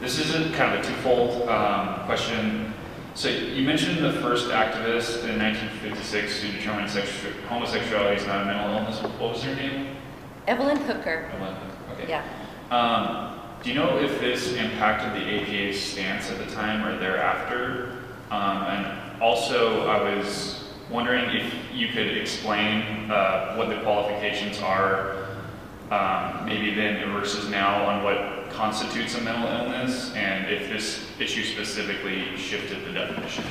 this 0.00 0.20
is 0.20 0.32
a 0.36 0.56
kind 0.56 0.72
of 0.72 0.84
a 0.84 0.86
twofold 0.86 1.48
um, 1.48 2.04
question. 2.06 2.72
So 3.14 3.28
you 3.28 3.66
mentioned 3.66 4.04
the 4.04 4.12
first 4.20 4.50
activist 4.50 5.24
in 5.24 5.36
1956 5.36 6.42
who 6.42 6.52
determined 6.52 6.88
sexu- 6.88 7.42
homosexuality 7.48 8.20
is 8.20 8.26
not 8.28 8.42
a 8.42 8.44
mental 8.44 8.76
illness. 8.76 9.02
What 9.02 9.32
was 9.32 9.42
her 9.42 9.56
name? 9.56 9.96
Evelyn 10.46 10.76
Hooker. 10.76 11.28
Evelyn 11.34 11.54
Hooker. 11.54 12.02
Okay. 12.02 12.08
Yeah. 12.08 12.22
Um, 12.70 13.40
do 13.64 13.70
you 13.70 13.74
know 13.74 13.98
if 13.98 14.20
this 14.20 14.52
impacted 14.52 15.20
the 15.20 15.26
APA's 15.26 15.80
stance 15.80 16.30
at 16.30 16.38
the 16.38 16.54
time 16.54 16.86
or 16.86 16.96
thereafter? 17.00 17.98
Um, 18.30 18.62
and 18.62 19.20
also, 19.20 19.88
I 19.88 20.14
was 20.14 20.55
wondering 20.90 21.24
if 21.36 21.52
you 21.72 21.88
could 21.88 22.16
explain 22.16 23.10
uh, 23.10 23.54
what 23.56 23.68
the 23.68 23.76
qualifications 23.82 24.60
are, 24.60 25.26
um, 25.90 26.46
maybe 26.46 26.74
then 26.74 27.10
versus 27.12 27.48
now, 27.48 27.84
on 27.86 28.02
what 28.02 28.50
constitutes 28.50 29.16
a 29.16 29.20
mental 29.20 29.48
illness, 29.48 30.12
and 30.14 30.50
if 30.50 30.68
this 30.68 31.06
issue 31.18 31.42
specifically 31.42 32.36
shifted 32.36 32.84
the 32.84 32.92
definition. 32.92 33.44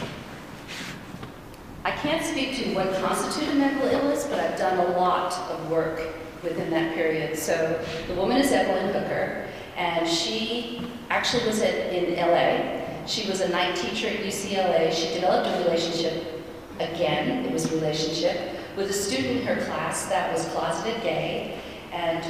I 1.83 1.91
can't 1.91 2.25
speak 2.25 2.55
to 2.57 2.73
what 2.73 2.93
constitutes 2.95 3.51
a 3.51 3.55
mental 3.55 3.87
illness, 3.87 4.25
but 4.25 4.39
I've 4.39 4.57
done 4.57 4.79
a 4.91 4.97
lot 4.97 5.33
of 5.51 5.69
work 5.69 6.01
within 6.43 6.69
that 6.71 6.95
period. 6.95 7.37
So 7.37 7.83
the 8.07 8.15
woman 8.15 8.37
is 8.37 8.51
Evelyn 8.51 8.93
Hooker, 8.93 9.47
and 9.75 10.07
she 10.07 10.87
actually 11.09 11.45
was 11.45 11.61
in 11.61 12.15
LA. 12.15 13.05
She 13.05 13.29
was 13.29 13.41
a 13.41 13.49
night 13.49 13.75
teacher 13.75 14.07
at 14.07 14.17
UCLA. 14.17 14.91
She 14.91 15.13
developed 15.13 15.47
a 15.47 15.63
relationship 15.63 16.34
again, 16.79 17.45
it 17.45 17.51
was 17.51 17.71
relationship, 17.71 18.51
with 18.75 18.89
a 18.89 18.93
student 18.93 19.39
in 19.39 19.45
her 19.45 19.63
class 19.65 20.07
that 20.07 20.31
was 20.31 20.45
closeted 20.47 21.01
gay, 21.01 21.59
and 21.91 22.23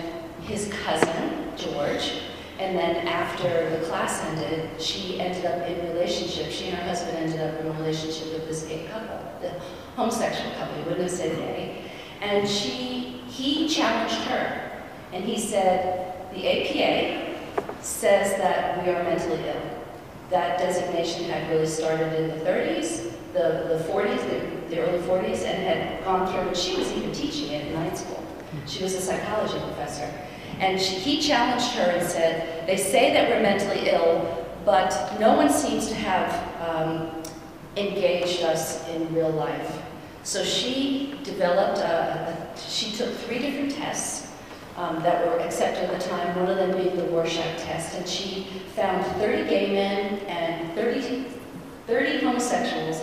his 0.43 0.71
cousin, 0.83 1.51
George. 1.55 2.21
And 2.59 2.77
then 2.77 3.07
after 3.07 3.69
the 3.71 3.85
class 3.87 4.23
ended, 4.23 4.79
she 4.79 5.19
ended 5.19 5.45
up 5.45 5.67
in 5.67 5.93
relationship. 5.93 6.51
She 6.51 6.67
and 6.67 6.77
her 6.77 6.83
husband 6.83 7.17
ended 7.17 7.41
up 7.41 7.59
in 7.59 7.67
a 7.67 7.71
relationship 7.71 8.31
with 8.31 8.47
this 8.47 8.63
gay 8.63 8.85
couple, 8.85 9.19
the 9.41 9.49
homosexual 9.95 10.51
couple, 10.53 10.77
you 10.77 10.83
wouldn't 10.83 11.01
have 11.01 11.11
said 11.11 11.35
gay. 11.37 11.81
And 12.21 12.47
she, 12.47 13.21
he 13.27 13.67
challenged 13.67 14.21
her. 14.25 14.83
And 15.11 15.23
he 15.25 15.37
said, 15.37 16.31
the 16.33 16.47
APA 16.47 17.35
says 17.81 18.37
that 18.37 18.83
we 18.83 18.91
are 18.91 19.03
mentally 19.03 19.43
ill. 19.47 19.61
That 20.29 20.57
designation 20.57 21.25
had 21.25 21.49
really 21.49 21.67
started 21.67 22.13
in 22.13 22.39
the 22.39 22.45
30s 22.45 23.14
the, 23.35 23.77
the 23.77 23.83
40s, 23.91 24.29
the, 24.29 24.75
the 24.75 24.81
early 24.81 24.99
40s, 24.99 25.43
and 25.43 25.61
had 25.61 26.03
gone 26.05 26.25
through, 26.25 26.47
and 26.47 26.57
she 26.57 26.77
was 26.77 26.89
even 26.93 27.11
teaching 27.11 27.51
it 27.51 27.67
in 27.67 27.73
night 27.73 27.97
school. 27.97 28.23
She 28.65 28.81
was 28.81 28.95
a 28.95 29.01
psychology 29.01 29.59
professor. 29.59 30.09
And 30.59 30.79
she, 30.79 30.95
he 30.95 31.21
challenged 31.21 31.71
her 31.75 31.91
and 31.91 32.07
said, 32.07 32.65
they 32.65 32.77
say 32.77 33.13
that 33.13 33.29
we're 33.29 33.41
mentally 33.41 33.89
ill, 33.89 34.47
but 34.63 35.19
no 35.19 35.35
one 35.35 35.49
seems 35.49 35.89
to 35.89 35.95
have 35.95 36.31
um, 36.61 37.23
engaged 37.75 38.41
us 38.41 38.87
in 38.87 39.13
real 39.13 39.31
life. 39.31 39.81
So 40.23 40.43
she 40.43 41.19
developed, 41.23 41.79
a, 41.79 42.55
a, 42.55 42.59
she 42.59 42.95
took 42.95 43.13
three 43.15 43.39
different 43.39 43.73
tests 43.73 44.31
um, 44.77 45.03
that 45.03 45.25
were 45.27 45.39
accepted 45.39 45.89
at 45.89 46.01
the 46.01 46.07
time, 46.07 46.39
one 46.39 46.49
of 46.49 46.57
them 46.57 46.71
being 46.71 46.95
the 46.95 47.03
Rorschach 47.09 47.57
test, 47.59 47.95
and 47.97 48.07
she 48.07 48.47
found 48.75 49.05
30 49.17 49.49
gay 49.49 49.73
men 49.73 50.19
and 50.27 50.73
30, 50.73 51.25
30 51.87 52.19
homosexuals 52.19 53.01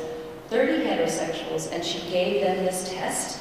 30 0.52 0.84
heterosexuals, 0.84 1.72
and 1.72 1.82
she 1.82 1.98
gave 2.10 2.42
them 2.42 2.62
this 2.66 2.92
test. 2.92 3.40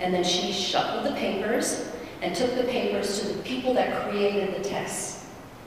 And 0.00 0.12
then 0.12 0.24
she 0.24 0.52
shuffled 0.52 1.06
the 1.06 1.16
papers 1.16 1.88
and 2.22 2.34
took 2.34 2.56
the 2.56 2.64
papers 2.64 3.20
to 3.20 3.28
the 3.28 3.42
people 3.44 3.72
that 3.74 4.08
created 4.08 4.56
the 4.56 4.68
tests. 4.68 5.26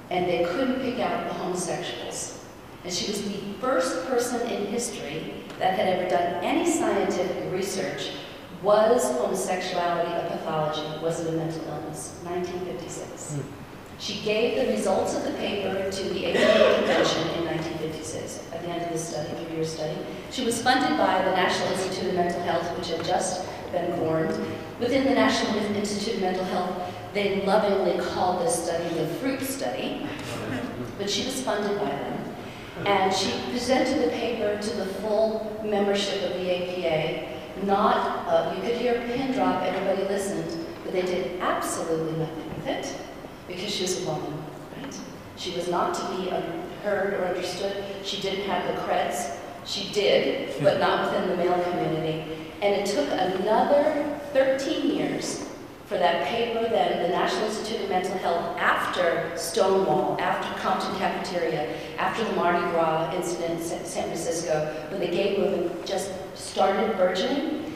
And 0.10 0.28
they 0.28 0.44
couldn't 0.44 0.82
pick 0.82 1.00
out 1.00 1.26
the 1.28 1.34
homosexuals. 1.36 2.44
And 2.84 2.92
she 2.92 3.10
was 3.10 3.24
the 3.24 3.38
first 3.62 4.06
person 4.08 4.42
in 4.50 4.66
history 4.68 5.36
that 5.58 5.80
had 5.80 5.88
ever 5.88 6.10
done 6.10 6.44
any 6.44 6.70
scientific 6.70 7.50
research. 7.54 8.12
Was 8.62 9.04
homosexuality 9.14 10.12
a 10.12 10.30
pathology? 10.32 11.02
Was 11.02 11.22
it 11.22 11.34
a 11.34 11.38
mental 11.38 11.64
illness? 11.66 12.20
1956. 12.24 13.36
Mm. 13.36 13.63
She 14.00 14.22
gave 14.22 14.56
the 14.56 14.72
results 14.74 15.16
of 15.16 15.24
the 15.24 15.32
paper 15.34 15.90
to 15.90 16.04
the 16.10 16.28
APA 16.28 16.76
convention 16.80 17.22
in 17.38 17.46
1956 17.46 18.44
at 18.52 18.62
the 18.62 18.70
end 18.70 18.84
of 18.84 18.92
the 18.92 18.98
study, 18.98 19.30
three-year 19.46 19.64
study. 19.64 19.98
She 20.32 20.44
was 20.44 20.62
funded 20.62 20.98
by 20.98 21.24
the 21.24 21.32
National 21.32 21.72
Institute 21.74 22.10
of 22.10 22.16
Mental 22.16 22.42
Health, 22.42 22.78
which 22.78 22.90
had 22.90 23.06
just 23.06 23.46
been 23.72 23.96
formed. 23.98 24.36
Within 24.80 25.06
the 25.06 25.14
National 25.14 25.56
Institute 25.76 26.16
of 26.16 26.22
Mental 26.22 26.44
Health, 26.46 26.94
they 27.14 27.46
lovingly 27.46 28.04
called 28.04 28.46
this 28.46 28.64
study 28.64 28.90
the 28.96 29.08
fruit 29.16 29.42
study, 29.42 30.08
but 30.98 31.10
she 31.10 31.26
was 31.26 31.42
funded 31.42 31.80
by 31.80 31.90
them. 31.90 32.36
And 32.86 33.14
she 33.14 33.32
presented 33.52 34.04
the 34.04 34.10
paper 34.10 34.60
to 34.60 34.76
the 34.76 34.86
full 34.86 35.62
membership 35.64 36.24
of 36.24 36.34
the 36.34 36.50
APA. 36.50 37.66
Not, 37.66 38.28
uh, 38.28 38.54
you 38.56 38.62
could 38.68 38.78
hear 38.82 38.96
a 38.96 39.06
pin 39.06 39.32
drop, 39.32 39.62
everybody 39.62 40.02
listened, 40.12 40.66
but 40.84 40.92
they 40.92 41.04
did 41.04 41.40
absolutely 41.40 42.18
nothing 42.18 42.50
with 42.56 42.68
it 42.68 42.96
because 43.56 43.74
she 43.74 43.84
was 43.84 44.04
a 44.04 44.06
woman, 44.06 44.44
right? 44.78 45.00
She 45.38 45.56
was 45.56 45.70
not 45.70 45.94
to 45.94 46.02
be 46.16 46.30
heard 46.84 47.14
or 47.14 47.26
understood. 47.26 47.84
She 48.04 48.22
didn't 48.22 48.46
have 48.46 48.68
the 48.68 48.82
creds. 48.82 49.38
She 49.66 49.92
did, 49.94 50.62
but 50.62 50.80
not 50.80 51.06
within 51.06 51.30
the 51.30 51.38
male 51.38 51.62
community. 51.64 52.52
And 52.62 52.76
it 52.76 52.86
took 52.86 53.08
another 53.10 54.20
13 54.34 54.96
years 54.96 55.46
for 55.86 56.00
that 56.00 56.26
paper 56.28 56.68
then, 56.70 57.04
the 57.04 57.10
National 57.10 57.46
Institute 57.46 57.84
of 57.84 57.90
Mental 57.90 58.18
Health, 58.18 58.58
after 58.58 59.32
Stonewall, 59.38 60.18
after 60.20 60.60
Compton 60.60 60.96
Cafeteria, 60.98 61.76
after 61.98 62.24
the 62.24 62.32
Mardi 62.32 62.62
Gras 62.72 63.14
incident 63.14 63.60
in 63.60 63.86
San 63.86 64.06
Francisco, 64.06 64.74
when 64.90 65.02
the 65.02 65.08
gay 65.08 65.38
movement 65.38 65.86
just 65.86 66.12
started 66.36 66.98
burgeoning, 66.98 67.73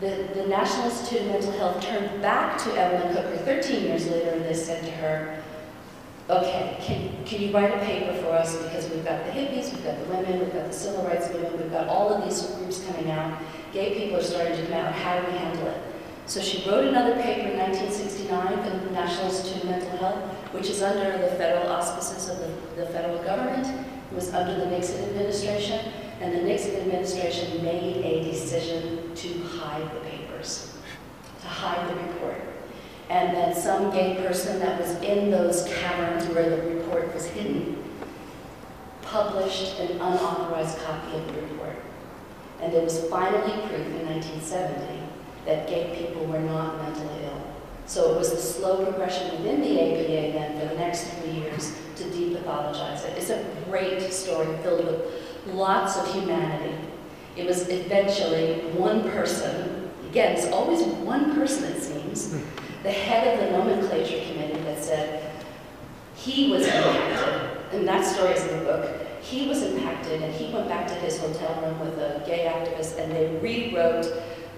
the, 0.00 0.28
the 0.34 0.46
National 0.46 0.84
Institute 0.84 1.22
of 1.22 1.26
Mental 1.28 1.52
Health 1.52 1.82
turned 1.82 2.22
back 2.22 2.58
to 2.58 2.70
Evelyn 2.74 3.12
Hooker 3.14 3.36
13 3.38 3.84
years 3.84 4.08
later 4.08 4.30
and 4.30 4.44
they 4.44 4.54
said 4.54 4.84
to 4.84 4.90
her, 4.92 5.42
okay, 6.30 6.76
can, 6.80 7.24
can 7.24 7.42
you 7.42 7.52
write 7.52 7.74
a 7.74 7.84
paper 7.84 8.14
for 8.22 8.28
us 8.28 8.56
because 8.62 8.88
we've 8.90 9.04
got 9.04 9.24
the 9.24 9.32
hippies, 9.32 9.72
we've 9.72 9.84
got 9.84 9.98
the 9.98 10.04
women, 10.04 10.38
we've 10.38 10.52
got 10.52 10.66
the 10.68 10.72
civil 10.72 11.02
rights 11.04 11.28
movement, 11.30 11.58
we've 11.58 11.72
got 11.72 11.88
all 11.88 12.10
of 12.10 12.22
these 12.22 12.42
groups 12.42 12.84
coming 12.84 13.10
out, 13.10 13.40
gay 13.72 13.94
people 13.94 14.18
are 14.18 14.22
starting 14.22 14.56
to 14.56 14.62
come 14.66 14.74
out, 14.74 14.92
how 14.92 15.20
do 15.20 15.32
we 15.32 15.38
handle 15.38 15.66
it? 15.66 15.82
So 16.26 16.40
she 16.42 16.68
wrote 16.68 16.86
another 16.86 17.14
paper 17.14 17.48
in 17.48 17.58
1969 17.58 18.62
for 18.62 18.86
the 18.86 18.92
National 18.92 19.26
Institute 19.26 19.64
of 19.64 19.70
Mental 19.70 19.96
Health, 19.96 20.34
which 20.52 20.68
is 20.68 20.82
under 20.82 21.16
the 21.18 21.34
federal 21.36 21.72
auspices 21.72 22.28
of 22.28 22.38
the, 22.38 22.82
the 22.82 22.86
federal 22.90 23.18
government. 23.24 23.66
It 23.66 24.14
was 24.14 24.32
under 24.34 24.62
the 24.62 24.66
Nixon 24.66 25.02
administration, 25.04 25.90
and 26.20 26.34
the 26.34 26.42
Nixon 26.42 26.76
administration 26.76 27.64
made 27.64 28.04
a 28.04 28.30
decision 28.30 29.07
to 29.18 29.42
hide 29.58 29.94
the 29.94 30.00
papers, 30.00 30.76
to 31.40 31.46
hide 31.46 31.88
the 31.90 31.94
report. 31.94 32.40
And 33.10 33.36
then 33.36 33.54
some 33.54 33.90
gay 33.90 34.16
person 34.16 34.58
that 34.60 34.80
was 34.80 34.90
in 35.02 35.30
those 35.30 35.64
caverns 35.64 36.26
where 36.34 36.48
the 36.48 36.62
report 36.74 37.12
was 37.14 37.26
hidden 37.26 37.82
published 39.02 39.80
an 39.80 39.92
unauthorized 39.92 40.78
copy 40.80 41.16
of 41.16 41.26
the 41.26 41.40
report. 41.40 41.76
And 42.60 42.72
it 42.74 42.84
was 42.84 43.04
finally 43.08 43.52
proof 43.66 43.86
in 43.86 44.06
1970 44.06 45.02
that 45.46 45.66
gay 45.66 45.96
people 45.96 46.26
were 46.26 46.40
not 46.40 46.76
mentally 46.82 47.24
ill. 47.24 47.42
So 47.86 48.12
it 48.12 48.18
was 48.18 48.30
the 48.30 48.36
slow 48.36 48.84
progression 48.84 49.30
within 49.30 49.62
the 49.62 49.80
APA 49.80 50.32
then 50.38 50.60
for 50.60 50.74
the 50.74 50.78
next 50.78 51.04
three 51.04 51.30
years 51.30 51.74
to 51.96 52.04
depathologize 52.04 53.04
it. 53.06 53.16
It's 53.16 53.30
a 53.30 53.42
great 53.64 54.12
story 54.12 54.54
filled 54.62 54.84
with 54.84 55.00
lots 55.46 55.96
of 55.96 56.12
humanity. 56.12 56.76
It 57.38 57.46
was 57.46 57.68
eventually 57.68 58.54
one 58.72 59.08
person, 59.10 59.90
again, 60.10 60.36
it's 60.36 60.48
always 60.48 60.82
one 60.82 61.36
person 61.36 61.72
it 61.72 61.80
seems, 61.80 62.32
hmm. 62.32 62.82
the 62.82 62.90
head 62.90 63.38
of 63.38 63.44
the 63.44 63.56
nomenclature 63.56 64.20
committee 64.26 64.60
that 64.62 64.82
said 64.82 65.30
he 66.16 66.50
was 66.50 66.66
impacted, 66.66 67.78
and 67.78 67.86
that 67.86 68.04
story 68.04 68.32
is 68.32 68.42
in 68.42 68.58
the 68.58 68.64
book. 68.64 69.06
He 69.22 69.46
was 69.46 69.62
impacted 69.62 70.20
and 70.20 70.34
he 70.34 70.52
went 70.52 70.68
back 70.68 70.88
to 70.88 70.94
his 70.94 71.18
hotel 71.20 71.60
room 71.62 71.78
with 71.78 71.98
a 71.98 72.24
gay 72.26 72.46
activist 72.46 72.98
and 72.98 73.12
they 73.12 73.36
rewrote 73.38 74.06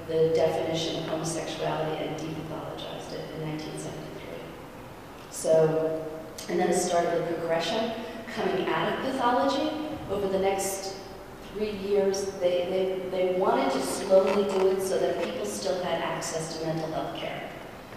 the 0.09 0.33
definition 0.35 1.03
of 1.03 1.11
homosexuality 1.11 2.03
and 2.03 2.17
depathologized 2.17 3.13
it 3.13 3.25
in 3.35 3.49
1973. 3.49 3.91
So, 5.31 6.07
and 6.49 6.59
then 6.59 6.71
it 6.71 6.79
started 6.79 7.21
a 7.21 7.27
progression 7.27 7.93
coming 8.35 8.67
out 8.69 8.93
of 8.93 9.01
pathology. 9.01 9.71
Over 10.11 10.29
the 10.29 10.39
next 10.41 10.97
three 11.61 11.77
years, 11.91 12.25
they, 12.41 13.05
they, 13.11 13.11
they 13.11 13.39
wanted 13.39 13.71
to 13.71 13.83
slowly 13.83 14.45
do 14.45 14.69
it 14.69 14.81
so 14.81 14.99
that 14.99 15.23
people 15.23 15.45
still 15.45 15.79
had 15.85 16.01
access 16.01 16.57
to 16.57 16.67
mental 16.67 16.91
health 16.93 17.15
care. 17.17 17.51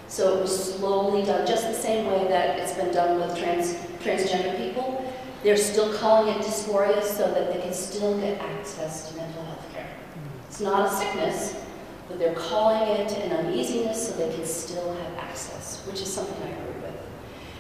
So 0.10 0.38
it 0.38 0.42
was 0.42 0.76
slowly 0.76 1.24
done, 1.24 1.48
just 1.48 1.64
the 1.68 1.74
same 1.74 2.08
way 2.08 2.28
that 2.28 2.60
it's 2.60 2.74
been 2.74 2.94
done 2.94 3.22
with 3.22 3.38
trans, 3.38 3.76
transgender 4.04 4.58
people. 4.58 5.10
They're 5.44 5.56
still 5.56 5.94
calling 5.98 6.36
it 6.36 6.42
dysphoria 6.42 7.02
so 7.04 7.34
that 7.34 7.54
they 7.54 7.62
can 7.62 7.74
still 7.74 8.20
get 8.20 8.42
access 8.42 9.10
to 9.10 9.18
mental 9.18 9.44
health 9.44 9.74
care. 9.74 9.88
It's 10.50 10.60
not 10.60 10.92
a 10.92 10.94
sickness, 10.94 11.56
but 12.10 12.20
they're 12.20 12.36
calling 12.36 12.82
it 13.00 13.14
an 13.14 13.32
uneasiness 13.32 14.10
so 14.10 14.14
they 14.18 14.36
can 14.36 14.46
still 14.46 14.94
have 14.94 15.14
access, 15.20 15.82
which 15.88 16.02
is 16.02 16.14
something 16.14 16.36
I 16.44 16.50
agree 16.50 16.82
with. 16.82 16.96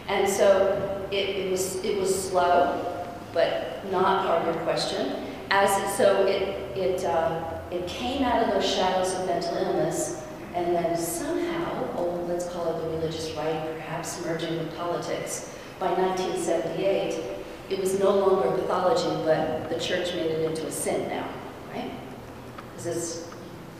And 0.09 0.27
so 0.27 1.07
it, 1.11 1.29
it 1.29 1.51
was 1.51 1.77
it 1.83 1.97
was 1.97 2.29
slow, 2.29 3.05
but 3.33 3.89
not 3.89 4.27
part 4.27 4.41
of 4.41 4.53
your 4.53 4.63
question. 4.65 5.32
As 5.55 5.77
it, 5.83 5.95
so 5.95 6.25
it 6.25 6.75
it 6.75 7.05
uh, 7.05 7.59
it 7.69 7.85
came 7.85 8.23
out 8.23 8.41
of 8.41 8.55
those 8.55 8.67
shadows 8.67 9.13
of 9.13 9.27
mental 9.27 9.55
illness, 9.55 10.25
and 10.55 10.75
then 10.75 10.97
somehow, 10.97 11.93
oh, 11.95 12.25
let's 12.27 12.49
call 12.49 12.75
it 12.75 12.81
the 12.81 12.89
religious 12.97 13.29
right, 13.37 13.63
perhaps 13.75 14.25
merging 14.25 14.57
with 14.57 14.75
politics. 14.75 15.55
By 15.77 15.93
1978, 15.93 17.23
it 17.69 17.79
was 17.79 17.99
no 17.99 18.17
longer 18.17 18.57
pathology, 18.57 19.23
but 19.25 19.69
the 19.69 19.79
church 19.79 20.15
made 20.15 20.31
it 20.31 20.49
into 20.49 20.65
a 20.65 20.71
sin 20.71 21.07
now, 21.07 21.29
right? 21.71 21.91
Because 22.71 22.87
it's 22.87 23.29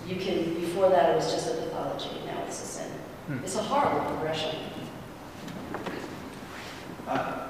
you 0.05 0.17
can, 0.17 0.53
before 0.53 0.89
that 0.89 1.09
it 1.09 1.15
was 1.15 1.32
just 1.34 1.55
a 1.55 1.57
pathology, 1.57 2.21
now 2.28 2.43
it's 2.45 2.61
a 2.61 2.65
sin. 2.67 2.91
Hmm. 3.26 3.43
It's 3.43 3.55
a 3.55 3.63
horrible 3.63 4.11
progression. 4.11 4.59
Uh, 7.07 7.47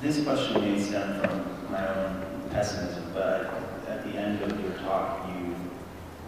this 0.00 0.24
question 0.24 0.62
may 0.62 0.80
stem 0.80 1.20
from 1.20 1.70
my 1.70 1.88
own 1.88 2.35
pessimism, 2.56 3.04
but 3.12 3.52
at 3.86 4.02
the 4.02 4.18
end 4.18 4.40
of 4.40 4.58
your 4.62 4.72
talk, 4.78 5.28
you 5.28 5.54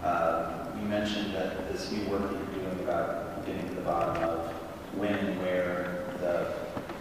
uh, 0.06 0.66
you 0.78 0.86
mentioned 0.86 1.34
that 1.34 1.72
this 1.72 1.90
new 1.90 2.04
work 2.04 2.30
that 2.30 2.38
you're 2.38 2.64
doing 2.64 2.80
about 2.80 3.46
getting 3.46 3.66
to 3.66 3.74
the 3.74 3.80
bottom 3.80 4.22
of 4.24 4.52
when 4.94 5.14
and 5.14 5.40
where 5.40 6.04
the 6.20 6.52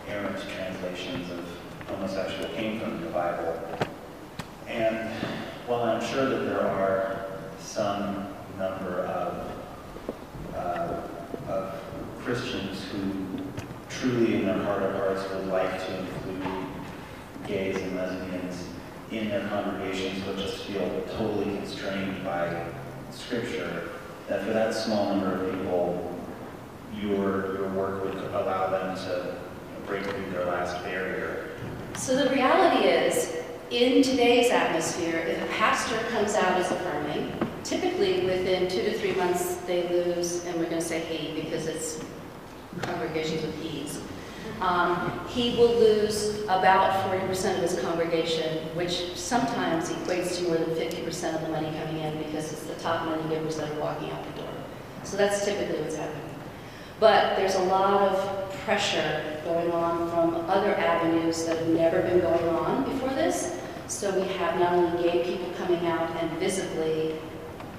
errant 0.10 0.40
translations 0.56 1.30
of 1.30 1.46
homosexual 1.88 2.48
came 2.56 2.80
from 2.80 2.94
in 2.94 3.02
the 3.02 3.10
Bible. 3.10 3.62
And 4.66 5.10
while 5.68 5.84
I'm 5.84 6.02
sure 6.02 6.30
that 6.30 6.46
there 6.46 6.62
are 6.62 7.26
some 7.60 8.34
number 8.58 9.02
of, 9.08 9.52
uh, 10.56 11.02
of 11.50 11.84
Christians 12.24 12.82
who 12.94 13.44
truly 13.90 14.36
in 14.36 14.46
their 14.46 14.64
heart 14.64 14.84
of 14.84 14.96
hearts 14.96 15.30
would 15.32 15.48
like 15.48 15.86
to 15.86 16.00
include 16.00 16.48
gays 17.46 17.76
and 17.76 17.98
lesbians 17.98 18.68
in 19.12 19.30
their 19.30 19.48
congregations 19.48 20.24
but 20.26 20.38
just 20.38 20.64
feel 20.64 21.04
totally 21.18 21.56
constrained 21.58 22.24
by 22.24 22.68
scripture, 23.12 23.90
that 24.28 24.44
for 24.44 24.52
that 24.52 24.74
small 24.74 25.16
number 25.16 25.46
of 25.46 25.52
people, 25.52 26.14
your, 27.02 27.56
your 27.56 27.70
work 27.70 28.04
would 28.04 28.16
allow 28.34 28.70
them 28.70 28.96
to 28.96 29.36
break 29.86 30.04
through 30.04 30.32
their 30.32 30.46
last 30.46 30.84
barrier. 30.84 31.50
So 31.96 32.16
the 32.16 32.30
reality 32.30 32.88
is, 32.88 33.38
in 33.70 34.02
today's 34.02 34.52
atmosphere, 34.52 35.18
if 35.18 35.42
a 35.42 35.54
pastor 35.54 35.98
comes 36.10 36.36
out 36.36 36.60
as 36.60 36.72
affirming, 36.72 37.34
typically 37.64 38.26
within 38.26 38.70
two 38.70 38.82
to 38.82 38.98
three 38.98 39.14
months 39.14 39.56
they 39.68 39.88
lose, 39.90 40.46
and 40.46 40.56
we're 40.58 40.70
going 40.70 40.82
to 40.82 40.88
say 40.88 41.02
he 41.02 41.42
because 41.42 41.68
it's 41.68 42.04
congregations 42.82 43.42
with 43.42 43.58
he's. 43.62 44.02
Um, 44.62 45.22
he 45.28 45.56
will 45.56 45.76
lose 45.76 46.42
about 46.44 47.12
40% 47.12 47.56
of 47.56 47.62
his 47.62 47.80
congregation, 47.80 48.66
which 48.76 49.16
sometimes 49.16 49.90
equates 49.90 50.38
to 50.38 50.44
more 50.46 50.58
than 50.58 50.70
50% 50.76 51.36
of 51.36 51.42
the 51.42 51.50
money 51.50 51.72
coming 51.78 52.02
in 52.02 52.18
because 52.24 52.52
it's 52.52 52.64
the 52.64 52.74
top 52.76 53.06
money 53.06 53.22
givers 53.30 53.58
that 53.58 53.72
are 53.72 53.80
walking 53.80 54.10
out 54.12 54.24
the 54.24 54.42
door. 54.42 54.52
So 55.04 55.16
that's 55.16 55.46
typically 55.46 55.80
what's 55.82 55.96
happening. 55.96 56.24
But 57.00 57.36
there's 57.36 57.56
a 57.56 57.64
lot 57.66 58.02
of 58.02 58.52
pressure 58.66 59.40
going 59.44 59.72
on 59.72 60.10
from 60.10 60.50
other 60.50 60.76
avenues 60.76 61.46
that 61.46 61.58
have 61.58 61.68
never 61.68 62.02
been 62.02 62.20
going 62.20 62.50
on 62.50 62.84
before 62.86 63.10
this. 63.10 63.60
So 63.88 64.20
we 64.20 64.28
have 64.34 64.60
not 64.60 64.74
only 64.74 65.04
gay 65.04 65.24
people 65.24 65.52
coming 65.54 65.86
out 65.86 66.10
and 66.18 66.32
visibly 66.40 67.16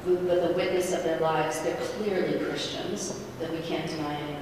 with 0.07 0.26
the 0.26 0.55
witness 0.55 0.95
of 0.95 1.03
their 1.03 1.18
lives, 1.18 1.61
they're 1.61 1.76
clearly 1.76 2.39
Christians 2.45 3.20
that 3.41 3.51
we 3.51 3.59
can't 3.59 3.87
deny 3.91 4.14
anymore. 4.14 4.38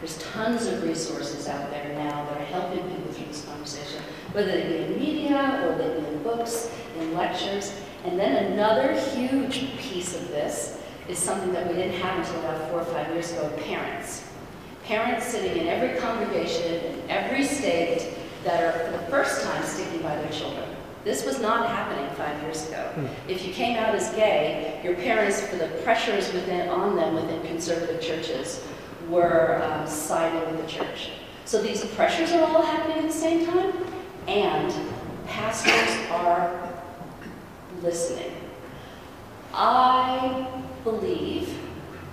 There's 0.00 0.16
tons 0.32 0.66
of 0.66 0.82
resources 0.82 1.46
out 1.46 1.70
there 1.70 1.92
now 1.94 2.24
that 2.24 2.40
are 2.40 2.44
helping 2.44 2.82
people 2.88 3.12
through 3.12 3.26
this 3.26 3.44
conversation, 3.44 4.02
whether 4.32 4.50
they 4.50 4.66
be 4.66 4.76
in 4.84 4.98
media 4.98 5.68
or 5.68 5.76
they 5.76 6.00
be 6.00 6.06
in 6.06 6.22
books, 6.22 6.70
in 6.98 7.12
lectures. 7.12 7.74
And 8.04 8.18
then 8.18 8.52
another 8.52 8.98
huge 8.98 9.76
piece 9.76 10.16
of 10.16 10.26
this 10.28 10.80
is 11.06 11.18
something 11.18 11.52
that 11.52 11.68
we 11.68 11.74
didn't 11.74 12.00
have 12.00 12.18
until 12.18 12.40
about 12.40 12.70
four 12.70 12.80
or 12.80 12.84
five 12.86 13.08
years 13.08 13.32
ago, 13.32 13.50
parents. 13.64 14.26
Parents 14.84 15.26
sitting 15.26 15.58
in 15.58 15.68
every 15.68 16.00
congregation 16.00 16.82
in 16.82 17.10
every 17.10 17.44
state 17.44 18.14
that 18.44 18.62
are 18.64 18.86
for 18.86 18.92
the 18.92 19.10
first 19.10 19.42
time 19.44 19.62
sticking 19.64 20.00
by 20.00 20.16
their 20.16 20.32
children. 20.32 20.64
This 21.04 21.26
was 21.26 21.40
not 21.40 21.68
happening 21.68 22.08
five 22.14 22.40
years 22.42 22.66
ago. 22.68 22.90
Hmm. 22.94 23.06
If 23.30 23.46
you 23.46 23.52
came 23.52 23.76
out 23.76 23.94
as 23.94 24.10
gay, 24.14 24.80
your 24.82 24.94
parents, 24.94 25.42
for 25.42 25.56
the 25.56 25.68
pressures 25.82 26.32
within, 26.32 26.70
on 26.70 26.96
them 26.96 27.14
within 27.14 27.42
conservative 27.42 28.00
churches, 28.00 28.66
were 29.10 29.60
um, 29.62 29.86
siding 29.86 30.40
with 30.52 30.64
the 30.64 30.70
church. 30.70 31.10
So 31.44 31.60
these 31.60 31.84
pressures 31.84 32.32
are 32.32 32.42
all 32.44 32.62
happening 32.62 32.98
at 32.98 33.06
the 33.06 33.12
same 33.12 33.44
time, 33.46 33.72
and 34.28 34.72
pastors 35.26 36.10
are 36.10 36.70
listening. 37.82 38.32
I 39.52 40.48
believe 40.84 41.58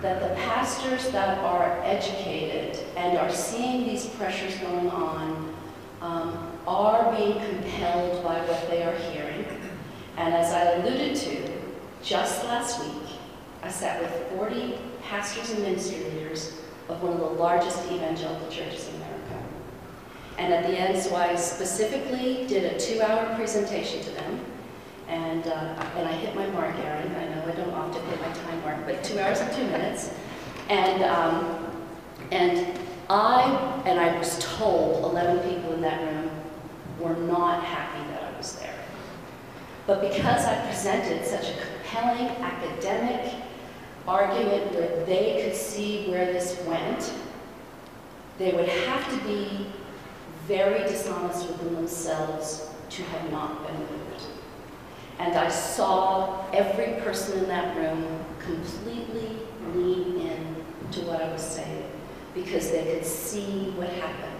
that 0.02 0.22
the 0.22 0.36
pastors 0.42 1.10
that 1.12 1.38
are 1.40 1.82
educated 1.84 2.84
and 2.96 3.18
are 3.18 3.32
seeing 3.32 3.88
these 3.88 4.08
pressures 4.08 4.56
going 4.58 4.90
on 4.90 5.56
um, 6.02 6.52
are 6.68 7.16
being 7.16 7.34
compelled 7.34 8.24
by 8.24 8.40
what 8.42 8.70
they 8.70 8.84
are 8.84 8.96
hearing. 8.96 9.46
And 10.18 10.34
as 10.34 10.52
I 10.54 10.74
alluded 10.74 11.16
to, 11.16 11.52
just 12.04 12.44
last 12.46 12.84
week, 12.84 13.10
I 13.64 13.70
sat 13.70 14.02
with 14.02 14.12
40 14.38 14.78
pastors 15.04 15.52
and 15.52 15.62
ministry 15.62 16.04
leaders 16.04 16.54
of 16.90 17.02
one 17.02 17.14
of 17.14 17.20
the 17.20 17.26
largest 17.26 17.80
evangelical 17.92 18.48
churches 18.50 18.88
in 18.88 18.96
America. 18.96 19.18
And 20.38 20.54
at 20.54 20.64
the 20.64 20.78
end, 20.78 20.98
so 20.98 21.16
I 21.16 21.36
specifically 21.36 22.46
did 22.48 22.72
a 22.74 22.80
two-hour 22.80 23.36
presentation 23.36 24.02
to 24.04 24.12
them. 24.12 24.46
And, 25.08 25.48
uh, 25.48 25.86
and 25.96 26.08
I 26.08 26.12
hit 26.12 26.36
my 26.36 26.48
mark, 26.48 26.76
Aaron. 26.80 27.16
I 27.16 27.34
know 27.34 27.44
I 27.48 27.56
don't 27.56 27.74
often 27.74 28.06
hit 28.08 28.22
my 28.22 28.32
time 28.34 28.62
mark, 28.62 28.86
but 28.86 29.04
two 29.04 29.20
hours 29.20 29.40
and 29.40 29.52
two 29.54 29.66
minutes. 29.66 30.14
And, 30.70 31.04
um, 31.04 31.66
and 32.32 32.78
I, 33.10 33.82
and 33.86 34.00
I 34.00 34.18
was 34.18 34.38
told 34.40 35.06
11 35.06 35.50
people 35.50 35.74
in 35.74 35.82
that 35.82 36.02
room 36.04 36.30
were 37.00 37.16
not 37.16 37.64
happy 37.64 38.06
that 38.12 38.24
I 38.24 38.38
was 38.38 38.54
there. 38.60 38.74
But 39.86 40.02
because 40.02 40.46
I 40.46 40.66
presented 40.66 41.26
such 41.26 41.50
a 41.50 41.54
compelling 41.62 42.28
academic 42.44 43.34
argument 44.08 44.74
where 44.74 45.06
they 45.06 45.44
could 45.44 45.56
see 45.56 46.10
where 46.10 46.32
this 46.32 46.62
went, 46.66 47.14
they 48.38 48.54
would 48.54 48.70
have 48.70 49.10
to 49.12 49.28
be 49.28 49.68
very 50.48 50.80
dishonest 50.88 51.48
within 51.50 51.76
themselves 51.76 52.70
to 52.90 53.04
have 53.04 53.32
not 53.32 53.68
been 53.68 53.78
moved. 53.80 54.24
And 55.20 55.36
I 55.36 55.50
saw 55.50 56.50
every 56.52 57.02
person 57.02 57.40
in 57.40 57.48
that 57.48 57.76
room 57.76 58.24
completely 58.40 59.38
lean 59.74 60.22
in 60.22 60.56
to 60.92 61.02
what 61.02 61.22
I 61.22 61.32
was 61.32 61.42
saying 61.42 61.84
because 62.34 62.72
they 62.72 62.84
could 62.84 63.06
see 63.06 63.72
what 63.76 63.90
happened. 63.90 64.37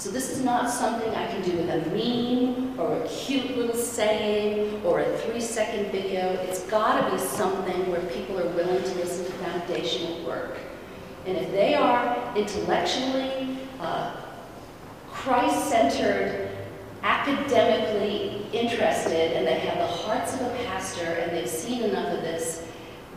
So 0.00 0.10
this 0.10 0.30
is 0.30 0.42
not 0.42 0.70
something 0.70 1.14
I 1.14 1.26
can 1.26 1.42
do 1.42 1.54
with 1.58 1.68
a 1.68 1.90
meme 1.90 2.80
or 2.80 3.02
a 3.02 3.06
cute 3.06 3.54
little 3.54 3.76
saying 3.76 4.80
or 4.82 5.00
a 5.00 5.18
three-second 5.18 5.92
video. 5.92 6.22
It's 6.40 6.62
got 6.62 7.04
to 7.04 7.14
be 7.14 7.20
something 7.20 7.90
where 7.90 8.00
people 8.04 8.40
are 8.40 8.48
willing 8.52 8.82
to 8.82 8.94
listen 8.94 9.26
to 9.26 9.32
foundational 9.32 10.24
work. 10.24 10.56
And 11.26 11.36
if 11.36 11.50
they 11.50 11.74
are 11.74 12.34
intellectually, 12.34 13.58
uh, 13.78 14.16
Christ-centered, 15.10 16.48
academically 17.02 18.46
interested, 18.54 19.36
and 19.36 19.46
they 19.46 19.58
have 19.58 19.76
the 19.76 19.86
hearts 19.86 20.32
of 20.32 20.40
a 20.40 20.64
pastor, 20.64 21.04
and 21.04 21.36
they've 21.36 21.46
seen 21.46 21.82
enough 21.82 22.10
of 22.14 22.22
this, 22.22 22.64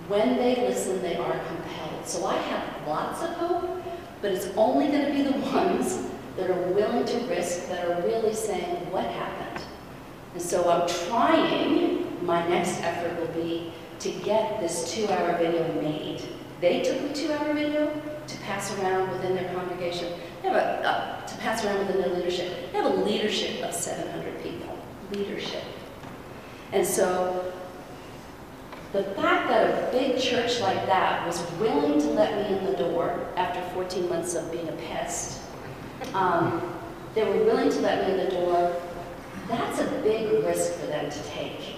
when 0.09 0.35
they 0.35 0.57
listen, 0.57 1.01
they 1.01 1.15
are 1.15 1.39
compelled. 1.47 2.05
So 2.05 2.25
I 2.25 2.35
have 2.35 2.85
lots 2.85 3.23
of 3.23 3.29
hope, 3.35 3.81
but 4.21 4.33
it's 4.33 4.47
only 4.57 4.91
to 4.91 5.13
be 5.13 5.21
the 5.21 5.31
ones 5.53 6.09
that 6.37 6.49
are 6.49 6.71
willing 6.73 7.05
to 7.05 7.17
risk, 7.27 7.67
that 7.69 7.87
are 7.87 8.01
really 8.01 8.33
saying, 8.33 8.91
what 8.91 9.05
happened? 9.05 9.63
And 10.33 10.41
so 10.41 10.69
I'm 10.69 10.87
trying, 11.07 12.25
my 12.25 12.47
next 12.47 12.81
effort 12.81 13.19
will 13.19 13.43
be 13.43 13.71
to 13.99 14.11
get 14.11 14.59
this 14.59 14.93
two-hour 14.93 15.37
video 15.37 15.81
made. 15.81 16.21
They 16.59 16.81
took 16.81 17.01
the 17.07 17.13
two-hour 17.13 17.53
video 17.53 17.93
to 18.27 18.37
pass 18.39 18.77
around 18.79 19.11
within 19.11 19.35
their 19.35 19.53
congregation. 19.53 20.13
They 20.41 20.49
have 20.49 20.57
a, 20.57 20.87
uh, 20.87 21.25
to 21.27 21.37
pass 21.37 21.63
around 21.63 21.79
within 21.79 22.01
their 22.01 22.13
leadership. 22.13 22.71
They 22.71 22.79
have 22.79 22.91
a 22.91 22.95
leadership 23.03 23.63
of 23.63 23.73
700 23.73 24.41
people. 24.41 24.77
Leadership. 25.11 25.63
And 26.71 26.85
so 26.85 27.53
the 28.93 29.03
fact 29.03 29.49
that 29.49 29.89
a 29.89 29.91
big 29.91 30.19
church 30.19 30.59
like 30.59 30.85
that 30.87 31.25
was 31.25 31.41
willing 31.59 31.99
to 31.99 32.07
let 32.07 32.49
me 32.49 32.57
in 32.57 32.65
the 32.65 32.77
door 32.77 33.27
after 33.35 33.61
14 33.73 34.09
months 34.09 34.35
of 34.35 34.51
being 34.51 34.69
a 34.69 34.73
pest, 34.73 35.41
um, 36.13 36.61
they 37.15 37.23
were 37.23 37.43
willing 37.45 37.69
to 37.69 37.79
let 37.79 38.07
me 38.07 38.13
in 38.13 38.25
the 38.25 38.35
door, 38.35 38.75
that's 39.47 39.79
a 39.79 39.85
big 40.03 40.43
risk 40.43 40.73
for 40.73 40.87
them 40.87 41.09
to 41.09 41.23
take. 41.23 41.75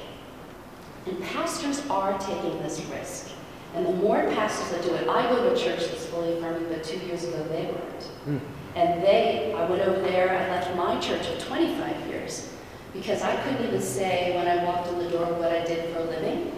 And 1.06 1.22
pastors 1.22 1.86
are 1.90 2.18
taking 2.20 2.62
this 2.64 2.82
risk. 2.92 3.32
And 3.76 3.86
the 3.86 3.92
more 3.92 4.24
pastors 4.32 4.70
that 4.72 4.84
do 4.84 4.96
it, 4.96 5.08
I 5.10 5.30
go 5.30 5.44
to 5.44 5.54
a 5.54 5.58
church 5.58 5.90
that's 5.90 6.06
fully 6.06 6.38
affirming, 6.38 6.70
but 6.70 6.84
two 6.84 6.98
years 7.06 7.26
ago 7.26 7.44
they 7.50 7.66
weren't. 7.66 8.10
Mm. 8.28 8.40
And 8.76 9.04
they, 9.04 9.54
I 9.54 9.70
went 9.70 9.82
over 9.82 10.00
there, 10.02 10.30
I 10.30 10.50
left 10.50 10.76
my 10.76 11.00
church 11.00 11.28
of 11.28 11.40
25 11.40 12.08
years 12.08 12.50
because 12.94 13.22
I 13.22 13.36
couldn't 13.44 13.66
even 13.68 13.82
say 13.82 14.34
when 14.36 14.48
I 14.48 14.64
walked 14.64 14.88
in 14.88 15.00
the 15.00 15.10
door 15.10 15.26
what 15.34 15.52
I 15.52 15.64
did 15.66 15.94
for 15.94 16.00
a 16.00 16.06
living. 16.06 16.52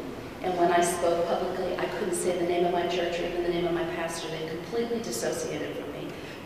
And 0.43 0.55
when 0.57 0.71
I 0.71 0.82
spoke 0.82 1.28
publicly, 1.28 1.75
I 1.78 1.86
couldn't 1.86 2.13
say 2.13 2.38
the 2.38 2.45
name 2.45 2.65
of 2.65 2.71
my 2.71 2.88
church 2.88 3.19
or 3.19 3.25
even 3.25 3.43
the 3.43 3.49
name 3.49 3.65
of 3.65 3.73
my 3.73 3.84
pastor. 3.95 4.30
They 4.30 4.47
completely 4.47 4.99
dissociated 4.99 5.75
from 5.75 5.91
me. 5.93 5.97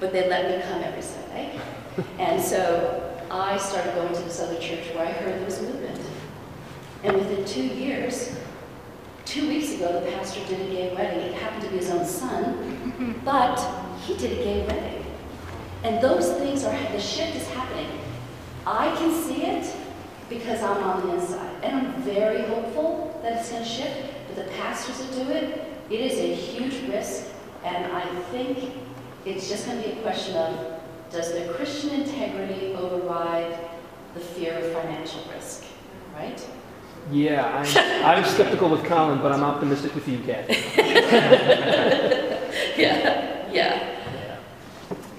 But 0.02 0.12
they 0.14 0.28
let 0.28 0.50
me 0.50 0.64
come 0.68 0.82
every 0.82 1.04
Sunday. 1.04 1.60
and 2.18 2.42
so 2.42 3.24
I 3.30 3.56
started 3.60 3.94
going 3.94 4.14
to 4.16 4.22
this 4.24 4.42
other 4.42 4.60
church 4.60 4.88
where 4.96 5.06
I 5.06 5.12
heard 5.12 5.36
there 5.36 5.46
was 5.46 5.62
movement. 5.62 6.02
And 7.04 7.18
within 7.18 7.46
two 7.46 7.62
years, 7.62 8.36
two 9.26 9.48
weeks 9.48 9.76
ago, 9.76 10.02
the 10.02 10.12
pastor 10.12 10.44
did 10.48 10.60
a 10.60 10.72
gay 10.72 10.96
wedding. 10.96 11.20
It 11.20 11.36
happened 11.36 11.62
to 11.66 11.70
be 11.70 11.78
his 11.78 11.92
own 11.92 12.06
son, 12.06 13.22
but 13.26 13.60
he 14.02 14.18
did 14.18 14.40
a 14.40 14.44
gay 14.44 14.66
wedding. 14.66 15.06
And 15.84 16.04
those 16.04 16.34
things 16.34 16.64
are, 16.64 16.92
the 16.92 17.00
shift 17.00 17.36
is 17.36 17.48
happening. 17.50 18.00
I 18.66 18.96
can 18.96 19.14
see 19.24 19.44
it 19.44 19.72
because 20.30 20.64
I'm 20.64 20.84
on 20.84 21.08
the 21.08 21.14
inside. 21.14 21.64
And 21.64 21.76
I'm 21.76 22.02
very 22.02 22.42
hopeful 22.48 23.20
that 23.22 23.34
it's 23.34 23.52
going 23.52 23.64
to 23.64 23.70
shift, 23.70 24.14
but 24.28 24.46
the 24.46 24.52
pastors 24.54 24.98
that 24.98 25.14
do 25.14 25.32
it, 25.32 25.64
it 25.92 26.00
is 26.00 26.18
a 26.18 26.34
huge 26.34 26.90
risk, 26.90 27.28
and 27.64 27.92
I 27.92 28.02
think 28.32 28.74
it's 29.26 29.50
just 29.50 29.66
going 29.66 29.82
to 29.82 29.88
be 29.88 30.00
a 30.00 30.02
question 30.02 30.36
of 30.36 30.80
does 31.12 31.32
their 31.34 31.54
Christian 31.54 32.02
integrity 32.02 32.74
override 32.74 33.58
the 34.14 34.20
fear 34.20 34.58
of 34.58 34.72
financial 34.74 35.22
risk, 35.34 35.66
right? 36.16 36.46
Yeah, 37.12 37.46
I'm, 37.46 38.24
I'm 38.24 38.26
skeptical 38.26 38.70
with 38.70 38.84
Colin, 38.86 39.22
but 39.22 39.32
I'm 39.32 39.44
optimistic 39.44 39.94
with 39.96 40.08
you, 40.08 40.20
Kathy. 40.20 40.54
yeah, 42.82 43.52
yeah. 43.52 43.98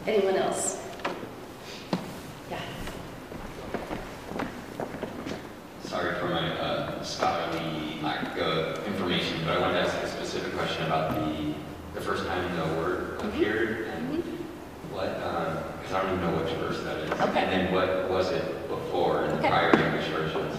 Anyone 0.06 0.36
else? 0.36 0.80
Yeah. 2.50 2.58
Sorry 5.84 6.18
for 6.18 6.26
my 6.26 6.48
uh, 6.58 7.02
scholarly 7.02 8.00
lack 8.02 8.38
of 8.38 8.86
information, 8.86 9.40
but 9.44 9.58
I 9.58 9.60
wanted 9.60 9.74
to 9.74 9.80
ask 9.80 10.02
a 10.02 10.08
specific 10.08 10.54
question 10.54 10.86
about 10.86 11.14
the 11.14 11.54
the 11.94 12.00
first 12.00 12.26
time 12.26 12.56
the 12.56 12.80
word 12.80 13.18
mm-hmm. 13.18 13.28
appeared 13.28 13.81
because 15.10 15.92
um, 15.92 15.96
I 15.96 16.02
don't 16.02 16.18
even 16.18 16.30
know 16.30 16.42
which 16.42 16.54
verse 16.54 16.82
that 16.84 16.98
is. 16.98 17.10
Okay. 17.10 17.40
And 17.40 17.52
then 17.52 17.72
what 17.72 18.10
was 18.10 18.30
it 18.30 18.68
before 18.68 19.24
in 19.24 19.30
the 19.30 19.48
prior 19.48 19.70
English 19.76 20.06
versions? 20.08 20.56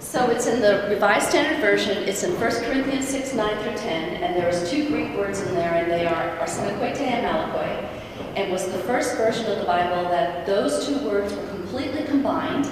So 0.00 0.28
it's 0.28 0.46
in 0.46 0.60
the 0.60 0.88
Revised 0.90 1.28
Standard 1.28 1.60
Version. 1.60 1.96
It's 1.98 2.24
in 2.24 2.32
1 2.32 2.50
Corinthians 2.64 3.06
6, 3.08 3.34
9 3.34 3.62
through 3.62 3.76
10, 3.76 4.22
and 4.22 4.34
there's 4.34 4.68
two 4.68 4.88
Greek 4.88 5.16
words 5.16 5.40
in 5.40 5.54
there, 5.54 5.72
and 5.72 5.90
they 5.90 6.04
are 6.04 6.36
arsenokoitai 6.38 7.00
and 7.00 7.26
malakoi. 7.26 7.88
And 8.34 8.50
was 8.50 8.66
the 8.66 8.78
first 8.78 9.16
version 9.16 9.46
of 9.46 9.58
the 9.58 9.64
Bible 9.64 10.08
that 10.10 10.46
those 10.46 10.86
two 10.86 10.98
words 11.06 11.32
were 11.32 11.46
completely 11.48 12.04
combined. 12.04 12.66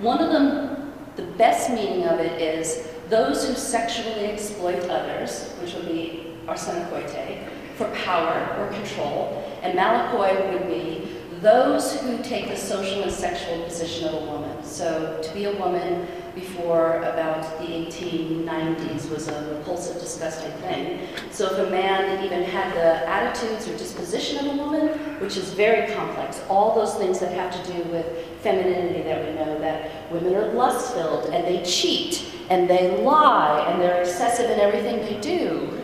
One 0.00 0.22
of 0.22 0.32
them, 0.32 0.92
the 1.16 1.22
best 1.22 1.70
meaning 1.70 2.04
of 2.04 2.20
it 2.20 2.40
is 2.40 2.86
those 3.08 3.46
who 3.46 3.54
sexually 3.54 4.26
exploit 4.26 4.80
others, 4.90 5.52
which 5.60 5.74
would 5.74 5.86
be 5.86 6.34
arsenokoitai, 6.46 7.41
for 7.76 7.88
power 8.04 8.56
or 8.58 8.72
control, 8.72 9.42
and 9.62 9.78
malakoi 9.78 10.52
would 10.52 10.68
be 10.68 11.08
those 11.40 12.00
who 12.00 12.22
take 12.22 12.48
the 12.48 12.56
social 12.56 13.02
and 13.02 13.10
sexual 13.10 13.64
position 13.64 14.08
of 14.08 14.14
a 14.14 14.26
woman. 14.26 14.62
So 14.62 15.20
to 15.20 15.34
be 15.34 15.46
a 15.46 15.56
woman 15.56 16.06
before 16.36 16.98
about 16.98 17.42
the 17.58 17.66
1890s 17.66 19.10
was 19.10 19.28
a 19.28 19.54
repulsive, 19.54 20.00
disgusting 20.00 20.52
thing. 20.62 21.08
So 21.30 21.46
if 21.46 21.58
a 21.66 21.70
man 21.70 22.24
even 22.24 22.44
had 22.44 22.72
the 22.74 23.08
attitudes 23.08 23.68
or 23.68 23.76
disposition 23.76 24.46
of 24.46 24.54
a 24.54 24.56
woman, 24.56 24.88
which 25.20 25.36
is 25.36 25.52
very 25.52 25.92
complex, 25.92 26.40
all 26.48 26.74
those 26.74 26.94
things 26.94 27.18
that 27.18 27.32
have 27.32 27.52
to 27.64 27.72
do 27.72 27.82
with 27.90 28.06
femininity 28.40 29.02
that 29.02 29.26
we 29.26 29.34
know, 29.34 29.58
that 29.58 30.10
women 30.12 30.34
are 30.36 30.52
lust-filled 30.52 31.26
and 31.34 31.44
they 31.44 31.62
cheat 31.64 32.24
and 32.50 32.70
they 32.70 33.02
lie 33.02 33.66
and 33.68 33.82
they're 33.82 34.00
excessive 34.00 34.48
in 34.48 34.60
everything 34.60 35.00
they 35.00 35.20
do. 35.20 35.81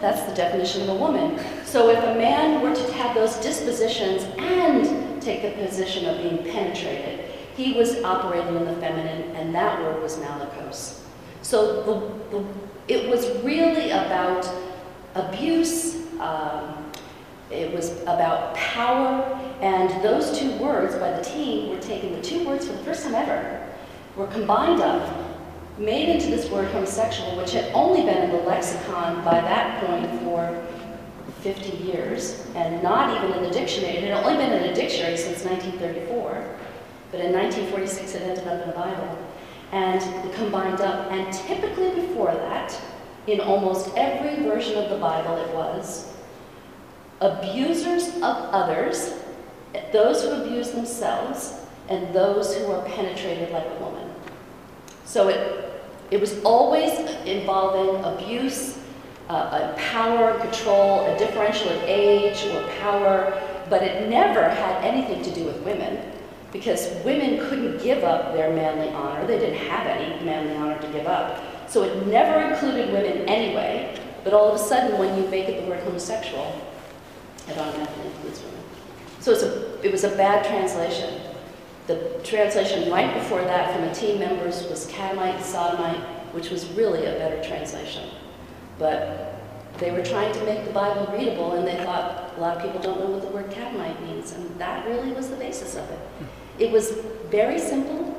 That's 0.00 0.22
the 0.28 0.34
definition 0.34 0.82
of 0.82 0.88
a 0.88 0.94
woman. 0.94 1.38
So 1.64 1.90
if 1.90 1.98
a 1.98 2.14
man 2.14 2.62
were 2.62 2.74
to 2.74 2.92
have 2.94 3.14
those 3.14 3.36
dispositions 3.36 4.24
and 4.38 5.20
take 5.20 5.42
the 5.42 5.50
position 5.62 6.06
of 6.06 6.22
being 6.22 6.38
penetrated, 6.50 7.26
he 7.56 7.74
was 7.74 8.02
operating 8.02 8.56
in 8.56 8.64
the 8.64 8.76
feminine, 8.76 9.36
and 9.36 9.54
that 9.54 9.80
word 9.82 10.02
was 10.02 10.16
malakos. 10.16 11.00
So 11.42 11.82
the, 11.82 12.38
the, 12.38 12.44
it 12.88 13.10
was 13.10 13.28
really 13.42 13.90
about 13.90 14.48
abuse, 15.14 15.96
um, 16.20 16.90
It 17.50 17.74
was 17.74 18.00
about 18.02 18.54
power, 18.54 19.26
and 19.60 19.90
those 20.04 20.38
two 20.38 20.56
words 20.58 20.94
by 20.94 21.10
the 21.10 21.22
team 21.22 21.70
were 21.70 21.80
taken, 21.82 22.12
the 22.12 22.22
two 22.22 22.46
words 22.46 22.66
for 22.66 22.72
the 22.72 22.84
first 22.84 23.02
time 23.02 23.14
ever, 23.16 23.66
were 24.16 24.28
combined 24.28 24.80
up, 24.80 25.02
made 25.80 26.10
into 26.10 26.26
this 26.26 26.48
word 26.50 26.70
homosexual, 26.72 27.36
which 27.36 27.52
had 27.52 27.72
only 27.72 28.02
been 28.02 28.22
in 28.22 28.30
the 28.30 28.42
lexicon 28.42 29.24
by 29.24 29.40
that 29.40 29.82
point 29.82 30.20
for 30.20 30.62
50 31.40 31.78
years, 31.84 32.46
and 32.54 32.82
not 32.82 33.16
even 33.16 33.38
in 33.38 33.42
the 33.42 33.50
dictionary. 33.50 33.96
It 33.96 34.04
had 34.04 34.22
only 34.22 34.36
been 34.36 34.52
in 34.52 34.70
a 34.70 34.74
dictionary 34.74 35.16
since 35.16 35.42
1934, 35.42 36.58
but 37.10 37.20
in 37.20 37.32
1946 37.32 38.14
it 38.14 38.22
ended 38.22 38.46
up 38.46 38.60
in 38.60 38.68
the 38.68 38.74
Bible. 38.74 39.18
And 39.72 40.34
combined 40.34 40.82
up, 40.82 41.10
and 41.10 41.32
typically 41.32 41.94
before 41.94 42.34
that, 42.34 42.78
in 43.26 43.40
almost 43.40 43.90
every 43.96 44.44
version 44.44 44.76
of 44.76 44.90
the 44.90 44.98
Bible 44.98 45.36
it 45.38 45.54
was, 45.54 46.12
abusers 47.20 48.08
of 48.16 48.22
others, 48.22 49.14
those 49.92 50.22
who 50.22 50.30
abuse 50.30 50.72
themselves, 50.72 51.54
and 51.88 52.14
those 52.14 52.54
who 52.56 52.70
are 52.70 52.84
penetrated 52.84 53.50
like 53.50 53.64
a 53.64 53.82
woman. 53.82 54.10
So 55.04 55.28
it, 55.28 55.69
it 56.10 56.20
was 56.20 56.42
always 56.42 56.92
involving 57.24 58.04
abuse, 58.04 58.78
uh, 59.28 59.72
a 59.72 59.78
power, 59.78 60.38
control, 60.40 61.06
a 61.06 61.18
differential 61.18 61.68
of 61.68 61.82
age 61.84 62.44
or 62.46 62.66
power, 62.80 63.40
but 63.68 63.82
it 63.82 64.08
never 64.08 64.42
had 64.42 64.84
anything 64.84 65.22
to 65.22 65.32
do 65.32 65.44
with 65.44 65.60
women 65.62 66.02
because 66.52 66.92
women 67.04 67.38
couldn't 67.48 67.80
give 67.80 68.02
up 68.02 68.32
their 68.34 68.52
manly 68.52 68.88
honor. 68.92 69.24
They 69.26 69.38
didn't 69.38 69.58
have 69.68 69.86
any 69.86 70.24
manly 70.24 70.56
honor 70.56 70.80
to 70.80 70.88
give 70.88 71.06
up. 71.06 71.40
So 71.70 71.84
it 71.84 72.06
never 72.08 72.40
included 72.52 72.92
women 72.92 73.28
anyway, 73.28 73.96
but 74.24 74.34
all 74.34 74.48
of 74.48 74.60
a 74.60 74.62
sudden 74.62 74.98
when 74.98 75.16
you 75.16 75.28
make 75.30 75.48
it 75.48 75.62
the 75.62 75.70
word 75.70 75.80
homosexual, 75.84 76.60
it 77.48 77.56
automatically 77.56 78.06
includes 78.06 78.40
women. 78.40 78.60
So 79.20 79.32
a, 79.32 79.86
it 79.86 79.92
was 79.92 80.02
a 80.02 80.16
bad 80.16 80.44
translation. 80.44 81.19
The 81.90 82.20
translation 82.22 82.88
right 82.88 83.12
before 83.14 83.42
that 83.42 83.74
from 83.74 83.84
the 83.84 83.92
team 83.92 84.20
members 84.20 84.62
was 84.70 84.86
catamite 84.86 85.42
sodomite, 85.42 85.98
which 86.32 86.48
was 86.48 86.70
really 86.74 87.04
a 87.04 87.14
better 87.14 87.42
translation. 87.42 88.08
But 88.78 89.34
they 89.78 89.90
were 89.90 90.04
trying 90.04 90.32
to 90.34 90.44
make 90.44 90.64
the 90.64 90.70
Bible 90.70 91.12
readable, 91.12 91.54
and 91.54 91.66
they 91.66 91.74
thought 91.84 92.32
a 92.36 92.40
lot 92.40 92.56
of 92.56 92.62
people 92.62 92.80
don't 92.80 93.00
know 93.00 93.06
what 93.06 93.22
the 93.22 93.28
word 93.30 93.50
catamite 93.50 94.00
means, 94.02 94.30
and 94.30 94.56
that 94.56 94.86
really 94.86 95.10
was 95.10 95.30
the 95.30 95.36
basis 95.36 95.74
of 95.74 95.90
it. 95.90 95.98
It 96.60 96.70
was 96.70 96.92
very 97.28 97.58
simple, 97.58 98.16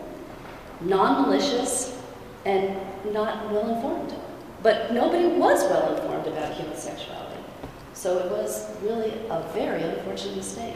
non-malicious, 0.81 1.97
and 2.43 2.75
not 3.13 3.49
well 3.53 3.73
informed. 3.73 4.13
But 4.61 4.91
nobody 4.91 5.27
was 5.27 5.63
well 5.69 5.95
informed 5.95 6.27
about 6.27 6.55
human 6.55 6.75
sexuality. 6.75 7.41
So 7.93 8.17
it 8.17 8.29
was 8.31 8.67
really 8.81 9.13
a 9.29 9.41
very 9.53 9.81
unfortunate 9.81 10.35
mistake. 10.35 10.75